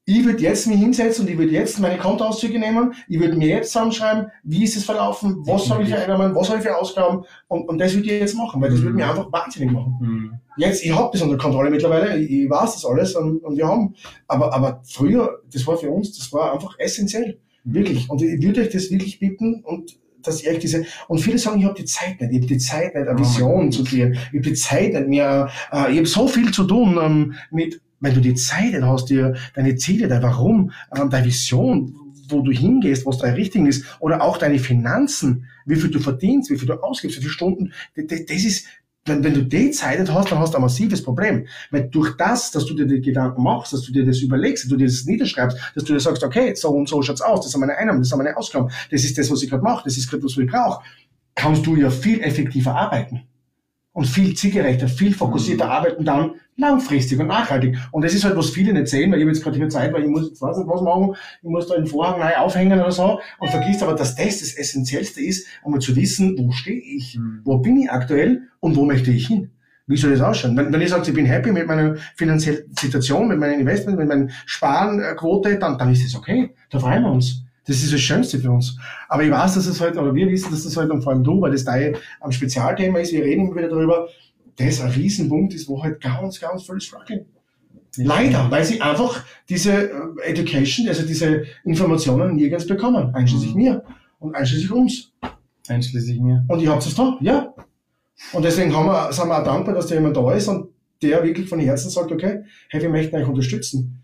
Ich 0.06 0.24
würde 0.24 0.42
jetzt 0.42 0.66
mich 0.66 0.78
hinsetzen 0.78 1.24
und 1.24 1.30
ich 1.30 1.38
würde 1.38 1.52
jetzt 1.52 1.78
meine 1.78 1.98
Kontoauszüge 1.98 2.58
nehmen, 2.58 2.94
ich 3.06 3.20
würde 3.20 3.36
mir 3.36 3.48
jetzt 3.48 3.70
zusammenschreiben, 3.72 4.28
wie 4.42 4.64
ist 4.64 4.76
es 4.76 4.84
verlaufen, 4.84 5.46
was 5.46 5.70
habe 5.70 5.82
ich 5.82 5.90
für 5.90 5.98
Einnahmen, 5.98 6.34
was 6.34 6.48
habe 6.48 6.58
ich 6.58 6.64
für 6.64 6.76
Ausgaben 6.76 7.24
und, 7.48 7.68
und 7.68 7.78
das 7.78 7.94
würde 7.94 8.06
ich 8.06 8.18
jetzt 8.18 8.34
machen, 8.34 8.60
weil 8.60 8.70
das 8.70 8.80
würde 8.80 8.96
mir 8.96 9.08
einfach 9.08 9.30
wahnsinnig 9.30 9.70
machen 9.70 9.98
Mhm. 10.00 10.40
Jetzt, 10.60 10.84
ich 10.84 10.94
habe 10.94 11.10
das 11.12 11.22
unter 11.22 11.38
Kontrolle 11.38 11.70
mittlerweile, 11.70 12.18
ich, 12.18 12.30
ich 12.30 12.50
weiß 12.50 12.74
das 12.74 12.84
alles 12.84 13.14
und, 13.14 13.38
und 13.38 13.56
wir 13.56 13.66
haben, 13.66 13.94
aber, 14.28 14.52
aber 14.54 14.82
früher, 14.84 15.40
das 15.52 15.66
war 15.66 15.76
für 15.76 15.90
uns, 15.90 16.16
das 16.16 16.32
war 16.32 16.52
einfach 16.52 16.78
essentiell, 16.78 17.38
wirklich. 17.64 18.08
Und 18.08 18.22
ich 18.22 18.42
würde 18.42 18.62
euch 18.62 18.70
das 18.70 18.90
wirklich 18.90 19.18
bitten 19.18 19.62
und 19.64 19.98
dass 20.22 20.42
ihr 20.42 20.50
euch 20.50 20.58
diese, 20.58 20.84
und 21.08 21.20
viele 21.20 21.38
sagen, 21.38 21.60
ich 21.60 21.64
habe 21.64 21.74
die 21.74 21.86
Zeit 21.86 22.20
nicht, 22.20 22.30
ich 22.32 22.38
habe 22.38 22.46
die 22.46 22.58
Zeit 22.58 22.94
nicht, 22.94 23.08
eine 23.08 23.18
Oh 23.18 23.20
Vision 23.20 23.64
Gott. 23.64 23.74
zu 23.74 23.84
kreieren, 23.84 24.12
ich 24.12 24.38
habe 24.38 24.40
die 24.40 24.54
Zeit 24.54 24.92
nicht 24.92 25.08
mehr, 25.08 25.48
äh, 25.72 25.92
ich 25.92 25.96
habe 25.98 26.06
so 26.06 26.28
viel 26.28 26.50
zu 26.52 26.64
tun 26.64 26.98
ähm, 27.02 27.34
mit, 27.50 27.80
wenn 28.00 28.14
du 28.14 28.20
die 28.20 28.34
Zeit 28.34 28.72
nicht 28.72 28.82
hast, 28.82 29.10
dir 29.10 29.34
deine 29.54 29.76
Ziele, 29.76 30.08
dein 30.08 30.22
Warum, 30.22 30.72
ähm, 30.96 31.10
deine 31.10 31.26
Vision, 31.26 31.96
wo 32.28 32.42
du 32.42 32.52
hingehst, 32.52 33.06
was 33.06 33.18
dein 33.18 33.34
Richtung 33.34 33.66
ist, 33.66 33.84
oder 33.98 34.22
auch 34.22 34.38
deine 34.38 34.58
Finanzen, 34.58 35.46
wie 35.66 35.76
viel 35.76 35.90
du 35.90 36.00
verdienst, 36.00 36.50
wie 36.50 36.56
viel 36.56 36.68
du 36.68 36.74
ausgibst, 36.82 37.16
wie 37.16 37.22
viele 37.22 37.32
Stunden, 37.32 37.72
das, 37.96 38.24
das 38.26 38.44
ist, 38.44 38.66
wenn, 39.06 39.24
wenn 39.24 39.34
du 39.34 39.42
die 39.42 39.70
Zeit 39.70 39.98
nicht 39.98 40.12
hast, 40.12 40.30
dann 40.30 40.38
hast 40.38 40.52
du 40.52 40.58
ein 40.58 40.62
massives 40.62 41.02
Problem. 41.02 41.46
Weil 41.70 41.88
durch 41.88 42.16
das, 42.16 42.50
dass 42.50 42.66
du 42.66 42.74
dir 42.74 42.86
die 42.86 43.00
Gedanken 43.00 43.42
machst, 43.42 43.72
dass 43.72 43.82
du 43.82 43.92
dir 43.92 44.04
das 44.04 44.20
überlegst, 44.20 44.64
dass 44.64 44.70
du 44.70 44.76
dir 44.76 44.86
das 44.86 45.04
niederschreibst, 45.04 45.56
dass 45.74 45.84
du 45.84 45.92
dir 45.92 46.00
sagst, 46.00 46.22
okay, 46.22 46.54
so 46.54 46.68
und 46.70 46.88
so 46.88 47.00
schaut's 47.02 47.22
aus, 47.22 47.40
das 47.40 47.52
sind 47.52 47.60
meine 47.60 47.76
Einnahmen, 47.76 48.00
das 48.00 48.08
sind 48.08 48.18
meine 48.18 48.36
Ausgaben, 48.36 48.70
das 48.90 49.04
ist 49.04 49.16
das, 49.16 49.30
was 49.30 49.42
ich 49.42 49.50
gerade 49.50 49.62
mache, 49.62 49.84
das 49.84 49.96
ist 49.96 50.10
gerade 50.10 50.22
was, 50.22 50.36
was 50.36 50.44
ich 50.44 50.50
brauche, 50.50 50.84
kannst 51.34 51.66
du 51.66 51.76
ja 51.76 51.90
viel 51.90 52.20
effektiver 52.20 52.74
arbeiten. 52.74 53.22
Und 53.92 54.06
viel 54.06 54.34
zielgerechter, 54.34 54.86
viel 54.86 55.12
fokussierter 55.12 55.64
Mhm. 55.64 55.70
arbeiten 55.70 56.04
dann 56.04 56.30
langfristig 56.56 57.18
und 57.18 57.26
nachhaltig. 57.26 57.76
Und 57.90 58.04
das 58.04 58.14
ist 58.14 58.24
halt, 58.24 58.36
was 58.36 58.50
viele 58.50 58.72
nicht 58.72 58.86
sehen, 58.86 59.10
weil 59.10 59.18
ich 59.18 59.24
habe 59.24 59.32
jetzt 59.32 59.42
gerade 59.42 59.56
hier 59.56 59.68
Zeit, 59.68 59.92
weil 59.92 60.02
ich 60.04 60.08
muss 60.08 60.28
jetzt 60.28 60.40
weiß 60.40 60.58
nicht 60.58 60.68
was 60.68 60.80
machen, 60.82 61.16
ich 61.42 61.48
muss 61.48 61.66
da 61.66 61.74
den 61.74 61.86
Vorhang 61.86 62.20
neu 62.20 62.36
aufhängen 62.36 62.78
oder 62.78 62.92
so 62.92 63.18
und 63.40 63.50
vergisst 63.50 63.82
aber, 63.82 63.94
dass 63.94 64.14
das 64.14 64.38
das 64.40 64.54
Essentiellste 64.54 65.20
ist, 65.20 65.46
um 65.64 65.80
zu 65.80 65.96
wissen, 65.96 66.36
wo 66.38 66.52
stehe 66.52 66.80
ich, 66.80 67.18
Mhm. 67.18 67.40
wo 67.44 67.58
bin 67.58 67.78
ich 67.78 67.90
aktuell 67.90 68.42
und 68.60 68.76
wo 68.76 68.84
möchte 68.84 69.10
ich 69.10 69.26
hin. 69.26 69.50
Wie 69.88 69.96
soll 69.96 70.12
das 70.12 70.20
ausschauen? 70.20 70.56
Wenn, 70.56 70.72
wenn 70.72 70.80
ich 70.82 70.90
sage, 70.90 71.08
ich 71.08 71.14
bin 71.14 71.26
happy 71.26 71.50
mit 71.50 71.66
meiner 71.66 71.96
finanziellen 72.14 72.62
Situation, 72.78 73.26
mit 73.26 73.38
meinem 73.40 73.58
Investment, 73.58 73.98
mit 73.98 74.06
meiner 74.06 74.28
Sparenquote, 74.46 75.58
dann, 75.58 75.78
dann 75.78 75.90
ist 75.90 76.04
das 76.04 76.14
okay. 76.14 76.54
Da 76.70 76.78
freuen 76.78 77.02
wir 77.02 77.10
uns. 77.10 77.42
Das 77.70 77.84
ist 77.84 77.92
das 77.92 78.00
Schönste 78.00 78.40
für 78.40 78.50
uns. 78.50 78.76
Aber 79.08 79.22
ich 79.22 79.30
weiß, 79.30 79.54
dass 79.54 79.66
es 79.66 79.80
halt, 79.80 79.96
oder 79.96 80.12
wir 80.12 80.28
wissen, 80.28 80.50
dass 80.50 80.64
das 80.64 80.76
halt, 80.76 80.90
und 80.90 81.02
vor 81.02 81.12
allem 81.12 81.22
du, 81.22 81.40
weil 81.40 81.52
das 81.52 81.62
dein 81.62 81.96
am 82.18 82.32
Spezialthema 82.32 82.98
ist, 82.98 83.12
wir 83.12 83.22
reden 83.22 83.46
immer 83.46 83.54
wieder 83.54 83.68
darüber, 83.68 84.08
das 84.56 84.80
ein 84.80 84.90
Riesenpunkt 84.90 85.54
ist, 85.54 85.68
wo 85.68 85.80
halt 85.80 86.00
ganz, 86.00 86.40
ganz 86.40 86.64
viel 86.64 86.80
struggling. 86.80 87.26
Leider, 87.96 88.50
weil 88.50 88.64
sie 88.64 88.80
einfach 88.80 89.22
diese 89.48 89.88
äh, 89.88 89.92
Education, 90.24 90.88
also 90.88 91.06
diese 91.06 91.44
Informationen 91.62 92.34
nirgends 92.34 92.66
bekommen, 92.66 93.14
einschließlich 93.14 93.54
mhm. 93.54 93.62
mir 93.62 93.84
und 94.18 94.34
einschließlich 94.34 94.72
uns. 94.72 95.12
Einschließlich 95.68 96.18
mir. 96.18 96.44
Und 96.48 96.60
ich 96.60 96.66
hab's 96.66 96.86
es 96.86 96.96
da, 96.96 97.18
ja. 97.20 97.54
Und 98.32 98.44
deswegen 98.44 98.74
haben 98.74 98.86
wir, 98.86 99.12
sind 99.12 99.28
wir 99.28 99.38
auch 99.38 99.44
dankbar, 99.44 99.76
dass 99.76 99.86
da 99.86 99.94
jemand 99.94 100.16
da 100.16 100.32
ist 100.32 100.48
und 100.48 100.70
der 101.02 101.22
wirklich 101.22 101.48
von 101.48 101.60
Herzen 101.60 101.88
sagt, 101.88 102.10
okay, 102.10 102.42
hey, 102.68 102.82
wir 102.82 102.90
möchten 102.90 103.14
euch 103.14 103.28
unterstützen. 103.28 104.02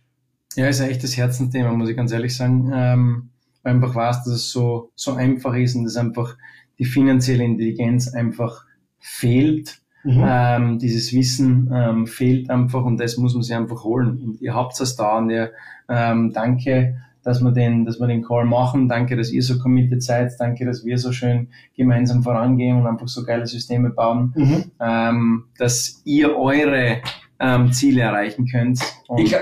Ja, 0.54 0.68
ist 0.68 0.80
ein 0.80 0.88
echtes 0.88 1.16
Herzensthema, 1.16 1.72
muss 1.72 1.88
ich 1.88 1.96
ganz 1.96 2.12
ehrlich 2.12 2.36
sagen. 2.36 2.70
Ähm, 2.72 3.30
einfach 3.66 3.94
weiß, 3.94 4.24
dass 4.24 4.34
es 4.34 4.50
so, 4.50 4.90
so 4.94 5.14
einfach 5.14 5.54
ist 5.54 5.74
und 5.74 5.84
dass 5.84 5.96
einfach 5.96 6.36
die 6.78 6.84
finanzielle 6.84 7.44
Intelligenz 7.44 8.12
einfach 8.14 8.64
fehlt 8.98 9.80
Mhm. 10.06 10.24
Ähm, 10.24 10.78
dieses 10.78 11.12
Wissen 11.12 11.68
ähm, 11.74 12.06
fehlt 12.06 12.48
einfach 12.48 12.84
und 12.84 12.98
das 12.98 13.16
muss 13.16 13.34
man 13.34 13.42
sich 13.42 13.56
einfach 13.56 13.82
holen. 13.82 14.22
Und 14.22 14.40
ihr 14.40 14.54
habt 14.54 14.80
es 14.80 14.94
da 14.94 15.18
und 15.18 15.30
ihr, 15.30 15.50
ähm, 15.88 16.32
danke, 16.32 16.96
dass 17.24 17.42
wir 17.42 17.50
den, 17.50 17.84
dass 17.84 17.98
wir 17.98 18.06
den 18.06 18.22
Call 18.22 18.44
machen. 18.44 18.88
Danke, 18.88 19.16
dass 19.16 19.32
ihr 19.32 19.42
so 19.42 19.58
committed 19.58 20.00
seid. 20.04 20.30
Danke, 20.38 20.64
dass 20.64 20.84
wir 20.84 20.96
so 20.98 21.10
schön 21.10 21.48
gemeinsam 21.76 22.22
vorangehen 22.22 22.78
und 22.78 22.86
einfach 22.86 23.08
so 23.08 23.24
geile 23.24 23.48
Systeme 23.48 23.90
bauen, 23.90 24.32
mhm. 24.36 24.64
ähm, 24.80 25.44
dass 25.58 26.02
ihr 26.04 26.36
eure 26.36 26.98
ähm, 27.40 27.72
Ziele 27.72 28.02
erreichen 28.02 28.46
könnt. 28.46 28.78
Und 29.08 29.22
ich, 29.22 29.34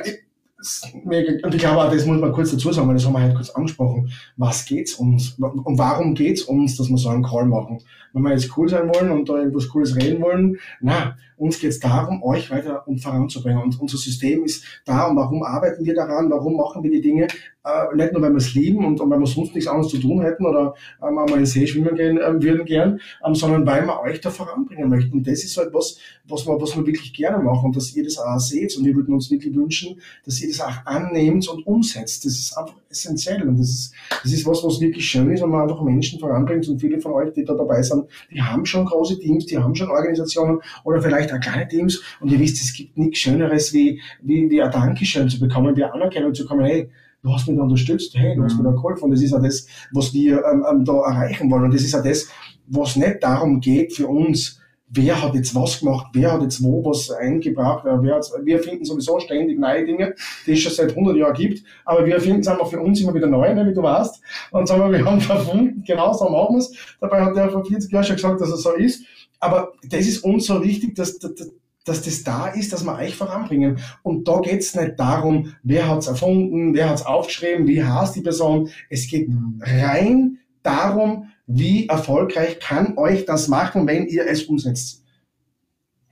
und 1.43 1.55
ich 1.55 1.61
glaube 1.61 1.95
das 1.95 2.07
muss 2.07 2.21
man 2.21 2.33
kurz 2.33 2.51
dazu 2.51 2.73
sagen, 2.73 2.89
weil 2.89 2.95
das 2.95 3.05
haben 3.05 3.13
wir 3.13 3.23
heute 3.23 3.35
kurz 3.35 3.51
angesprochen. 3.51 4.11
Was 4.37 4.65
geht's 4.65 4.95
uns? 4.95 5.37
Und 5.39 5.79
warum 5.79 6.15
geht's 6.15 6.43
uns, 6.43 6.77
dass 6.77 6.89
wir 6.89 6.97
so 6.97 7.11
einen 7.11 7.23
Call 7.23 7.47
machen? 7.47 7.79
Wenn 8.13 8.23
wir 8.23 8.31
jetzt 8.31 8.57
cool 8.57 8.69
sein 8.69 8.89
wollen 8.89 9.11
und 9.11 9.29
da 9.29 9.37
irgendwas 9.39 9.69
Cooles 9.69 9.97
reden 9.97 10.23
wollen, 10.23 10.59
na, 10.81 11.17
uns 11.37 11.59
geht 11.59 11.71
es 11.71 11.81
darum, 11.81 12.23
euch 12.23 12.51
weiter 12.51 12.87
und 12.87 12.99
voranzubringen. 12.99 13.63
Und 13.63 13.81
unser 13.81 13.99
System 13.99 14.45
ist 14.45 14.65
da 14.85 15.07
und 15.07 15.17
warum 15.17 15.43
arbeiten 15.43 15.85
wir 15.85 15.95
daran, 15.95 16.31
warum 16.31 16.57
machen 16.57 16.83
wir 16.83 16.91
die 16.91 17.01
Dinge? 17.01 17.27
Äh, 17.65 17.97
nicht 17.97 18.13
nur, 18.13 18.21
weil 18.21 18.33
wir 18.33 18.37
es 18.37 18.53
lieben 18.53 18.85
und, 18.85 19.01
und 19.01 19.09
weil 19.09 19.19
wir 19.19 19.27
sonst 19.27 19.55
nichts 19.55 19.69
anderes 19.69 19.91
zu 19.91 19.99
tun 19.99 20.21
hätten 20.21 20.45
oder 20.45 20.75
ähm, 21.03 21.17
einmal 21.17 21.39
in 21.39 21.47
See 21.47 21.67
schwimmen 21.67 21.95
gehen 21.95 22.19
äh, 22.19 22.43
würden 22.43 22.67
gern, 22.67 23.01
ähm, 23.27 23.35
sondern 23.35 23.65
weil 23.65 23.87
wir 23.87 24.01
euch 24.03 24.21
da 24.21 24.31
voranbringen 24.31 24.91
möchten. 24.91 25.13
Und 25.15 25.27
das 25.27 25.45
ist 25.45 25.57
halt 25.57 25.73
was, 25.73 25.99
was 26.29 26.47
wir, 26.47 26.61
was 26.61 26.77
wir 26.77 26.87
wirklich 26.87 27.15
gerne 27.15 27.43
machen 27.43 27.67
und 27.67 27.77
dass 27.77 27.97
ihr 27.97 28.05
das 28.05 28.19
auch 28.19 28.39
seht. 28.39 28.77
Und 28.77 28.85
wir 28.85 28.95
würden 28.95 29.15
uns 29.15 29.31
wirklich 29.31 29.55
wünschen, 29.55 29.99
dass 30.27 30.43
ihr 30.43 30.49
das 30.49 30.61
auch 30.61 30.85
annehmt 30.85 31.49
und 31.49 31.67
umsetzt. 31.67 32.27
Das 32.27 32.35
ist 32.35 32.55
einfach 32.55 32.75
essentiell. 32.91 33.49
Und 33.49 33.59
das 33.59 33.71
ist, 33.71 33.95
das 34.23 34.33
ist 34.33 34.45
was, 34.45 34.63
was 34.63 34.81
wirklich 34.83 35.07
schön 35.09 35.31
ist, 35.31 35.43
wenn 35.43 35.49
man 35.49 35.63
einfach 35.63 35.81
Menschen 35.81 36.21
voranbringt. 36.21 36.69
Und 36.69 36.81
viele 36.81 37.01
von 37.01 37.13
euch, 37.13 37.33
die 37.33 37.45
da 37.45 37.55
dabei 37.55 37.81
sind, 37.81 38.05
die 38.31 38.43
haben 38.43 38.67
schon 38.67 38.85
große 38.85 39.19
Teams, 39.19 39.47
die 39.47 39.57
haben 39.57 39.75
schon 39.75 39.89
Organisationen 39.89 40.61
oder 40.85 41.01
vielleicht 41.01 41.33
auch 41.33 41.41
kleine 41.41 41.67
Teams. 41.67 42.03
Und 42.21 42.31
ihr 42.31 42.39
wisst, 42.39 42.63
es 42.63 42.75
gibt 42.75 42.99
nichts 42.99 43.21
Schöneres, 43.21 43.73
wie, 43.73 44.03
wie, 44.21 44.51
wie 44.51 44.61
ein 44.61 44.71
Dankeschön 44.71 45.31
zu 45.31 45.41
bekommen, 45.41 45.75
wie 45.77 45.85
Anerkennung 45.85 46.35
zu 46.35 46.45
kommen. 46.45 46.67
Hey, 46.67 46.91
du 47.25 47.33
hast 47.33 47.49
mich 47.49 47.57
da 47.57 47.63
unterstützt, 47.63 48.15
hey, 48.15 48.37
du 48.37 48.45
hast 48.45 48.57
mir 48.57 48.65
da 48.65 48.71
geholfen. 48.71 49.05
Und 49.05 49.11
das 49.13 49.23
ist 49.23 49.33
ja 49.33 49.39
das, 49.41 49.67
was 49.93 50.13
wir 50.13 50.45
ähm, 50.45 50.65
ähm, 50.71 50.85
da 50.85 50.93
erreichen 50.93 51.51
wollen. 51.51 51.65
Und 51.65 51.75
das 51.75 51.83
ist 51.83 51.93
ja 51.93 52.03
das, 52.03 52.29
was 52.67 52.97
nicht 52.97 53.23
darum 53.23 53.61
geht 53.61 53.95
für 53.95 54.07
uns, 54.07 54.61
wer 54.89 55.21
hat 55.21 55.35
jetzt 55.35 55.55
was 55.55 55.81
gemacht, 55.81 56.09
wer 56.13 56.33
hat 56.33 56.43
jetzt 56.43 56.63
wo 56.63 56.85
was 56.85 57.11
eingebracht. 57.11 57.85
Wer 57.85 58.15
hat, 58.15 58.31
wir 58.45 58.59
finden 58.61 58.85
sowieso 58.85 59.19
ständig 59.19 59.59
neue 59.59 59.85
Dinge, 59.85 60.15
die 60.47 60.53
es 60.53 60.61
schon 60.61 60.73
seit 60.73 60.91
100 60.91 61.17
Jahren 61.17 61.35
gibt, 61.35 61.65
aber 61.85 62.05
wir 62.05 62.21
finden 62.21 62.41
es 62.41 62.49
einfach 62.49 62.69
für 62.69 62.81
uns 62.81 63.01
immer 63.01 63.15
wieder 63.15 63.27
neu, 63.27 63.53
ne, 63.55 63.67
wie 63.67 63.75
du 63.75 63.83
weißt. 63.83 64.21
Und 64.53 64.69
sagen 64.69 64.83
wir, 64.83 64.99
wir 64.99 65.05
haben 65.05 65.21
verfunden, 65.21 65.83
genau 65.85 66.13
so 66.13 66.29
machen 66.29 66.57
wir 66.57 66.59
es. 66.59 66.73
Dabei 67.01 67.23
hat 67.23 67.35
der 67.35 67.51
vor 67.51 67.65
40 67.65 67.91
Jahren 67.91 68.05
schon 68.05 68.17
gesagt, 68.17 68.41
dass 68.41 68.51
es 68.51 68.63
so 68.63 68.73
ist. 68.73 69.05
Aber 69.41 69.73
das 69.89 70.07
ist 70.07 70.25
uns 70.25 70.47
so 70.47 70.63
wichtig, 70.63 70.95
dass, 70.95 71.19
dass, 71.19 71.51
dass 71.85 72.03
das 72.03 72.25
da 72.25 72.49
ist, 72.49 72.73
dass 72.73 72.85
wir 72.85 72.97
euch 72.99 73.15
voranbringen. 73.15 73.79
Und 74.03 74.27
da 74.27 74.41
geht's 74.41 74.75
nicht 74.75 74.99
darum, 74.99 75.55
wer 75.63 75.89
hat's 75.89 76.07
erfunden, 76.07 76.75
wer 76.75 76.89
hat's 76.89 77.05
aufgeschrieben, 77.05 77.67
wie 77.67 77.85
heißt 77.85 78.17
die 78.17 78.23
Person. 78.23 78.71
Es 78.89 79.07
geht 79.07 79.29
rein 79.61 80.39
darum, 80.63 81.29
wie 81.47 81.87
erfolgreich 81.89 82.59
kann 82.59 82.97
euch 82.97 83.27
das 83.27 83.49
machen, 83.49 83.87
wenn 83.87 84.07
ihr 84.07 84.27
es 84.27 84.45
umsetzt. 84.45 85.03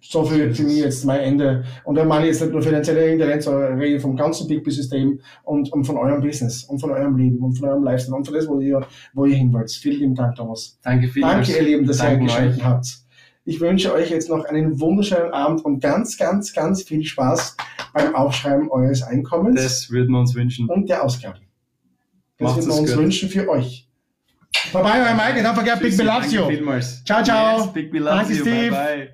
So 0.04 0.24
für, 0.24 0.52
für 0.52 0.64
mich 0.64 0.78
jetzt 0.78 1.04
mein 1.04 1.20
Ende. 1.20 1.64
Und 1.84 1.94
da 1.94 2.04
meine 2.04 2.26
ich 2.26 2.32
jetzt 2.32 2.42
nicht 2.42 2.52
nur 2.52 2.60
finanzielle 2.60 3.12
Intelligenz, 3.12 3.44
sondern 3.44 3.78
rede 3.78 4.00
vom 4.00 4.16
ganzen 4.16 4.48
Big 4.48 4.64
Business 4.64 4.88
System 4.88 5.20
und, 5.44 5.72
und 5.72 5.84
von 5.84 5.96
eurem 5.96 6.20
Business 6.20 6.64
und 6.64 6.80
von 6.80 6.90
eurem 6.90 7.16
Leben 7.16 7.38
und 7.38 7.54
von 7.54 7.68
eurem 7.68 7.84
Lifestyle 7.84 8.16
und 8.16 8.26
von 8.26 8.34
das, 8.34 8.48
wo 8.48 8.60
ihr, 8.60 8.84
wo 9.14 9.24
ihr 9.26 9.36
hin 9.36 9.52
wollt. 9.52 9.70
Vielen 9.70 10.00
lieben 10.00 10.14
Dank, 10.14 10.34
Thomas. 10.34 10.76
Danke 10.82 11.08
vielmals. 11.08 11.46
Danke, 11.46 11.62
ihr 11.62 11.66
Lieben, 11.66 11.86
dass 11.86 11.98
Danke 11.98 12.14
ihr 12.14 12.20
eingeschaltet 12.20 12.64
habt. 12.64 13.01
Ich 13.44 13.60
wünsche 13.60 13.92
euch 13.92 14.10
jetzt 14.10 14.28
noch 14.28 14.44
einen 14.44 14.78
wunderschönen 14.78 15.32
Abend 15.32 15.64
und 15.64 15.80
ganz, 15.80 16.16
ganz, 16.16 16.52
ganz 16.52 16.82
viel 16.82 17.04
Spaß 17.04 17.56
beim 17.92 18.14
Aufschreiben 18.14 18.70
eures 18.70 19.02
Einkommens. 19.02 19.60
Das 19.60 19.90
würden 19.90 20.12
wir 20.12 20.20
uns 20.20 20.34
wünschen. 20.34 20.68
Und 20.68 20.88
der 20.88 21.02
Ausgaben. 21.02 21.40
Das 22.38 22.56
würden 22.56 22.68
wir 22.68 22.74
uns 22.74 22.90
gut. 22.90 22.98
wünschen 23.00 23.28
für 23.28 23.48
euch. 23.48 23.88
Bye 24.72 24.82
bye, 24.82 25.00
euer 25.00 25.14
Mike. 25.14 25.40
Don't 25.40 25.54
forget 25.54 25.80
Big 25.80 25.96
Bill 25.96 26.06
loves 26.06 26.32
you. 26.32 26.42
Ciao, 27.04 27.22
ciao. 27.22 27.58
Yes, 27.58 27.72
Big 27.72 27.90
Bill 27.90 28.02
loves 28.02 28.28
Danke, 28.28 28.34
you. 28.34 28.40
Steve. 28.42 28.70
Bye, 28.70 28.96
bye. 28.96 29.08